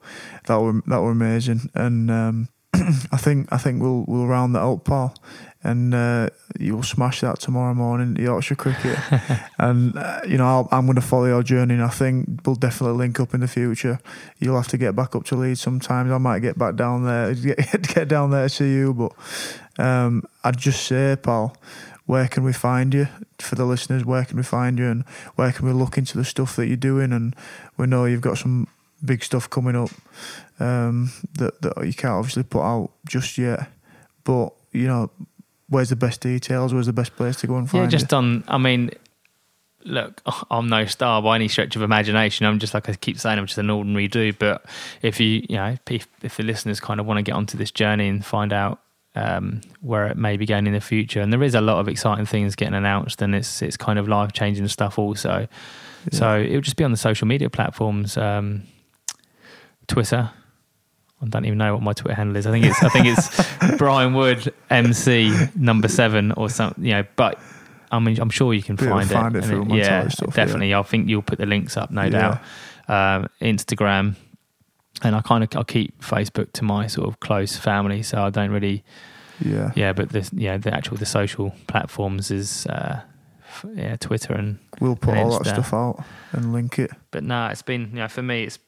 [0.47, 2.49] that were that were amazing, and um,
[3.13, 5.15] I think I think we'll we'll round that up, pal
[5.65, 6.29] and uh,
[6.61, 8.99] you'll smash that tomorrow morning at Yorkshire Cricket.
[9.59, 12.55] and uh, you know, I'll, I'm going to follow your journey, and I think we'll
[12.55, 13.99] definitely link up in the future.
[14.39, 16.13] You'll have to get back up to Leeds sometimes.
[16.13, 18.93] I might get back down there, get, get down there to see you.
[18.93, 19.13] But
[19.83, 21.57] um, I'd just say, Paul,
[22.05, 24.05] where can we find you for the listeners?
[24.05, 25.05] Where can we find you, and
[25.37, 27.11] where can we look into the stuff that you're doing?
[27.11, 27.35] And
[27.79, 28.69] we know you've got some
[29.03, 29.91] big stuff coming up
[30.61, 33.69] um, that that you can't obviously put out just yet,
[34.25, 35.11] but you know
[35.69, 36.73] where's the best details?
[36.73, 38.45] Where's the best place to go and find yeah, just on.
[38.49, 38.91] I mean,
[39.85, 40.21] look,
[40.51, 42.47] I'm no star by any stretch of imagination.
[42.47, 44.39] I'm just like I keep saying, I'm just an ordinary dude.
[44.39, 44.65] But
[45.03, 47.71] if you, you know, if, if the listeners kind of want to get onto this
[47.71, 48.81] journey and find out
[49.15, 51.89] um, where it may be going in the future, and there is a lot of
[51.89, 55.49] exciting things getting announced, and it's it's kind of life changing stuff also.
[56.13, 58.65] So it would just be on the social media platforms, um,
[59.87, 60.31] Twitter.
[61.23, 62.47] I don't even know what my Twitter handle is.
[62.47, 66.85] I think it's I think it's Brian Wood MC number seven or something.
[66.85, 67.39] You know, but
[67.91, 70.37] I mean, I'm sure you can find, find it And through it- my yeah, stuff,
[70.37, 70.45] yeah.
[70.45, 70.75] definitely.
[70.75, 72.09] I think you'll put the links up, no Yeah.
[72.11, 72.41] doubt.
[72.87, 74.17] Um, Instagram,
[75.03, 78.31] and I kind of I keep Facebook to my sort of close family, so I
[78.31, 78.85] don't really.
[79.41, 83.01] yeah, Yeah, but this, yeah, the actual the social platforms is uh,
[83.49, 86.91] f- yeah, Twitter and we'll put and all that stuff out and link it.
[87.11, 88.59] but no, it's been you know for me it's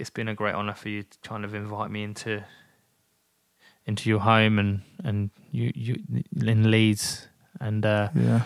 [0.00, 2.44] it's been a great honour for you to kind of invite me into
[3.86, 5.96] into your home and and you you
[6.40, 7.28] in Leeds
[7.60, 8.42] and uh, Yeah,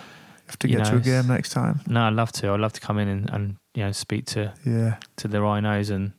[0.47, 1.81] have to get know, to a game next time.
[1.87, 2.51] no, I'd love to.
[2.51, 5.91] I'd love to come in and, and you know speak to Yeah, to the rhinos
[5.91, 6.13] and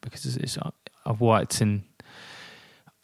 [0.00, 0.58] because it's, it's
[1.04, 1.84] I've worked in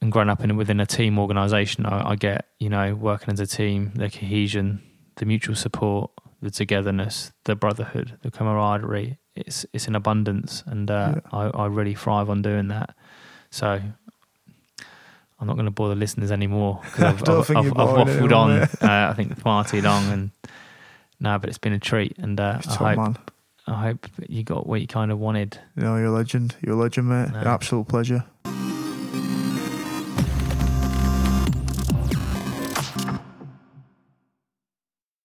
[0.00, 1.86] and grown up in within a team organisation.
[1.86, 4.82] I, I get you know working as a team, the cohesion,
[5.16, 6.10] the mutual support,
[6.40, 9.18] the togetherness, the brotherhood, the camaraderie.
[9.34, 11.20] It's it's in abundance, and uh, Yeah.
[11.32, 12.94] I, I really thrive on doing that.
[13.50, 13.80] So.
[15.40, 18.60] I'm not going to bore the listeners anymore because I've, I've, I've, I've waffled on.
[18.80, 20.30] Uh, I think far too long, and
[21.18, 23.16] no, but it's been a treat, and uh, I hope man.
[23.66, 25.58] I hope you got what you kind of wanted.
[25.76, 26.54] You know, you're a legend.
[26.60, 27.32] You're a legend, mate.
[27.32, 27.40] No.
[27.40, 28.24] Absolute pleasure.